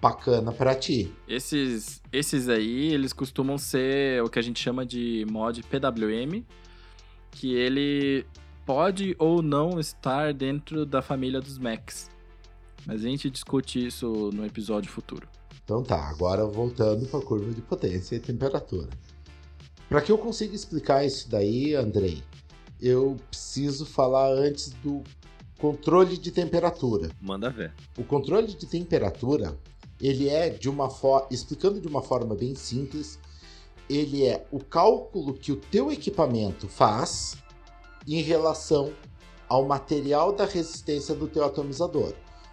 bacana 0.00 0.52
para 0.52 0.74
ti. 0.74 1.12
Esses, 1.26 2.02
esses 2.12 2.48
aí, 2.48 2.92
eles 2.92 3.12
costumam 3.12 3.58
ser 3.58 4.22
o 4.22 4.28
que 4.28 4.38
a 4.38 4.42
gente 4.42 4.62
chama 4.62 4.84
de 4.84 5.26
mod 5.30 5.62
PWM, 5.62 6.44
que 7.30 7.54
ele 7.54 8.26
pode 8.64 9.14
ou 9.18 9.42
não 9.42 9.78
estar 9.78 10.34
dentro 10.34 10.84
da 10.84 11.00
família 11.00 11.40
dos 11.40 11.58
Macs. 11.58 12.10
Mas 12.86 13.04
a 13.04 13.08
gente 13.08 13.30
discute 13.30 13.84
isso 13.84 14.30
no 14.32 14.44
episódio 14.44 14.90
futuro. 14.90 15.28
Então 15.64 15.82
tá, 15.82 16.08
agora 16.08 16.44
voltando 16.46 17.06
para 17.06 17.18
a 17.18 17.22
curva 17.22 17.52
de 17.52 17.60
potência 17.60 18.14
e 18.14 18.20
temperatura. 18.20 18.88
Para 19.88 20.00
que 20.00 20.10
eu 20.10 20.18
consiga 20.18 20.54
explicar 20.54 21.04
isso 21.04 21.28
daí, 21.28 21.74
Andrei, 21.74 22.22
eu 22.80 23.16
preciso 23.28 23.86
falar 23.86 24.30
antes 24.30 24.70
do 24.82 25.02
controle 25.58 26.16
de 26.16 26.30
temperatura. 26.30 27.10
Manda 27.20 27.50
ver. 27.50 27.72
O 27.98 28.04
controle 28.04 28.48
de 28.48 28.66
temperatura, 28.66 29.56
ele 30.00 30.28
é 30.28 30.48
de 30.50 30.68
uma 30.68 30.90
forma, 30.90 31.26
explicando 31.30 31.80
de 31.80 31.88
uma 31.88 32.02
forma 32.02 32.34
bem 32.34 32.54
simples, 32.54 33.18
ele 33.88 34.24
é 34.26 34.46
o 34.50 34.58
cálculo 34.58 35.34
que 35.34 35.52
o 35.52 35.56
teu 35.56 35.92
equipamento 35.92 36.68
faz 36.68 37.36
em 38.06 38.20
relação 38.20 38.92
ao 39.48 39.64
material 39.64 40.32
da 40.32 40.44
resistência 40.44 41.14
do 41.14 41.28
teu 41.28 41.44
atomizador. 41.44 42.12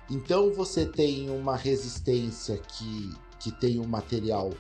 Então 0.10 0.52
você 0.54 0.86
tem 0.86 1.30
uma 1.30 1.56
resistência 1.56 2.58
que, 2.58 3.12
que 3.40 3.52
tem 3.52 3.80
um 3.80 3.88
material 3.88 4.52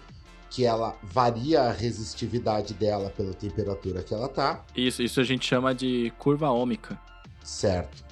que 0.49 0.65
ela 0.65 0.95
varia 1.03 1.61
a 1.63 1.71
resistividade 1.71 2.73
dela 2.75 3.09
pela 3.09 3.33
temperatura 3.33 4.03
que 4.03 4.13
ela 4.13 4.29
tá, 4.29 4.63
Isso, 4.75 5.01
isso 5.01 5.19
a 5.19 5.23
gente 5.23 5.45
chama 5.45 5.73
de 5.73 6.13
curva 6.19 6.49
ômica. 6.49 6.99
certo? 7.43 8.03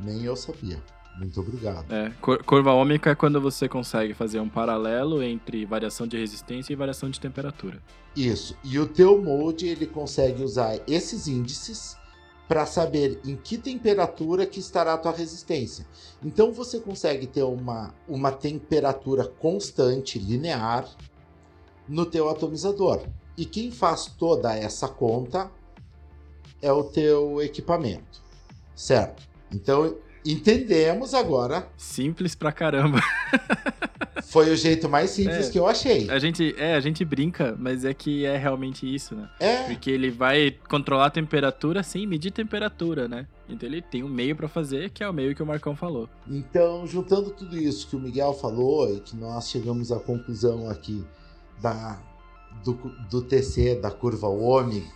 Nem 0.00 0.24
eu 0.24 0.36
sabia. 0.36 0.82
Muito 1.18 1.40
obrigado. 1.40 1.92
É, 1.92 2.10
cur- 2.20 2.42
curva 2.44 2.72
ômica 2.72 3.10
é 3.10 3.14
quando 3.14 3.40
você 3.40 3.68
consegue 3.68 4.14
fazer 4.14 4.38
um 4.40 4.48
paralelo 4.48 5.22
entre 5.22 5.66
variação 5.66 6.06
de 6.06 6.16
resistência 6.16 6.72
e 6.72 6.76
variação 6.76 7.10
de 7.10 7.18
temperatura. 7.18 7.82
Isso. 8.14 8.56
E 8.62 8.78
o 8.78 8.86
teu 8.86 9.20
molde 9.22 9.66
ele 9.66 9.86
consegue 9.86 10.42
usar 10.42 10.78
esses 10.86 11.26
índices 11.26 11.96
para 12.46 12.64
saber 12.64 13.20
em 13.26 13.36
que 13.36 13.58
temperatura 13.58 14.46
que 14.46 14.58
estará 14.60 14.94
a 14.94 14.98
tua 14.98 15.12
resistência. 15.12 15.86
Então 16.24 16.50
você 16.52 16.80
consegue 16.80 17.26
ter 17.26 17.42
uma, 17.42 17.92
uma 18.08 18.32
temperatura 18.32 19.26
constante, 19.26 20.18
linear, 20.18 20.88
no 21.86 22.06
teu 22.06 22.28
atomizador. 22.28 23.02
E 23.36 23.44
quem 23.44 23.70
faz 23.70 24.06
toda 24.06 24.54
essa 24.56 24.88
conta 24.88 25.50
é 26.62 26.72
o 26.72 26.84
teu 26.84 27.40
equipamento, 27.42 28.22
certo? 28.74 29.28
Então 29.52 29.96
entendemos 30.32 31.14
agora. 31.14 31.68
Simples 31.76 32.34
pra 32.34 32.52
caramba. 32.52 33.00
Foi 34.24 34.50
o 34.50 34.56
jeito 34.56 34.88
mais 34.88 35.10
simples 35.10 35.48
É. 35.48 35.50
que 35.50 35.58
eu 35.58 35.66
achei. 35.66 36.10
A 36.10 36.18
gente, 36.18 36.54
é, 36.58 36.74
a 36.74 36.80
gente 36.80 37.02
brinca, 37.04 37.56
mas 37.58 37.84
é 37.84 37.94
que 37.94 38.26
é 38.26 38.36
realmente 38.36 38.92
isso, 38.92 39.14
né? 39.14 39.28
É, 39.40 39.62
Porque 39.64 39.90
ele 39.90 40.10
vai 40.10 40.54
controlar 40.68 41.06
a 41.06 41.10
temperatura 41.10 41.82
sem 41.82 42.06
medir 42.06 42.30
temperatura, 42.30 43.08
né? 43.08 43.26
Então 43.48 43.66
ele 43.66 43.80
tem 43.80 44.02
um 44.02 44.08
meio 44.08 44.36
pra 44.36 44.46
fazer, 44.46 44.90
que 44.90 45.02
é 45.02 45.08
o 45.08 45.12
meio 45.14 45.34
que 45.34 45.42
o 45.42 45.46
Marcão 45.46 45.74
falou. 45.74 46.08
Então, 46.26 46.86
juntando 46.86 47.30
tudo 47.30 47.56
isso 47.56 47.88
que 47.88 47.96
o 47.96 48.00
Miguel 48.00 48.34
falou 48.34 48.94
e 48.94 49.00
que 49.00 49.16
nós 49.16 49.48
chegamos 49.48 49.90
à 49.90 49.98
conclusão 49.98 50.68
aqui 50.68 51.02
da, 51.62 51.98
do, 52.62 52.74
do 53.08 53.22
TC, 53.22 53.76
da 53.76 53.90
curva 53.90 54.26
ômi- 54.28 54.86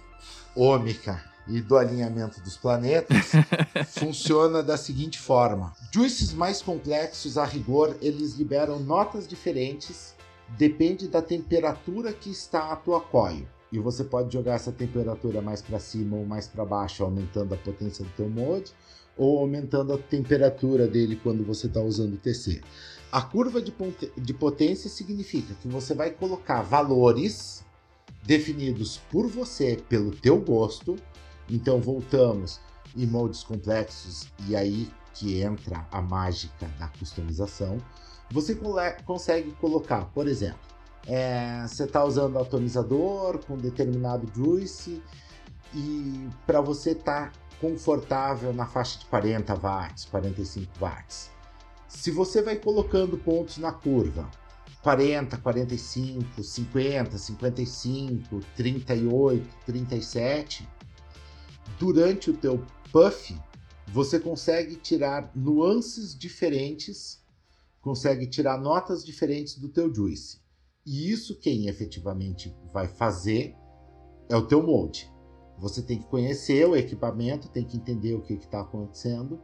ômica 0.55 1.25
e 1.49 1.61
do 1.61 1.77
alinhamento 1.77 2.41
dos 2.41 2.57
planetas, 2.57 3.33
funciona 3.89 4.63
da 4.63 4.77
seguinte 4.77 5.19
forma: 5.19 5.73
juices 5.93 6.33
mais 6.33 6.63
complexos, 6.63 7.37
a 7.37 7.45
rigor, 7.45 7.97
eles 8.01 8.35
liberam 8.35 8.79
notas 8.79 9.27
diferentes, 9.27 10.15
depende 10.57 11.09
da 11.09 11.23
temperatura 11.23 12.13
que 12.13 12.31
está 12.31 12.73
a 12.73 12.77
tua 12.77 13.01
coil. 13.01 13.47
E 13.71 13.79
você 13.79 14.05
pode 14.05 14.33
jogar 14.33 14.55
essa 14.55 14.71
temperatura 14.71 15.41
mais 15.41 15.63
para 15.63 15.79
cima 15.79 16.17
ou 16.17 16.27
mais 16.27 16.47
para 16.47 16.65
baixo, 16.65 17.03
aumentando 17.03 17.55
a 17.55 17.57
potência 17.57 18.05
do 18.05 18.11
teu 18.11 18.29
mod 18.29 18.71
ou 19.17 19.39
aumentando 19.39 19.93
a 19.93 19.99
temperatura 19.99 20.87
dele 20.87 21.21
quando 21.23 21.45
você 21.45 21.67
está 21.67 21.81
usando 21.81 22.15
o 22.15 22.19
TC. 22.19 22.61
A 23.11 23.21
curva 23.21 23.61
de, 23.61 23.75
de 24.17 24.35
potência 24.35 24.89
significa 24.89 25.55
que 25.61 25.69
você 25.69 25.95
vai 25.95 26.11
colocar 26.11 26.63
valores 26.63 27.63
definidos 28.23 29.01
por 29.11 29.29
você, 29.29 29.79
pelo 29.89 30.13
teu 30.13 30.41
gosto. 30.41 30.97
Então 31.53 31.79
voltamos 31.79 32.59
em 32.97 33.07
moldes 33.07 33.43
complexos 33.43 34.27
e 34.49 34.57
aí 34.57 34.91
que 35.13 35.43
entra 35.43 35.87
a 35.93 36.01
mágica 36.01 36.67
da 36.79 36.89
customização. 36.89 37.77
Você 38.31 38.59
consegue 39.05 39.53
colocar, 39.61 40.07
por 40.07 40.27
exemplo, 40.27 40.59
é, 41.07 41.63
você 41.67 41.85
está 41.85 42.03
usando 42.03 42.39
atomizador 42.39 43.39
com 43.41 43.59
determinado 43.59 44.27
juice 44.35 45.03
e 45.75 46.27
para 46.47 46.63
você 46.63 46.93
estar 46.93 47.33
confortável 47.61 48.55
na 48.55 48.65
faixa 48.65 48.99
de 48.99 49.05
40 49.07 49.55
watts, 49.55 50.07
45 50.07 50.73
watts. 50.81 51.31
Se 51.87 52.11
você 52.11 52.41
vai 52.41 52.57
colocando 52.57 53.19
pontos 53.19 53.59
na 53.59 53.73
curva, 53.73 54.27
40, 54.83 55.37
45, 55.37 56.43
50, 56.43 57.19
55, 57.19 58.41
38, 58.57 59.47
37, 59.67 60.69
durante 61.79 62.31
o 62.31 62.37
teu 62.37 62.65
puff, 62.91 63.35
você 63.89 64.19
consegue 64.19 64.77
tirar 64.77 65.31
nuances 65.35 66.17
diferentes, 66.17 67.23
consegue 67.81 68.27
tirar 68.27 68.59
notas 68.59 69.05
diferentes 69.05 69.59
do 69.59 69.69
teu 69.69 69.93
juice. 69.95 70.41
E 70.85 71.11
isso 71.11 71.39
quem 71.39 71.69
efetivamente 71.69 72.55
vai 72.73 72.89
fazer 72.89 73.55
é 74.29 74.37
o 74.37 74.47
teu 74.47 74.63
molde. 74.63 75.11
Você 75.59 75.83
tem 75.83 75.99
que 75.99 76.07
conhecer 76.07 76.67
o 76.67 76.75
equipamento, 76.75 77.49
tem 77.49 77.65
que 77.65 77.77
entender 77.77 78.15
o 78.15 78.23
que 78.23 78.35
está 78.35 78.63
acontecendo 78.63 79.41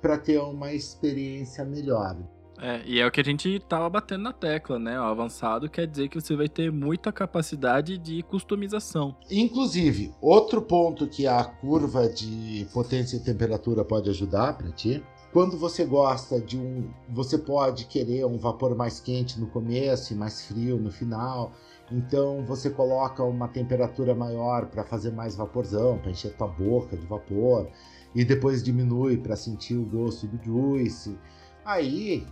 para 0.00 0.18
ter 0.18 0.38
uma 0.38 0.72
experiência 0.72 1.64
melhor. 1.64 2.16
É, 2.60 2.82
e 2.86 3.00
é 3.00 3.06
o 3.06 3.10
que 3.10 3.20
a 3.20 3.24
gente 3.24 3.58
tava 3.68 3.88
batendo 3.88 4.22
na 4.22 4.32
tecla, 4.32 4.78
né? 4.78 4.98
O 4.98 5.04
avançado 5.04 5.68
quer 5.68 5.86
dizer 5.86 6.08
que 6.08 6.20
você 6.20 6.34
vai 6.34 6.48
ter 6.48 6.72
muita 6.72 7.12
capacidade 7.12 7.98
de 7.98 8.22
customização. 8.22 9.16
Inclusive, 9.30 10.12
outro 10.20 10.62
ponto 10.62 11.06
que 11.06 11.26
a 11.26 11.44
curva 11.44 12.08
de 12.08 12.66
potência 12.72 13.16
e 13.16 13.20
temperatura 13.20 13.84
pode 13.84 14.08
ajudar 14.10 14.56
para 14.56 14.70
ti, 14.70 15.02
quando 15.32 15.58
você 15.58 15.84
gosta 15.84 16.40
de 16.40 16.56
um, 16.56 16.88
você 17.10 17.36
pode 17.36 17.84
querer 17.84 18.24
um 18.24 18.38
vapor 18.38 18.74
mais 18.74 19.00
quente 19.00 19.38
no 19.38 19.46
começo 19.48 20.14
e 20.14 20.16
mais 20.16 20.46
frio 20.46 20.78
no 20.78 20.90
final. 20.90 21.52
Então 21.92 22.42
você 22.44 22.70
coloca 22.70 23.22
uma 23.22 23.46
temperatura 23.46 24.14
maior 24.14 24.66
para 24.66 24.82
fazer 24.82 25.12
mais 25.12 25.36
vaporzão, 25.36 25.98
para 25.98 26.10
encher 26.10 26.32
tua 26.36 26.48
boca 26.48 26.96
de 26.96 27.06
vapor 27.06 27.68
e 28.14 28.24
depois 28.24 28.62
diminui 28.62 29.18
para 29.18 29.36
sentir 29.36 29.76
o 29.76 29.84
gosto 29.84 30.26
do 30.26 30.42
juice. 30.42 31.18
Aí, 31.66 32.24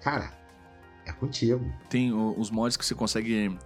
cara, 0.00 0.32
é 1.06 1.12
contigo. 1.12 1.64
Tem 1.88 2.12
os 2.12 2.50
mods 2.50 2.76
que 2.76 2.84
você 2.84 2.94
consegue 2.94 3.56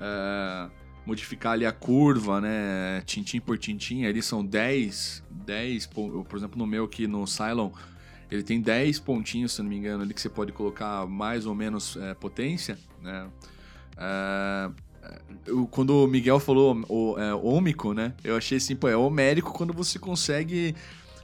é, 0.00 0.70
modificar 1.04 1.52
ali 1.52 1.66
a 1.66 1.72
curva, 1.72 2.40
né? 2.40 3.02
Tintim 3.04 3.40
por 3.40 3.58
tintim. 3.58 4.04
Ali 4.04 4.22
são 4.22 4.44
10, 4.44 5.22
10, 5.30 5.86
pon- 5.86 6.24
por 6.24 6.36
exemplo, 6.36 6.58
no 6.58 6.66
meu 6.66 6.84
aqui 6.84 7.06
no 7.06 7.26
Cylon, 7.26 7.70
ele 8.30 8.42
tem 8.42 8.60
10 8.60 8.98
pontinhos, 9.00 9.52
se 9.52 9.62
não 9.62 9.68
me 9.68 9.76
engano, 9.76 10.02
ali 10.02 10.12
que 10.12 10.20
você 10.20 10.28
pode 10.28 10.52
colocar 10.52 11.06
mais 11.06 11.46
ou 11.46 11.54
menos 11.54 11.96
é, 11.96 12.14
potência, 12.14 12.78
né? 13.02 13.28
É, 13.96 14.70
eu- 15.46 15.66
quando 15.68 15.90
o 16.04 16.06
Miguel 16.08 16.40
falou 16.40 16.82
o, 16.88 17.18
é, 17.18 17.32
ômico, 17.34 17.94
né? 17.94 18.12
Eu 18.24 18.36
achei 18.36 18.58
assim, 18.58 18.74
pô, 18.74 18.88
é 18.88 18.96
homérico 18.96 19.52
quando 19.52 19.72
você 19.72 19.98
consegue 19.98 20.74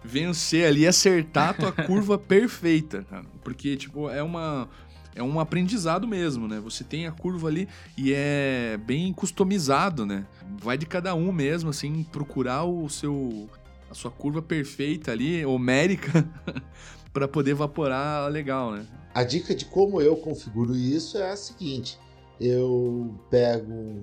vencer 0.05 0.67
ali, 0.67 0.87
acertar 0.87 1.51
a 1.51 1.55
tua 1.55 1.73
curva 1.87 2.19
perfeita. 2.19 3.05
Porque, 3.43 3.77
tipo, 3.77 4.09
é 4.09 4.23
uma 4.23 4.69
é 5.15 5.23
um 5.23 5.39
aprendizado 5.39 6.09
mesmo, 6.09 6.49
né? 6.49 6.59
Você 6.61 6.83
tem 6.83 7.07
a 7.07 7.13
curva 7.13 7.49
ali 7.49 7.69
e 7.97 8.13
é 8.15 8.79
bem 8.79 9.13
customizado, 9.13 10.07
né? 10.07 10.27
Vai 10.59 10.79
de 10.79 10.87
cada 10.87 11.15
um 11.15 11.31
mesmo, 11.31 11.71
assim, 11.71 12.03
procurar 12.05 12.65
o 12.65 12.89
seu 12.89 13.49
a 13.91 13.95
sua 13.95 14.11
curva 14.11 14.41
perfeita 14.41 15.13
ali, 15.13 15.45
homérica, 15.45 16.27
para 17.13 17.29
poder 17.29 17.51
evaporar 17.51 18.31
legal, 18.31 18.73
né? 18.73 18.87
A 19.13 19.23
dica 19.23 19.55
de 19.55 19.67
como 19.67 20.01
eu 20.01 20.17
configuro 20.17 20.75
isso 20.75 21.19
é 21.19 21.31
a 21.31 21.37
seguinte: 21.37 21.99
eu 22.41 23.15
pego, 23.31 24.03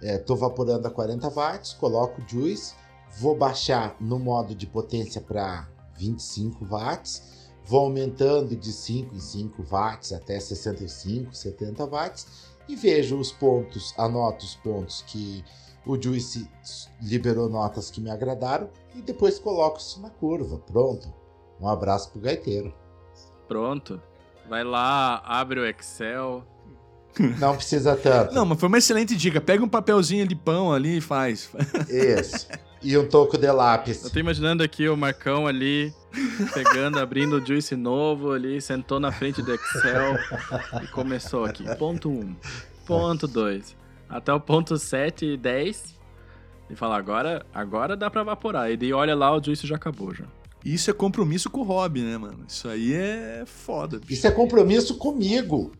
estou 0.00 0.36
vaporando 0.36 0.86
a 0.86 0.90
40 0.90 1.28
watts, 1.30 1.72
coloco 1.72 2.22
o 2.22 2.28
juice, 2.28 2.74
vou 3.16 3.36
baixar 3.36 3.96
no 4.00 4.18
modo 4.18 4.54
de 4.54 4.66
potência 4.66 5.20
para 5.20 5.68
25 5.96 6.64
watts, 6.64 7.50
vou 7.64 7.80
aumentando 7.80 8.56
de 8.56 8.72
5 8.72 9.14
em 9.14 9.20
5 9.20 9.62
watts 9.62 10.12
até 10.12 10.38
65, 10.38 11.34
70 11.34 11.86
watts 11.86 12.26
e 12.68 12.76
vejo 12.76 13.18
os 13.18 13.32
pontos, 13.32 13.94
anoto 13.96 14.44
os 14.44 14.54
pontos 14.56 15.02
que 15.06 15.44
o 15.86 16.00
Juice 16.00 16.48
liberou 17.00 17.48
notas 17.48 17.90
que 17.90 18.00
me 18.00 18.10
agradaram 18.10 18.68
e 18.94 19.00
depois 19.00 19.38
coloco 19.38 19.78
isso 19.78 20.00
na 20.02 20.10
curva. 20.10 20.58
Pronto. 20.58 21.12
Um 21.60 21.66
abraço 21.66 22.10
pro 22.10 22.20
gaiteiro. 22.20 22.74
Pronto. 23.48 24.00
Vai 24.48 24.64
lá, 24.64 25.22
abre 25.24 25.60
o 25.60 25.66
Excel. 25.66 26.44
Não 27.38 27.56
precisa 27.56 27.96
tanto. 27.96 28.34
Não, 28.34 28.44
mas 28.44 28.60
foi 28.60 28.68
uma 28.68 28.78
excelente 28.78 29.16
dica. 29.16 29.40
Pega 29.40 29.64
um 29.64 29.68
papelzinho 29.68 30.26
de 30.26 30.36
pão 30.36 30.72
ali 30.72 30.98
e 30.98 31.00
faz. 31.00 31.50
Isso. 31.88 32.46
E 32.82 32.96
um 32.96 33.08
toco 33.08 33.36
de 33.36 33.50
lápis. 33.50 34.04
Eu 34.04 34.10
tô 34.10 34.18
imaginando 34.18 34.62
aqui 34.62 34.88
o 34.88 34.96
Marcão 34.96 35.46
ali, 35.46 35.92
pegando, 36.54 36.98
abrindo 36.98 37.36
o 37.36 37.44
Juice 37.44 37.74
novo 37.74 38.32
ali, 38.32 38.60
sentou 38.60 39.00
na 39.00 39.10
frente 39.10 39.42
do 39.42 39.52
Excel 39.52 40.16
e 40.82 40.86
começou 40.88 41.44
aqui. 41.44 41.64
Ponto 41.76 42.08
1, 42.08 42.12
um, 42.12 42.36
ponto 42.86 43.26
2, 43.26 43.76
até 44.08 44.32
o 44.32 44.40
ponto 44.40 44.76
7 44.76 45.26
e 45.26 45.36
10. 45.36 45.98
E 46.70 46.76
fala, 46.76 46.96
agora, 46.96 47.46
agora 47.52 47.96
dá 47.96 48.10
pra 48.10 48.20
evaporar. 48.20 48.70
E 48.70 48.76
daí 48.76 48.92
olha 48.92 49.14
lá, 49.14 49.34
o 49.34 49.42
Juice 49.42 49.66
já 49.66 49.76
acabou 49.76 50.14
já. 50.14 50.26
Isso 50.64 50.90
é 50.90 50.92
compromisso 50.92 51.48
com 51.48 51.60
o 51.60 51.64
hobby, 51.64 52.02
né, 52.02 52.18
mano? 52.18 52.44
Isso 52.46 52.68
aí 52.68 52.92
é 52.92 53.44
foda. 53.46 53.98
bicho. 53.98 54.12
Isso 54.12 54.26
é 54.26 54.30
compromisso 54.30 54.96
comigo. 54.96 55.72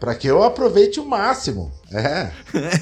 Pra 0.00 0.14
que 0.14 0.26
eu 0.26 0.42
aproveite 0.42 0.98
o 0.98 1.04
máximo. 1.06 1.70
É, 1.92 2.32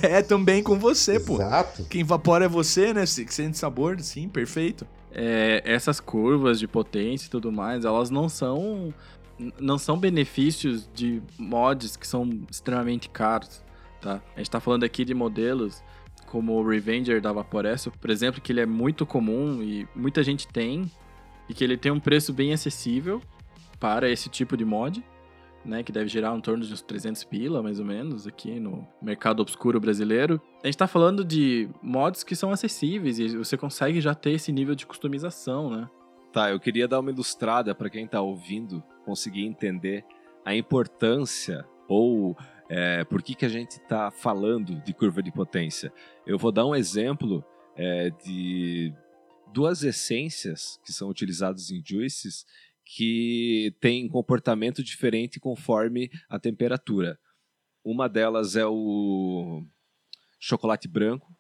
É 0.19 0.23
também 0.23 0.63
com 0.63 0.79
você, 0.79 1.19
pô. 1.19 1.35
exato. 1.35 1.85
Quem 1.91 2.03
evapora 2.03 2.45
é 2.45 2.49
você, 2.49 2.95
né? 2.95 3.05
Que 3.05 3.35
sente 3.35 3.59
sabor, 3.59 4.01
sim, 4.01 4.29
perfeito. 4.29 4.87
É, 5.13 5.61
essas 5.65 5.99
curvas 5.99 6.61
de 6.61 6.69
potência 6.69 7.27
e 7.27 7.31
tudo 7.31 7.51
mais, 7.51 7.85
elas 7.85 8.09
não 8.09 8.29
são 8.29 8.95
não 9.61 9.79
são 9.79 9.97
benefícios 9.97 10.89
de 10.93 11.23
mods 11.39 11.97
que 11.97 12.07
são 12.07 12.29
extremamente 12.51 13.09
caros, 13.09 13.63
tá? 14.01 14.21
A 14.35 14.39
gente 14.39 14.51
tá 14.51 14.59
falando 14.59 14.83
aqui 14.85 15.05
de 15.05 15.15
modelos 15.15 15.83
como 16.27 16.55
o 16.55 16.69
Revenger 16.69 17.21
da 17.21 17.33
Vaporesso, 17.33 17.91
por 18.01 18.11
exemplo, 18.11 18.41
que 18.41 18.53
ele 18.53 18.61
é 18.61 18.67
muito 18.67 19.07
comum 19.07 19.63
e 19.63 19.87
muita 19.95 20.23
gente 20.23 20.47
tem 20.49 20.91
e 21.49 21.55
que 21.55 21.63
ele 21.65 21.77
tem 21.77 21.91
um 21.91 22.01
preço 22.01 22.33
bem 22.33 22.53
acessível 22.53 23.23
para 23.81 24.11
esse 24.11 24.29
tipo 24.29 24.57
de 24.57 24.65
mod, 24.65 25.03
né, 25.65 25.83
que 25.83 25.93
deve 25.93 26.09
gerar 26.09 26.37
em 26.37 26.41
torno 26.41 26.65
de 26.65 26.73
uns 26.73 26.83
300 26.83 27.25
pila, 27.25 27.63
mais 27.63 27.79
ou 27.79 27.85
menos, 27.85 28.27
aqui 28.27 28.59
no 28.59 28.87
mercado 29.03 29.41
obscuro 29.41 29.81
brasileiro. 29.81 30.41
A 30.63 30.67
gente 30.67 30.79
tá 30.79 30.87
falando 30.87 31.25
de 31.25 31.69
mods 31.83 32.23
que 32.23 32.35
são 32.37 32.51
acessíveis 32.51 33.19
e 33.19 33.37
você 33.37 33.57
consegue 33.57 34.01
já 34.01 34.15
ter 34.15 34.33
esse 34.33 34.51
nível 34.53 34.75
de 34.75 34.87
customização, 34.87 35.71
né? 35.71 35.89
Tá, 36.33 36.51
eu 36.51 36.61
queria 36.61 36.87
dar 36.87 37.01
uma 37.01 37.11
ilustrada 37.11 37.75
para 37.75 37.91
quem 37.91 38.07
tá 38.07 38.21
ouvindo 38.21 38.83
conseguir 39.05 39.45
entender 39.45 40.05
a 40.45 40.55
importância 40.55 41.67
ou 41.89 42.37
É, 42.71 43.03
por 43.05 43.23
que, 43.23 43.35
que 43.35 43.47
a 43.47 43.49
gente 43.49 43.73
está 43.73 44.11
falando 44.11 44.75
de 44.85 44.93
curva 44.93 45.23
de 45.23 45.33
potência? 45.33 45.91
Eu 46.27 46.37
vou 46.37 46.53
dar 46.53 46.67
um 46.67 46.75
exemplo 46.75 47.43
é, 47.75 48.11
de 48.23 48.93
duas 49.55 49.83
essências 49.83 50.79
que 50.85 50.93
são 50.93 51.09
utilizadas 51.09 51.71
em 51.71 51.83
juices 51.83 52.45
que 52.91 53.75
têm 53.81 54.09
comportamento 54.09 54.83
diferente 54.83 55.39
conforme 55.39 56.11
a 56.27 56.39
temperatura. 56.39 57.19
Uma 57.85 58.09
delas 58.09 58.57
é 58.57 58.65
o 58.67 59.63
chocolate 60.41 60.89
branco, 60.89 61.31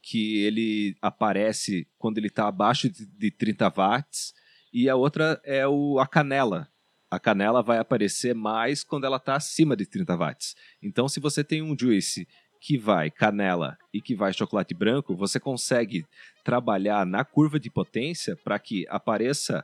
que 0.00 0.38
ele 0.42 0.96
aparece 1.02 1.86
quando 1.98 2.16
ele 2.16 2.28
está 2.28 2.48
abaixo 2.48 2.88
de 2.88 3.30
30 3.30 3.68
watts, 3.68 4.32
e 4.72 4.88
a 4.88 4.96
outra 4.96 5.38
é 5.44 5.68
o, 5.68 5.98
a 5.98 6.06
canela. 6.06 6.66
A 7.10 7.20
canela 7.20 7.62
vai 7.62 7.76
aparecer 7.76 8.34
mais 8.34 8.82
quando 8.82 9.04
ela 9.04 9.18
está 9.18 9.34
acima 9.34 9.76
de 9.76 9.84
30 9.84 10.16
watts. 10.16 10.56
Então, 10.82 11.10
se 11.10 11.20
você 11.20 11.44
tem 11.44 11.60
um 11.60 11.76
juice 11.78 12.26
que 12.58 12.78
vai 12.78 13.10
canela 13.10 13.76
e 13.92 14.00
que 14.00 14.14
vai 14.14 14.32
chocolate 14.32 14.72
branco, 14.72 15.14
você 15.14 15.38
consegue 15.38 16.06
trabalhar 16.42 17.04
na 17.04 17.22
curva 17.22 17.60
de 17.60 17.68
potência 17.68 18.34
para 18.36 18.58
que 18.58 18.86
apareça 18.88 19.62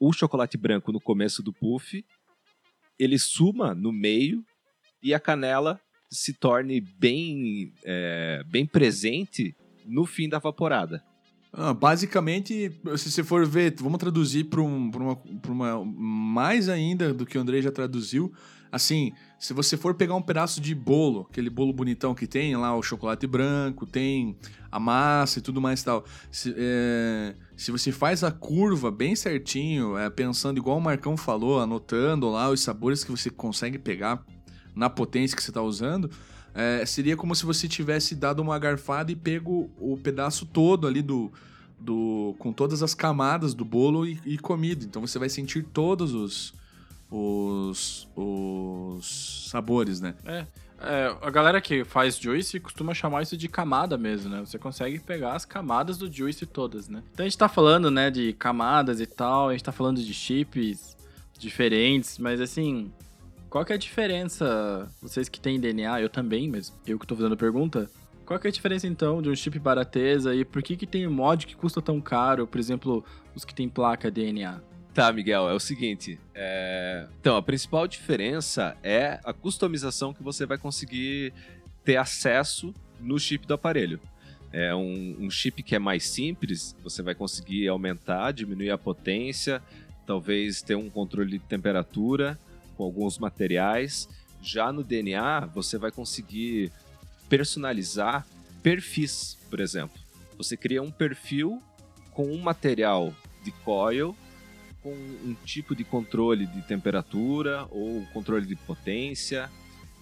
o 0.00 0.12
chocolate 0.12 0.56
branco 0.56 0.90
no 0.90 1.00
começo 1.00 1.42
do 1.42 1.52
puff, 1.52 2.02
ele 2.98 3.18
suma 3.18 3.74
no 3.74 3.92
meio 3.92 4.42
e 5.02 5.12
a 5.12 5.20
canela 5.20 5.78
se 6.10 6.32
torne 6.32 6.80
bem, 6.80 7.72
é, 7.84 8.42
bem 8.46 8.66
presente 8.66 9.54
no 9.86 10.06
fim 10.06 10.28
da 10.28 10.38
vaporada. 10.38 11.04
Ah, 11.52 11.74
basicamente, 11.74 12.70
se 12.96 13.10
você 13.10 13.24
for 13.24 13.46
ver, 13.46 13.74
vamos 13.78 13.98
traduzir 13.98 14.44
para 14.44 14.60
um, 14.60 14.90
uma, 14.90 15.22
uma. 15.48 15.84
Mais 15.84 16.68
ainda 16.68 17.12
do 17.12 17.26
que 17.26 17.36
o 17.36 17.40
André 17.40 17.60
já 17.60 17.72
traduziu. 17.72 18.32
Assim, 18.70 19.12
se 19.40 19.54
você 19.54 19.74
for 19.74 19.94
pegar 19.94 20.14
um 20.14 20.20
pedaço 20.20 20.60
de 20.60 20.74
bolo, 20.74 21.26
aquele 21.30 21.48
bolo 21.48 21.72
bonitão 21.72 22.14
que 22.14 22.26
tem 22.26 22.54
lá 22.58 22.76
o 22.76 22.82
chocolate 22.82 23.26
branco, 23.26 23.86
tem 23.86 24.36
a 24.70 24.78
massa 24.78 25.38
e 25.38 25.42
tudo 25.42 25.62
mais 25.62 25.80
e 25.80 25.84
tal. 25.86 26.04
Se, 26.30 26.54
é, 26.58 27.34
se 27.56 27.70
você 27.70 27.90
faz 27.90 28.22
a 28.22 28.30
curva 28.30 28.90
bem 28.90 29.16
certinho, 29.16 29.96
é, 29.96 30.10
pensando 30.10 30.58
igual 30.58 30.76
o 30.76 30.80
Marcão 30.80 31.16
falou, 31.16 31.58
anotando 31.58 32.28
lá 32.28 32.50
os 32.50 32.60
sabores 32.60 33.02
que 33.02 33.10
você 33.10 33.30
consegue 33.30 33.78
pegar 33.78 34.22
na 34.76 34.90
potência 34.90 35.34
que 35.34 35.42
você 35.42 35.50
está 35.50 35.62
usando, 35.62 36.10
é, 36.54 36.84
seria 36.84 37.16
como 37.16 37.34
se 37.34 37.46
você 37.46 37.66
tivesse 37.66 38.14
dado 38.14 38.42
uma 38.42 38.58
garfada 38.58 39.10
e 39.10 39.16
pego 39.16 39.70
o 39.78 39.96
pedaço 39.96 40.44
todo 40.44 40.86
ali 40.86 41.00
do. 41.00 41.32
do 41.78 42.34
com 42.38 42.52
todas 42.52 42.82
as 42.82 42.94
camadas 42.94 43.54
do 43.54 43.64
bolo 43.64 44.06
e, 44.06 44.20
e 44.26 44.36
comido. 44.36 44.84
Então 44.84 45.00
você 45.00 45.18
vai 45.18 45.30
sentir 45.30 45.64
todos 45.64 46.12
os, 46.12 46.52
os, 47.10 48.08
os 48.14 49.48
sabores, 49.50 50.00
né? 50.00 50.14
É, 50.24 50.46
é, 50.80 51.16
a 51.20 51.30
galera 51.30 51.60
que 51.60 51.84
faz 51.84 52.16
juice 52.16 52.58
costuma 52.60 52.94
chamar 52.94 53.22
isso 53.22 53.36
de 53.36 53.48
camada 53.48 53.98
mesmo, 53.98 54.30
né? 54.30 54.40
Você 54.40 54.58
consegue 54.58 54.98
pegar 54.98 55.34
as 55.34 55.44
camadas 55.44 55.98
do 55.98 56.10
juice 56.10 56.46
todas, 56.46 56.88
né? 56.88 57.02
Então 57.12 57.24
a 57.24 57.28
gente 57.28 57.36
tá 57.36 57.48
falando, 57.48 57.90
né, 57.90 58.10
de 58.10 58.32
camadas 58.32 59.00
e 59.00 59.06
tal, 59.06 59.48
a 59.48 59.52
gente 59.52 59.64
tá 59.64 59.72
falando 59.72 60.02
de 60.02 60.14
chips 60.14 60.96
diferentes, 61.38 62.18
mas 62.18 62.40
assim, 62.40 62.92
qual 63.48 63.64
que 63.64 63.72
é 63.72 63.76
a 63.76 63.78
diferença? 63.78 64.88
Vocês 65.02 65.28
que 65.28 65.40
têm 65.40 65.58
DNA, 65.58 66.00
eu 66.00 66.08
também, 66.08 66.48
mas 66.48 66.72
eu 66.86 66.98
que 66.98 67.06
tô 67.06 67.16
fazendo 67.16 67.34
a 67.34 67.36
pergunta. 67.36 67.90
Qual 68.24 68.38
que 68.38 68.46
é 68.46 68.50
a 68.50 68.52
diferença 68.52 68.86
então 68.86 69.20
de 69.20 69.28
um 69.28 69.34
chip 69.34 69.58
baratesa 69.58 70.34
e 70.34 70.44
por 70.44 70.62
que 70.62 70.76
que 70.76 70.86
tem 70.86 71.06
mod 71.08 71.46
que 71.46 71.56
custa 71.56 71.82
tão 71.82 72.00
caro, 72.00 72.46
por 72.46 72.60
exemplo, 72.60 73.04
os 73.34 73.44
que 73.44 73.52
tem 73.52 73.68
placa 73.68 74.08
DNA? 74.08 74.60
Tá, 75.00 75.10
Miguel, 75.14 75.48
é 75.48 75.54
o 75.54 75.58
seguinte. 75.58 76.20
É... 76.34 77.06
Então, 77.18 77.34
a 77.34 77.40
principal 77.40 77.88
diferença 77.88 78.76
é 78.82 79.18
a 79.24 79.32
customização 79.32 80.12
que 80.12 80.22
você 80.22 80.44
vai 80.44 80.58
conseguir 80.58 81.32
ter 81.82 81.96
acesso 81.96 82.74
no 83.00 83.18
chip 83.18 83.46
do 83.46 83.54
aparelho. 83.54 83.98
É 84.52 84.74
um, 84.74 85.16
um 85.18 85.30
chip 85.30 85.62
que 85.62 85.74
é 85.74 85.78
mais 85.78 86.06
simples, 86.06 86.76
você 86.84 87.02
vai 87.02 87.14
conseguir 87.14 87.66
aumentar, 87.68 88.30
diminuir 88.32 88.72
a 88.72 88.76
potência, 88.76 89.62
talvez 90.06 90.60
ter 90.60 90.74
um 90.74 90.90
controle 90.90 91.38
de 91.38 91.46
temperatura 91.46 92.38
com 92.76 92.84
alguns 92.84 93.16
materiais. 93.16 94.06
Já 94.42 94.70
no 94.70 94.84
DNA, 94.84 95.46
você 95.46 95.78
vai 95.78 95.90
conseguir 95.90 96.70
personalizar 97.26 98.26
perfis, 98.62 99.38
por 99.48 99.60
exemplo. 99.60 99.98
Você 100.36 100.58
cria 100.58 100.82
um 100.82 100.90
perfil 100.90 101.62
com 102.12 102.30
um 102.30 102.38
material 102.38 103.14
de 103.42 103.50
coil, 103.50 104.14
com 104.82 104.92
um 104.92 105.36
tipo 105.44 105.74
de 105.74 105.84
controle 105.84 106.46
de 106.46 106.62
temperatura 106.62 107.66
ou 107.70 108.04
controle 108.12 108.46
de 108.46 108.56
potência. 108.56 109.50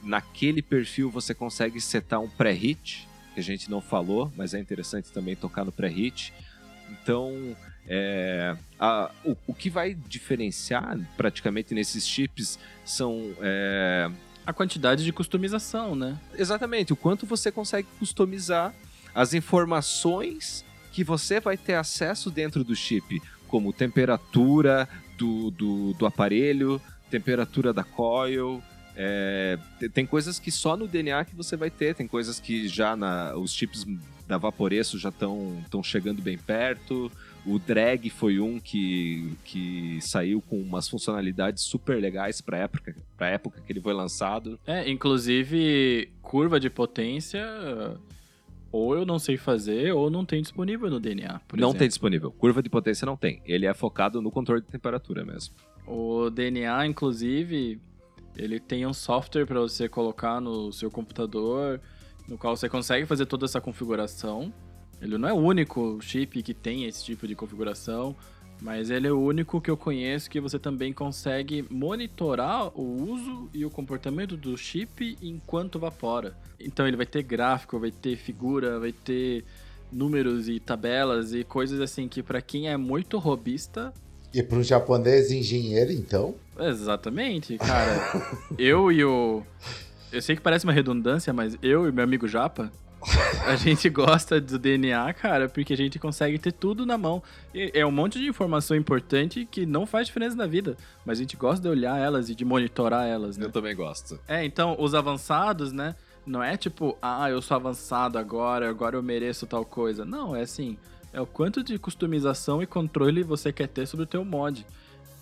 Naquele 0.03 0.62
perfil 0.62 1.11
você 1.11 1.35
consegue 1.35 1.81
setar 1.81 2.21
um 2.21 2.29
pré-hit, 2.29 3.09
que 3.35 3.41
a 3.41 3.43
gente 3.43 3.71
não 3.71 3.81
falou, 3.81 4.33
mas 4.37 4.55
é 4.55 4.59
interessante 4.59 5.11
também 5.11 5.35
tocar 5.35 5.64
no 5.64 5.73
pré-hit. 5.73 6.33
Então, 6.91 7.57
é, 7.87 8.57
a, 8.79 9.11
o, 9.25 9.37
o, 9.47 9.55
que 9.55 9.71
vai 9.71 9.95
diferenciar 9.95 10.99
praticamente 11.17 11.75
nesses 11.75 12.07
chips 12.07 12.59
são. 12.85 13.35
É... 13.41 14.11
A 14.47 14.53
quantidade 14.53 15.05
de 15.05 15.12
customização, 15.12 15.95
né? 15.95 16.19
Exatamente, 16.35 16.93
o 16.93 16.97
quanto 16.97 17.27
você 17.27 17.53
consegue 17.53 17.88
customizar 17.99 18.75
as 19.14 19.35
informações 19.35 20.64
que 20.93 21.05
você 21.05 21.38
vai 21.38 21.57
ter 21.57 21.75
acesso 21.75 22.31
dentro 22.31 22.64
do 22.64 22.75
chip, 22.75 23.21
como 23.49 23.73
temperatura 23.73 24.89
do, 25.17 25.51
do, 25.51 25.93
do 25.95 26.07
aparelho, 26.07 26.81
temperatura 27.11 27.73
da 27.73 27.83
coil. 27.83 28.63
É, 28.95 29.59
tem 29.93 30.05
coisas 30.05 30.39
que 30.39 30.51
só 30.51 30.77
no 30.77 30.89
DNA 30.89 31.25
que 31.25 31.35
você 31.35 31.57
vai 31.57 31.71
ter, 31.71 31.95
tem 31.95 32.07
coisas 32.07 32.41
que 32.41 32.69
já 32.69 32.97
na, 32.97 33.35
os 33.37 33.53
chips 33.53 33.87
da 34.27 34.37
Vaporeço 34.37 34.99
já 34.99 35.09
estão 35.09 35.83
chegando 35.83 36.21
bem 36.21 36.37
perto. 36.37 37.11
O 37.47 37.59
drag 37.59 38.11
foi 38.11 38.41
um 38.41 38.61
que, 38.61 39.33
que 39.45 39.99
saiu 40.03 40.43
com 40.43 40.61
umas 40.61 40.89
funcionalidades 40.89 41.63
super 41.63 41.99
legais 41.99 42.41
para 42.41 42.59
época, 42.59 42.95
época 43.21 43.63
que 43.65 43.73
ele 43.73 43.81
foi 43.81 43.95
lançado. 43.95 44.61
É, 44.67 44.91
inclusive 44.91 46.11
curva 46.21 46.61
de 46.61 46.69
potência 46.69 47.41
ou 48.70 48.94
eu 48.94 49.07
não 49.07 49.18
sei 49.18 49.37
fazer 49.37 49.92
ou 49.92 50.11
não 50.11 50.24
tem 50.24 50.42
disponível 50.42 50.90
no 50.90 51.00
DNA. 51.00 51.40
não 51.52 51.68
exemplo. 51.68 51.78
tem 51.78 51.88
disponível. 51.88 52.31
Curva 52.31 52.62
de 52.62 52.68
potência 52.68 53.07
não 53.07 53.16
tem. 53.16 53.42
Ele 53.46 53.66
é 53.66 53.74
focado 53.74 54.20
no 54.20 54.31
controle 54.31 54.61
de 54.61 54.68
temperatura 54.68 55.24
mesmo. 55.24 55.54
O 55.87 56.28
DNA, 56.28 56.87
inclusive, 56.87 57.81
ele 58.37 58.61
tem 58.61 58.87
um 58.87 58.92
software 58.92 59.46
para 59.46 59.61
você 59.61 59.88
colocar 59.88 60.40
no 60.40 60.72
seu 60.72 60.90
computador, 60.90 61.81
no 62.28 62.37
qual 62.37 62.57
você 62.57 62.68
consegue 62.68 63.07
fazer 63.07 63.26
toda 63.26 63.46
essa 63.46 63.61
configuração. 63.61 64.52
Ele 65.00 65.16
não 65.16 65.28
é 65.28 65.33
o 65.33 65.37
único 65.37 65.98
chip 66.00 66.42
que 66.42 66.52
tem 66.52 66.85
esse 66.85 67.04
tipo 67.04 67.26
de 67.26 67.35
configuração, 67.35 68.14
mas 68.61 68.90
ele 68.90 69.07
é 69.07 69.12
o 69.12 69.21
único 69.21 69.61
que 69.61 69.71
eu 69.71 69.77
conheço 69.77 70.29
que 70.29 70.40
você 70.40 70.59
também 70.59 70.92
consegue 70.92 71.64
monitorar 71.71 72.68
o 72.79 73.11
uso 73.11 73.49
e 73.55 73.64
o 73.64 73.71
comportamento 73.71 74.37
do 74.37 74.57
chip 74.57 75.16
enquanto 75.23 75.79
vapora. 75.79 76.37
Então 76.59 76.87
ele 76.87 76.97
vai 76.97 77.07
ter 77.07 77.23
gráfico, 77.23 77.79
vai 77.79 77.90
ter 77.90 78.16
figura, 78.16 78.79
vai 78.79 78.92
ter 78.92 79.44
números 79.90 80.49
e 80.49 80.59
tabelas 80.59 81.33
e 81.33 81.44
coisas 81.44 81.81
assim 81.81 82.09
que 82.09 82.23
para 82.23 82.42
quem 82.42 82.68
é 82.68 82.77
muito 82.77 83.18
robista 83.18 83.92
e 84.33 84.42
para 84.42 84.59
um 84.59 84.62
japonês 84.62 85.31
engenheiro, 85.31 85.90
então? 85.90 86.35
Exatamente, 86.59 87.57
cara. 87.57 87.97
eu 88.59 88.92
e 88.92 89.03
o 89.03 89.42
eu 90.12 90.23
sei 90.23 90.37
que 90.37 90.42
parece 90.42 90.64
uma 90.64 90.73
redundância, 90.73 91.33
mas 91.33 91.57
eu 91.62 91.88
e 91.88 91.92
meu 91.92 92.05
amigo 92.05 92.27
Japa, 92.27 92.73
a 93.47 93.57
gente 93.57 93.88
gosta 93.88 94.40
do 94.40 94.59
DNA, 94.59 95.12
cara, 95.14 95.49
porque 95.49 95.73
a 95.73 95.77
gente 95.77 95.99
consegue 95.99 96.38
ter 96.38 96.53
tudo 96.53 96.85
na 96.85 96.99
mão. 96.99 97.23
E 97.55 97.71
é 97.75 97.85
um 97.85 97.90
monte 97.90 98.18
de 98.18 98.27
informação 98.27 98.77
importante 98.77 99.47
que 99.51 99.64
não 99.64 99.87
faz 99.87 100.07
diferença 100.07 100.37
na 100.37 100.47
vida, 100.47 100.77
mas 101.05 101.18
a 101.18 101.23
gente 101.23 101.37
gosta 101.37 101.62
de 101.62 101.68
olhar 101.68 101.99
elas 101.99 102.29
e 102.29 102.35
de 102.35 102.44
monitorar 102.44 103.07
elas, 103.07 103.37
né? 103.37 103.47
Eu 103.47 103.53
também 103.53 103.75
gosto. 103.75 104.18
É, 104.27 104.44
então, 104.44 104.77
os 104.79 104.94
avançados, 104.94 105.73
né? 105.73 105.94
Não 106.27 106.42
é 106.42 106.57
tipo, 106.57 106.97
ah, 107.01 107.31
eu 107.31 107.40
sou 107.40 107.57
avançado 107.57 108.18
agora, 108.18 108.68
agora 108.68 108.97
eu 108.97 109.03
mereço 109.03 109.47
tal 109.47 109.64
coisa. 109.64 110.05
Não, 110.05 110.37
é 110.37 110.42
assim, 110.42 110.77
é 111.12 111.21
o 111.21 111.27
quanto 111.27 111.62
de 111.62 111.79
customização 111.79 112.62
e 112.62 112.66
controle 112.66 113.23
você 113.23 113.53
quer 113.53 113.68
ter 113.68 113.87
sobre 113.87 114.05
o 114.05 114.07
teu 114.07 114.25
mod. 114.25 114.66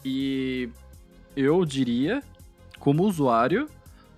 E 0.05 0.69
eu 1.37 1.65
diria, 1.65 2.23
como 2.81 3.05
usuário, 3.05 3.69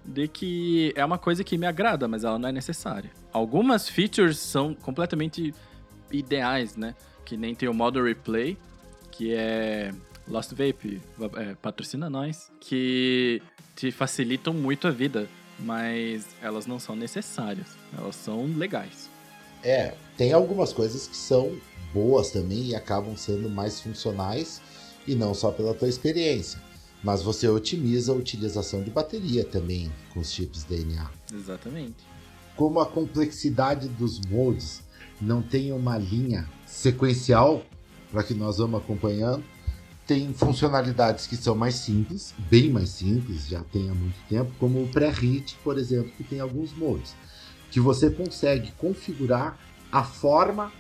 de 0.05 0.27
que 0.27 0.93
é 0.97 1.05
uma 1.05 1.19
coisa 1.19 1.45
que 1.45 1.59
me 1.59 1.67
agrada, 1.67 2.09
mas 2.09 2.25
ela 2.25 2.39
não 2.39 2.49
é 2.49 2.53
necessária. 2.53 3.11
Algumas 3.33 3.89
features 3.89 4.39
são 4.39 4.75
completamente 4.75 5.55
ideais, 6.11 6.77
né? 6.77 6.95
Que 7.25 7.37
nem 7.37 7.55
tem 7.55 7.69
o 7.69 7.75
modo 7.75 8.03
replay, 8.03 8.57
que 9.11 9.35
é 9.35 9.93
Lost 10.27 10.51
Vape, 10.51 11.01
é, 11.37 11.55
patrocina 11.55 12.09
nós, 12.09 12.51
que 12.61 13.43
te 13.75 13.91
facilitam 13.91 14.53
muito 14.53 14.87
a 14.87 14.91
vida, 14.91 15.29
mas 15.59 16.27
elas 16.43 16.67
não 16.67 16.79
são 16.79 16.95
necessárias, 16.95 17.67
elas 17.97 18.17
são 18.17 18.47
legais. 18.57 19.11
É, 19.63 19.95
tem 20.17 20.33
algumas 20.33 20.73
coisas 20.73 21.07
que 21.07 21.17
são 21.17 21.57
boas 21.93 22.31
também 22.31 22.69
e 22.69 22.75
acabam 22.75 23.17
sendo 23.17 23.49
mais 23.49 23.81
funcionais 23.81 24.61
e 25.07 25.15
não 25.15 25.35
só 25.35 25.51
pela 25.51 25.75
tua 25.75 25.89
experiência. 25.89 26.61
Mas 27.03 27.23
você 27.23 27.49
otimiza 27.49 28.13
a 28.13 28.15
utilização 28.15 28.83
de 28.83 28.91
bateria 28.91 29.45
também 29.45 29.91
com 30.13 30.21
os 30.21 30.33
chips 30.33 30.65
DNA. 30.65 31.09
Exatamente. 31.33 32.05
Como 32.59 32.81
a 32.81 32.87
complexidade 32.87 33.87
dos 33.89 34.21
modes 34.21 34.83
não 35.21 35.41
tem 35.41 35.73
uma 35.73 35.97
linha 35.97 36.51
sequencial 36.67 37.63
para 38.11 38.25
que 38.25 38.35
nós 38.35 38.59
vamos 38.59 38.81
acompanhando, 38.81 39.45
tem 40.05 40.35
funcionalidades 40.35 41.29
que 41.29 41.37
são 41.37 41.55
mais 41.55 41.77
simples, 41.77 42.35
bem 42.51 42.69
mais 42.69 42.89
simples, 42.89 43.47
já 43.47 43.63
tem 43.63 43.89
há 43.89 43.95
muito 43.95 44.17
tempo, 44.29 44.51
como 44.59 44.83
o 44.83 44.89
pré-hit, 44.89 45.57
por 45.63 45.79
exemplo, 45.79 46.11
que 46.17 46.25
tem 46.25 46.41
alguns 46.41 46.77
modos, 46.77 47.13
que 47.71 47.79
você 47.79 48.11
consegue 48.11 48.73
configurar 48.73 49.57
a 49.93 50.03
forma 50.03 50.73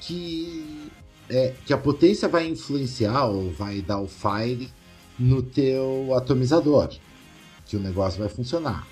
que, 0.00 0.90
é, 1.30 1.54
que 1.64 1.72
a 1.72 1.78
potência 1.78 2.28
vai 2.28 2.48
influenciar 2.48 3.26
ou 3.26 3.52
vai 3.52 3.80
dar 3.80 4.00
o 4.00 4.08
fire 4.08 4.72
no 5.16 5.40
teu 5.40 6.16
atomizador, 6.16 6.90
que 7.64 7.76
o 7.76 7.80
negócio 7.80 8.18
vai 8.18 8.28
funcionar. 8.28 8.91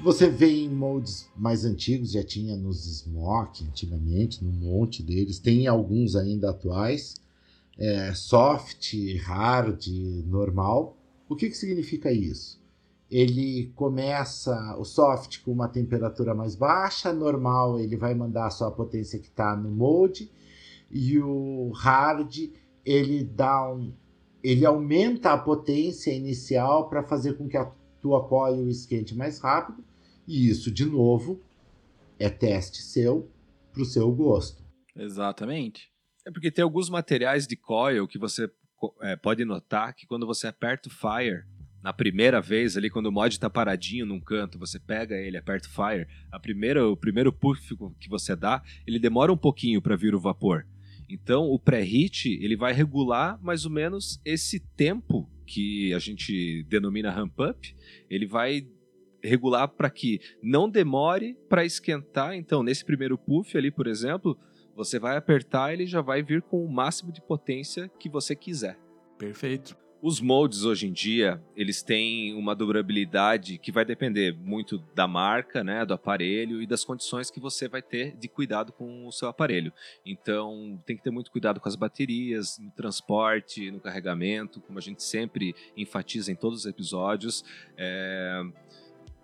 Você 0.00 0.28
vê 0.28 0.64
em 0.64 0.68
modes 0.68 1.30
mais 1.36 1.64
antigos, 1.64 2.12
já 2.12 2.22
tinha 2.22 2.56
nos 2.56 2.84
Smoke 2.84 3.64
antigamente, 3.64 4.44
num 4.44 4.52
monte 4.52 5.02
deles, 5.02 5.38
tem 5.38 5.66
alguns 5.66 6.14
ainda 6.14 6.50
atuais, 6.50 7.14
é, 7.78 8.12
soft, 8.12 8.94
hard, 9.22 9.86
normal. 10.26 10.96
O 11.28 11.34
que, 11.34 11.48
que 11.48 11.56
significa 11.56 12.12
isso? 12.12 12.62
Ele 13.10 13.72
começa 13.74 14.76
o 14.78 14.84
soft 14.84 15.42
com 15.42 15.52
uma 15.52 15.68
temperatura 15.68 16.34
mais 16.34 16.54
baixa, 16.54 17.12
normal 17.12 17.78
ele 17.78 17.96
vai 17.96 18.14
mandar 18.14 18.50
só 18.50 18.66
a 18.66 18.72
potência 18.72 19.18
que 19.18 19.28
está 19.28 19.56
no 19.56 19.70
mode, 19.70 20.30
e 20.90 21.18
o 21.18 21.70
hard 21.74 22.50
ele 22.84 23.24
dá 23.24 23.72
um, 23.72 23.92
ele 24.42 24.66
aumenta 24.66 25.32
a 25.32 25.38
potência 25.38 26.12
inicial 26.12 26.88
para 26.88 27.02
fazer 27.02 27.38
com 27.38 27.48
que 27.48 27.56
a 27.56 27.70
tua 28.04 28.22
coil 28.28 28.68
esquente 28.68 29.16
mais 29.16 29.40
rápido, 29.40 29.82
e 30.28 30.50
isso, 30.50 30.70
de 30.70 30.84
novo, 30.84 31.40
é 32.18 32.28
teste 32.28 32.82
seu 32.82 33.30
para 33.72 33.80
o 33.80 33.86
seu 33.86 34.12
gosto. 34.12 34.62
Exatamente. 34.94 35.90
É 36.26 36.30
porque 36.30 36.50
tem 36.50 36.62
alguns 36.62 36.90
materiais 36.90 37.46
de 37.46 37.56
coil 37.56 38.06
que 38.06 38.18
você 38.18 38.50
é, 39.00 39.16
pode 39.16 39.42
notar 39.46 39.94
que 39.94 40.06
quando 40.06 40.26
você 40.26 40.46
aperta 40.46 40.90
o 40.90 40.92
fire, 40.92 41.44
na 41.82 41.94
primeira 41.94 42.42
vez 42.42 42.76
ali, 42.76 42.90
quando 42.90 43.06
o 43.06 43.12
mod 43.12 43.32
está 43.32 43.48
paradinho 43.48 44.04
num 44.04 44.20
canto, 44.20 44.58
você 44.58 44.78
pega 44.78 45.16
ele, 45.16 45.38
aperta 45.38 45.66
o 45.66 45.70
fire, 45.70 46.06
a 46.30 46.38
primeira, 46.38 46.86
o 46.86 46.94
primeiro 46.94 47.32
puff 47.32 47.74
que 47.98 48.10
você 48.10 48.36
dá, 48.36 48.62
ele 48.86 48.98
demora 48.98 49.32
um 49.32 49.36
pouquinho 49.36 49.80
para 49.80 49.96
vir 49.96 50.14
o 50.14 50.20
vapor. 50.20 50.66
Então, 51.08 51.44
o 51.50 51.58
pré-heat, 51.58 52.38
ele 52.42 52.56
vai 52.56 52.72
regular 52.72 53.38
mais 53.42 53.64
ou 53.64 53.70
menos 53.70 54.20
esse 54.24 54.60
tempo 54.60 55.28
que 55.46 55.92
a 55.92 55.98
gente 55.98 56.64
denomina 56.64 57.10
ramp 57.10 57.38
up, 57.40 57.76
ele 58.08 58.26
vai 58.26 58.66
regular 59.22 59.68
para 59.68 59.90
que 59.90 60.20
não 60.42 60.68
demore 60.68 61.36
para 61.48 61.64
esquentar. 61.64 62.34
Então, 62.34 62.62
nesse 62.62 62.84
primeiro 62.84 63.16
puff 63.16 63.56
ali, 63.56 63.70
por 63.70 63.86
exemplo, 63.86 64.38
você 64.76 64.98
vai 64.98 65.16
apertar, 65.16 65.72
ele 65.72 65.86
já 65.86 66.00
vai 66.00 66.22
vir 66.22 66.42
com 66.42 66.64
o 66.64 66.72
máximo 66.72 67.12
de 67.12 67.22
potência 67.22 67.90
que 67.98 68.08
você 68.08 68.34
quiser. 68.34 68.78
Perfeito. 69.18 69.76
Os 70.06 70.20
moldes 70.20 70.64
hoje 70.64 70.86
em 70.86 70.92
dia, 70.92 71.42
eles 71.56 71.82
têm 71.82 72.34
uma 72.34 72.54
durabilidade 72.54 73.56
que 73.56 73.72
vai 73.72 73.86
depender 73.86 74.36
muito 74.36 74.76
da 74.94 75.08
marca, 75.08 75.64
né, 75.64 75.82
do 75.82 75.94
aparelho 75.94 76.60
e 76.60 76.66
das 76.66 76.84
condições 76.84 77.30
que 77.30 77.40
você 77.40 77.68
vai 77.68 77.80
ter 77.80 78.14
de 78.14 78.28
cuidado 78.28 78.70
com 78.70 79.06
o 79.06 79.10
seu 79.10 79.28
aparelho. 79.28 79.72
Então, 80.04 80.78
tem 80.84 80.94
que 80.94 81.02
ter 81.02 81.08
muito 81.08 81.30
cuidado 81.30 81.58
com 81.58 81.66
as 81.66 81.74
baterias, 81.74 82.58
no 82.58 82.70
transporte, 82.72 83.70
no 83.70 83.80
carregamento, 83.80 84.60
como 84.60 84.78
a 84.78 84.82
gente 84.82 85.02
sempre 85.02 85.54
enfatiza 85.74 86.30
em 86.30 86.36
todos 86.36 86.58
os 86.58 86.66
episódios. 86.66 87.42
É 87.74 88.42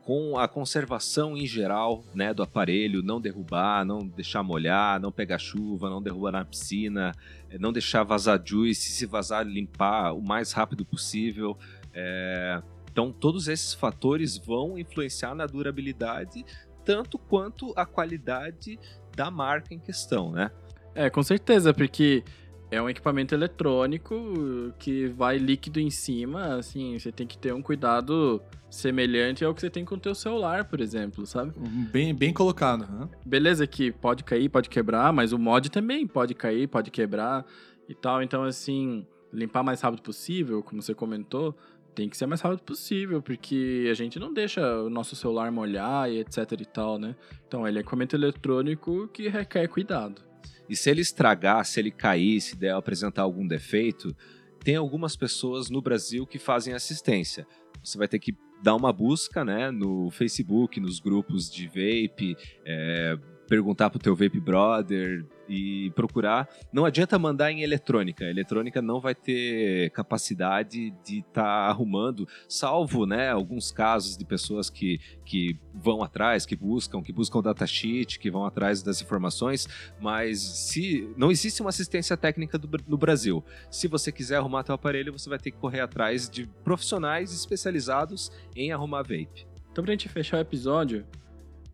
com 0.05 0.38
a 0.38 0.48
conservação 0.48 1.36
em 1.36 1.46
geral 1.46 2.03
né, 2.14 2.32
do 2.32 2.42
aparelho, 2.42 3.03
não 3.03 3.20
derrubar, 3.20 3.84
não 3.84 3.98
deixar 4.07 4.42
molhar, 4.42 5.01
não 5.01 5.12
pegar 5.12 5.38
chuva, 5.38 5.90
não 5.90 6.03
derrubar 6.03 6.32
na 6.32 6.44
piscina, 6.44 7.12
eh, 7.51 7.59
não 7.59 7.72
deixar 7.72 8.03
vazar 8.03 8.40
juice, 8.44 8.90
se 8.92 9.07
vazar, 9.07 9.46
limpar 9.46 10.12
o 10.12 10.22
mais 10.22 10.53
rápido 10.53 10.84
possível. 10.84 11.57
É... 11.92 12.62
Então, 12.90 13.12
todos 13.12 13.46
esses 13.46 13.72
fatores 13.72 14.36
vão 14.36 14.76
influenciar 14.78 15.34
na 15.34 15.46
durabilidade, 15.46 16.44
tanto 16.84 17.18
quanto 17.18 17.72
a 17.76 17.86
qualidade 17.86 18.78
da 19.14 19.30
marca 19.30 19.72
em 19.72 19.78
questão, 19.78 20.32
né? 20.32 20.51
É, 20.94 21.09
com 21.09 21.22
certeza, 21.22 21.72
porque 21.72 22.24
é 22.70 22.80
um 22.80 22.88
equipamento 22.88 23.34
eletrônico 23.34 24.72
que 24.78 25.07
vai 25.09 25.38
líquido 25.38 25.78
em 25.78 25.90
cima, 25.90 26.57
assim, 26.57 26.98
você 26.98 27.12
tem 27.12 27.26
que 27.26 27.38
ter 27.38 27.53
um 27.53 27.62
cuidado 27.62 28.42
semelhante 28.70 29.44
ao 29.44 29.52
que 29.52 29.60
você 29.60 29.68
tem 29.68 29.84
com 29.84 29.96
o 29.96 30.00
teu 30.00 30.14
celular, 30.14 30.64
por 30.64 30.80
exemplo, 30.80 31.26
sabe? 31.26 31.52
Bem, 31.90 32.14
bem 32.14 32.32
colocado, 32.32 32.86
né? 32.90 33.08
Beleza 33.26 33.66
que 33.66 33.90
pode 33.90 34.22
cair, 34.22 34.48
pode 34.48 34.70
quebrar, 34.70 35.12
mas 35.12 35.32
o 35.32 35.38
mod 35.38 35.68
também 35.70 36.06
pode 36.06 36.34
cair, 36.34 36.68
pode 36.68 36.90
quebrar 36.90 37.44
e 37.88 37.94
tal. 37.94 38.22
Então, 38.22 38.44
assim, 38.44 39.04
limpar 39.32 39.62
mais 39.62 39.80
rápido 39.80 40.02
possível, 40.02 40.62
como 40.62 40.80
você 40.80 40.94
comentou, 40.94 41.56
tem 41.94 42.08
que 42.08 42.16
ser 42.16 42.26
mais 42.26 42.40
rápido 42.40 42.62
possível, 42.62 43.20
porque 43.20 43.88
a 43.90 43.94
gente 43.94 44.18
não 44.18 44.32
deixa 44.32 44.82
o 44.82 44.88
nosso 44.88 45.16
celular 45.16 45.50
molhar 45.50 46.08
e 46.08 46.20
etc 46.20 46.52
e 46.52 46.64
tal, 46.64 46.98
né? 46.98 47.16
Então, 47.46 47.66
ele 47.66 47.78
é 47.78 47.80
equipamento 47.80 48.14
eletrônico 48.14 49.08
que 49.08 49.28
requer 49.28 49.66
cuidado. 49.66 50.22
E 50.68 50.76
se 50.76 50.88
ele 50.88 51.00
estragar, 51.00 51.64
se 51.64 51.80
ele 51.80 51.90
cair, 51.90 52.40
se 52.40 52.54
der 52.54 52.74
apresentar 52.74 53.22
algum 53.22 53.44
defeito, 53.44 54.14
tem 54.62 54.76
algumas 54.76 55.16
pessoas 55.16 55.68
no 55.68 55.82
Brasil 55.82 56.24
que 56.24 56.38
fazem 56.38 56.72
assistência. 56.72 57.44
Você 57.82 57.98
vai 57.98 58.06
ter 58.06 58.20
que 58.20 58.32
dar 58.62 58.74
uma 58.74 58.92
busca 58.92 59.44
né, 59.44 59.70
no 59.70 60.11
Facebook, 60.11 60.80
nos 60.80 61.00
grupos 61.00 61.50
de 61.50 61.66
vape, 61.66 62.36
é, 62.64 63.16
perguntar 63.51 63.90
pro 63.90 63.98
teu 63.98 64.14
vape 64.14 64.38
brother 64.38 65.26
e 65.48 65.90
procurar. 65.96 66.48
Não 66.72 66.84
adianta 66.84 67.18
mandar 67.18 67.51
em 67.51 67.62
eletrônica. 67.62 68.24
A 68.24 68.30
eletrônica 68.30 68.80
não 68.80 69.01
vai 69.01 69.12
ter 69.12 69.90
capacidade 69.90 70.92
de 71.05 71.18
estar 71.18 71.42
tá 71.42 71.68
arrumando, 71.68 72.28
salvo, 72.48 73.05
né, 73.07 73.28
alguns 73.28 73.72
casos 73.72 74.16
de 74.16 74.24
pessoas 74.24 74.70
que, 74.70 75.01
que 75.24 75.59
vão 75.74 76.01
atrás, 76.01 76.46
que 76.46 76.55
buscam, 76.55 77.03
que 77.03 77.12
buscam 77.12 77.42
datasheet, 77.42 78.20
que 78.20 78.30
vão 78.30 78.46
atrás 78.46 78.84
das 78.84 79.03
informações, 79.03 79.66
mas 80.01 80.40
se 80.40 81.12
não 81.16 81.32
existe 81.32 81.61
uma 81.61 81.70
assistência 81.70 82.16
técnica 82.16 82.57
do, 82.57 82.70
no 82.86 82.96
Brasil. 82.96 83.44
Se 83.68 83.88
você 83.88 84.12
quiser 84.12 84.36
arrumar 84.36 84.62
teu 84.62 84.76
aparelho, 84.76 85.12
você 85.12 85.28
vai 85.28 85.40
ter 85.40 85.51
que 85.51 85.59
correr 85.59 85.80
atrás 85.80 86.30
de 86.30 86.46
profissionais 86.62 87.34
especializados 87.34 88.30
em 88.55 88.70
arrumar 88.70 89.03
vape. 89.03 89.48
Então, 89.72 89.82
pra 89.82 89.92
gente 89.92 90.09
fechar 90.09 90.36
o 90.36 90.40
episódio, 90.40 91.05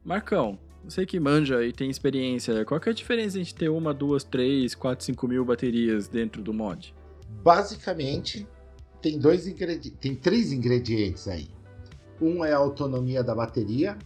Marcão, 0.02 0.58
você 0.88 1.04
que 1.04 1.18
manja 1.18 1.64
e 1.64 1.72
tem 1.72 1.90
experiência, 1.90 2.64
qual 2.64 2.80
que 2.80 2.88
é 2.88 2.92
a 2.92 2.94
diferença 2.94 3.38
entre 3.40 3.54
ter 3.54 3.68
uma, 3.68 3.92
duas, 3.92 4.22
três, 4.22 4.74
quatro, 4.74 5.04
cinco 5.04 5.26
mil 5.26 5.44
baterias 5.44 6.06
dentro 6.06 6.42
do 6.42 6.54
mod? 6.54 6.94
Basicamente, 7.42 8.46
tem 9.02 9.18
dois 9.18 9.46
ingredientes, 9.46 9.98
tem 10.00 10.14
três 10.14 10.52
ingredientes 10.52 11.26
aí. 11.26 11.48
Um 12.20 12.44
é 12.44 12.52
a 12.52 12.56
autonomia 12.56 13.22
da 13.22 13.34
bateria, 13.34 13.98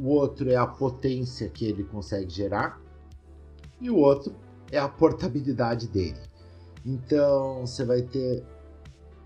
o 0.00 0.08
outro 0.08 0.50
é 0.50 0.56
a 0.56 0.66
potência 0.66 1.48
que 1.48 1.66
ele 1.66 1.84
consegue 1.84 2.30
gerar 2.30 2.80
e 3.80 3.90
o 3.90 3.96
outro 3.96 4.34
é 4.70 4.78
a 4.78 4.88
portabilidade 4.88 5.86
dele. 5.86 6.18
Então 6.84 7.60
você 7.66 7.84
vai 7.84 8.02
ter 8.02 8.42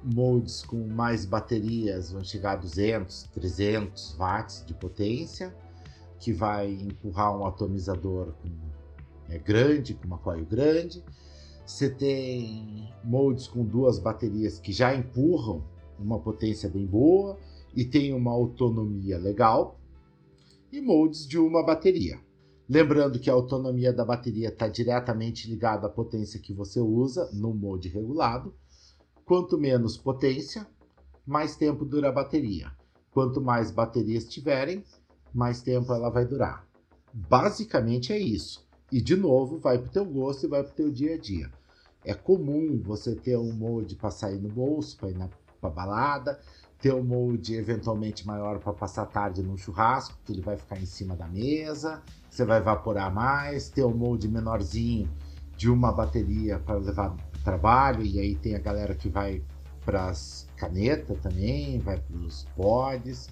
modes 0.03 0.63
com 0.63 0.87
mais 0.89 1.25
baterias, 1.25 2.11
vão 2.11 2.23
chegar 2.23 2.53
a 2.53 2.57
200, 2.57 3.25
300 3.33 4.17
watts 4.19 4.65
de 4.67 4.75
potência 4.75 5.55
que 6.19 6.33
vai 6.33 6.73
empurrar 6.73 7.37
um 7.37 7.45
atomizador 7.47 8.33
com, 8.43 8.49
é, 9.29 9.39
grande, 9.39 9.95
com 9.95 10.07
uma 10.07 10.19
coil 10.19 10.45
grande. 10.45 11.03
Você 11.65 11.91
tem 11.91 12.93
moldes 13.03 13.49
com 13.49 13.65
duas 13.65 13.99
baterias 13.99 14.59
que 14.59 14.73
já 14.73 14.95
empurram 14.95 15.65
uma 15.99 16.19
potência 16.19 16.69
bem 16.69 16.87
boa 16.87 17.39
e 17.75 17.85
tem 17.85 18.13
uma 18.13 18.31
autonomia 18.31 19.19
legal. 19.19 19.79
E 20.73 20.81
moldes 20.81 21.27
de 21.27 21.39
uma 21.39 21.65
bateria. 21.65 22.21
Lembrando 22.69 23.21
que 23.21 23.31
a 23.31 23.33
autonomia 23.33 23.93
da 23.93 24.05
bateria 24.05 24.49
está 24.49 24.67
diretamente 24.67 25.49
ligada 25.49 25.87
à 25.87 25.91
potência 25.91 26.41
que 26.41 26.53
você 26.53 26.81
usa 26.81 27.31
no 27.33 27.55
molde 27.55 27.89
regulado. 27.89 28.55
Quanto 29.25 29.57
menos 29.57 29.97
potência, 29.97 30.67
mais 31.25 31.57
tempo 31.57 31.85
dura 31.85 32.09
a 32.09 32.13
bateria. 32.13 32.71
Quanto 33.13 33.41
mais 33.41 33.71
baterias 33.71 34.25
tiverem, 34.25 34.85
mais 35.37 35.63
tempo 35.63 35.93
ela 35.93 36.11
vai 36.11 36.25
durar. 36.25 36.67
Basicamente 37.13 38.13
é 38.13 38.19
isso. 38.19 38.67
E 38.91 39.01
de 39.01 39.17
novo, 39.17 39.59
vai 39.59 39.79
para 39.79 39.89
o 39.89 39.93
teu 39.93 40.05
gosto 40.05 40.47
e 40.47 40.49
vai 40.49 40.63
para 40.63 40.73
o 40.73 40.75
teu 40.75 40.91
dia 40.91 41.15
a 41.15 41.19
dia. 41.19 41.51
É 42.05 42.15
comum 42.15 42.81
você 42.83 43.15
ter 43.15 43.37
um 43.37 43.53
molde 43.53 43.97
para 43.97 44.11
sair 44.11 44.41
no 44.41 44.49
bolso, 44.49 44.97
para 44.97 45.11
ir 45.11 45.19
na 45.19 45.29
pra 45.61 45.71
balada, 45.71 46.39
ter 46.79 46.93
um 46.93 47.03
molde 47.03 47.55
eventualmente 47.55 48.27
maior 48.27 48.59
para 48.59 48.73
passar 48.73 49.07
tarde 49.07 49.43
no 49.43 49.57
churrasco, 49.57 50.19
que 50.25 50.33
ele 50.33 50.43
vai 50.43 50.57
ficar 50.57 50.79
em 50.79 50.87
cima 50.87 51.17
da 51.17 51.27
mesa, 51.27 52.03
você 52.31 52.45
vai 52.45 52.59
evaporar 52.59 53.13
mais, 53.13 53.71
ter 53.71 53.85
um 53.85 53.97
molde 53.97 54.29
menorzinho 54.29 55.11
de 55.57 55.71
uma 55.71 55.91
bateria 55.91 56.59
para 56.59 56.77
levar 56.77 57.17
para 57.17 57.41
trabalho, 57.43 58.03
e 58.03 58.21
aí 58.21 58.35
tem 58.37 58.55
a 58.55 58.59
galera 58.59 58.95
que 58.95 59.09
vai 59.09 59.43
para 59.85 60.09
as 60.09 60.47
canetas 60.57 61.19
também, 61.21 61.79
vai 61.79 61.99
para 61.99 62.17
os 62.19 62.45
pods. 62.57 63.29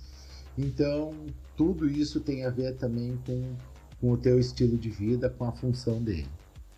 Então, 0.56 1.14
tudo 1.56 1.88
isso 1.88 2.20
tem 2.20 2.44
a 2.44 2.50
ver 2.50 2.74
também 2.76 3.18
com, 3.26 3.54
com 4.00 4.12
o 4.12 4.16
teu 4.16 4.38
estilo 4.38 4.76
de 4.76 4.90
vida, 4.90 5.28
com 5.28 5.44
a 5.44 5.52
função 5.52 6.02
dele. 6.02 6.28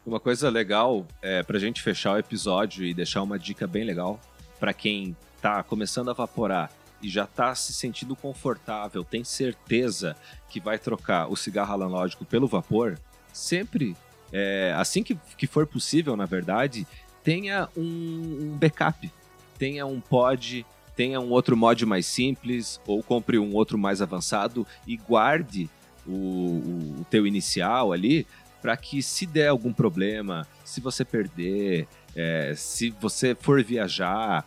Uma 0.04 0.20
coisa 0.20 0.48
legal 0.48 1.06
é 1.20 1.42
pra 1.42 1.58
gente 1.58 1.82
fechar 1.82 2.14
o 2.14 2.18
episódio 2.18 2.84
e 2.84 2.94
deixar 2.94 3.22
uma 3.22 3.38
dica 3.38 3.66
bem 3.66 3.84
legal 3.84 4.20
para 4.58 4.72
quem 4.72 5.16
tá 5.42 5.62
começando 5.62 6.10
a 6.10 6.14
vaporar 6.14 6.70
e 7.02 7.08
já 7.08 7.26
tá 7.26 7.54
se 7.54 7.72
sentindo 7.72 8.16
confortável, 8.16 9.04
tem 9.04 9.22
certeza 9.22 10.16
que 10.48 10.60
vai 10.60 10.78
trocar 10.78 11.28
o 11.28 11.36
cigarro 11.36 11.74
analógico 11.74 12.24
pelo 12.24 12.46
vapor, 12.46 12.98
sempre, 13.32 13.96
é, 14.32 14.72
assim 14.76 15.02
que, 15.02 15.16
que 15.36 15.46
for 15.46 15.66
possível, 15.66 16.16
na 16.16 16.24
verdade, 16.24 16.86
tenha 17.22 17.68
um, 17.76 17.82
um 17.82 18.56
backup, 18.58 19.10
tenha 19.58 19.84
um 19.84 20.00
pod, 20.00 20.64
tenha 20.96 21.20
um 21.20 21.30
outro 21.30 21.56
mod 21.56 21.84
mais 21.84 22.06
simples 22.06 22.80
ou 22.86 23.02
compre 23.02 23.38
um 23.38 23.54
outro 23.54 23.76
mais 23.76 24.00
avançado 24.00 24.66
e 24.86 24.96
guarde 24.96 25.68
o, 26.06 26.10
o, 26.10 27.00
o 27.00 27.06
teu 27.10 27.26
inicial 27.26 27.92
ali 27.92 28.26
para 28.62 28.76
que 28.76 29.02
se 29.02 29.26
der 29.26 29.48
algum 29.48 29.72
problema, 29.72 30.46
se 30.64 30.80
você 30.80 31.04
perder, 31.04 31.86
é, 32.16 32.54
se 32.56 32.90
você 32.90 33.36
for 33.38 33.62
viajar, 33.62 34.44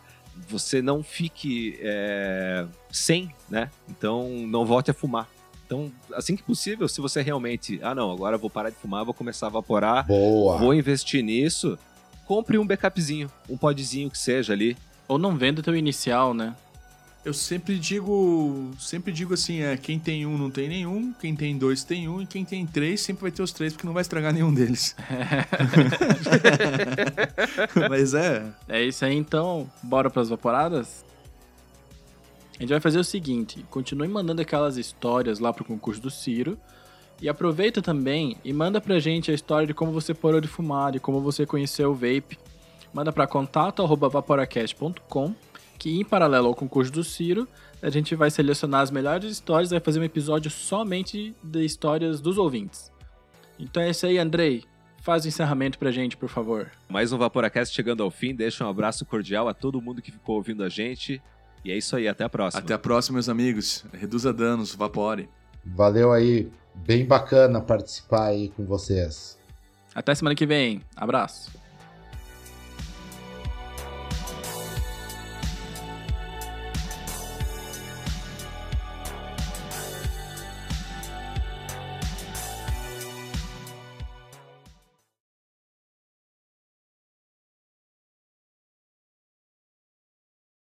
você 0.48 0.82
não 0.82 1.02
fique 1.02 1.78
é, 1.80 2.66
sem, 2.90 3.32
né? 3.48 3.70
Então 3.88 4.28
não 4.46 4.66
volte 4.66 4.90
a 4.90 4.94
fumar. 4.94 5.28
Então, 5.64 5.90
assim 6.12 6.34
que 6.34 6.42
possível, 6.42 6.88
se 6.88 7.00
você 7.00 7.22
realmente, 7.22 7.78
ah 7.80 7.94
não, 7.94 8.10
agora 8.10 8.34
eu 8.34 8.40
vou 8.40 8.50
parar 8.50 8.70
de 8.70 8.76
fumar, 8.76 9.04
vou 9.04 9.14
começar 9.14 9.46
a 9.46 9.50
evaporar, 9.50 10.04
Boa! 10.04 10.58
vou 10.58 10.74
investir 10.74 11.22
nisso, 11.22 11.78
compre 12.26 12.58
um 12.58 12.66
backupzinho, 12.66 13.30
um 13.48 13.56
podzinho 13.56 14.10
que 14.10 14.18
seja 14.18 14.52
ali. 14.52 14.76
Ou 15.10 15.18
não 15.18 15.36
venda 15.36 15.60
teu 15.60 15.74
inicial, 15.74 16.32
né? 16.32 16.54
Eu 17.24 17.34
sempre 17.34 17.76
digo, 17.80 18.70
sempre 18.78 19.12
digo 19.12 19.34
assim, 19.34 19.60
é, 19.60 19.76
quem 19.76 19.98
tem 19.98 20.24
um 20.24 20.38
não 20.38 20.48
tem 20.48 20.68
nenhum, 20.68 21.12
quem 21.12 21.34
tem 21.34 21.58
dois 21.58 21.82
tem 21.82 22.08
um, 22.08 22.22
e 22.22 22.26
quem 22.26 22.44
tem 22.44 22.64
três 22.64 23.00
sempre 23.00 23.22
vai 23.22 23.32
ter 23.32 23.42
os 23.42 23.50
três, 23.50 23.72
porque 23.72 23.84
não 23.84 23.92
vai 23.92 24.02
estragar 24.02 24.32
nenhum 24.32 24.54
deles. 24.54 24.94
Mas 27.90 28.14
é, 28.14 28.46
É 28.68 28.84
isso 28.84 29.04
aí, 29.04 29.16
então. 29.16 29.68
Bora 29.82 30.08
pras 30.08 30.28
vaporadas? 30.28 31.04
A 32.56 32.62
gente 32.62 32.70
vai 32.70 32.80
fazer 32.80 33.00
o 33.00 33.04
seguinte: 33.04 33.66
continue 33.68 34.06
mandando 34.06 34.40
aquelas 34.40 34.76
histórias 34.76 35.40
lá 35.40 35.52
pro 35.52 35.64
concurso 35.64 36.00
do 36.00 36.08
Ciro. 36.08 36.56
E 37.20 37.28
aproveita 37.28 37.82
também 37.82 38.36
e 38.44 38.52
manda 38.52 38.80
pra 38.80 39.00
gente 39.00 39.32
a 39.32 39.34
história 39.34 39.66
de 39.66 39.74
como 39.74 39.90
você 39.90 40.14
parou 40.14 40.40
de 40.40 40.46
fumar, 40.46 40.92
de 40.92 41.00
como 41.00 41.20
você 41.20 41.44
conheceu 41.44 41.90
o 41.90 41.94
vape. 41.94 42.38
Manda 42.92 43.12
pra 43.12 43.26
contato.vaporacast.com 43.26 45.34
que 45.80 45.98
em 45.98 46.04
paralelo 46.04 46.48
ao 46.48 46.54
concurso 46.54 46.92
do 46.92 47.02
Ciro, 47.02 47.48
a 47.82 47.88
gente 47.88 48.14
vai 48.14 48.30
selecionar 48.30 48.82
as 48.82 48.90
melhores 48.90 49.32
histórias 49.32 49.70
e 49.70 49.74
vai 49.74 49.80
fazer 49.80 49.98
um 49.98 50.04
episódio 50.04 50.50
somente 50.50 51.34
de 51.42 51.64
histórias 51.64 52.20
dos 52.20 52.36
ouvintes. 52.36 52.92
Então 53.58 53.82
é 53.82 53.88
isso 53.88 54.04
aí, 54.04 54.18
Andrei. 54.18 54.62
Faz 54.98 55.24
o 55.24 55.28
encerramento 55.28 55.78
pra 55.78 55.90
gente, 55.90 56.18
por 56.18 56.28
favor. 56.28 56.70
Mais 56.86 57.10
um 57.10 57.18
Vaporacast 57.18 57.74
chegando 57.74 58.02
ao 58.02 58.10
fim. 58.10 58.34
Deixa 58.34 58.62
um 58.62 58.68
abraço 58.68 59.06
cordial 59.06 59.48
a 59.48 59.54
todo 59.54 59.80
mundo 59.80 60.02
que 60.02 60.12
ficou 60.12 60.36
ouvindo 60.36 60.62
a 60.62 60.68
gente. 60.68 61.22
E 61.64 61.72
é 61.72 61.78
isso 61.78 61.96
aí, 61.96 62.06
até 62.06 62.24
a 62.24 62.28
próxima. 62.28 62.62
até 62.62 62.74
a 62.74 62.78
próxima, 62.78 63.14
meus 63.14 63.30
amigos. 63.30 63.86
Reduza 63.94 64.34
danos, 64.34 64.74
vapore. 64.74 65.30
Valeu 65.64 66.12
aí, 66.12 66.50
bem 66.74 67.06
bacana 67.06 67.62
participar 67.62 68.26
aí 68.26 68.50
com 68.50 68.66
vocês. 68.66 69.38
Até 69.94 70.14
semana 70.14 70.34
que 70.34 70.44
vem. 70.44 70.82
Abraço. 70.94 71.50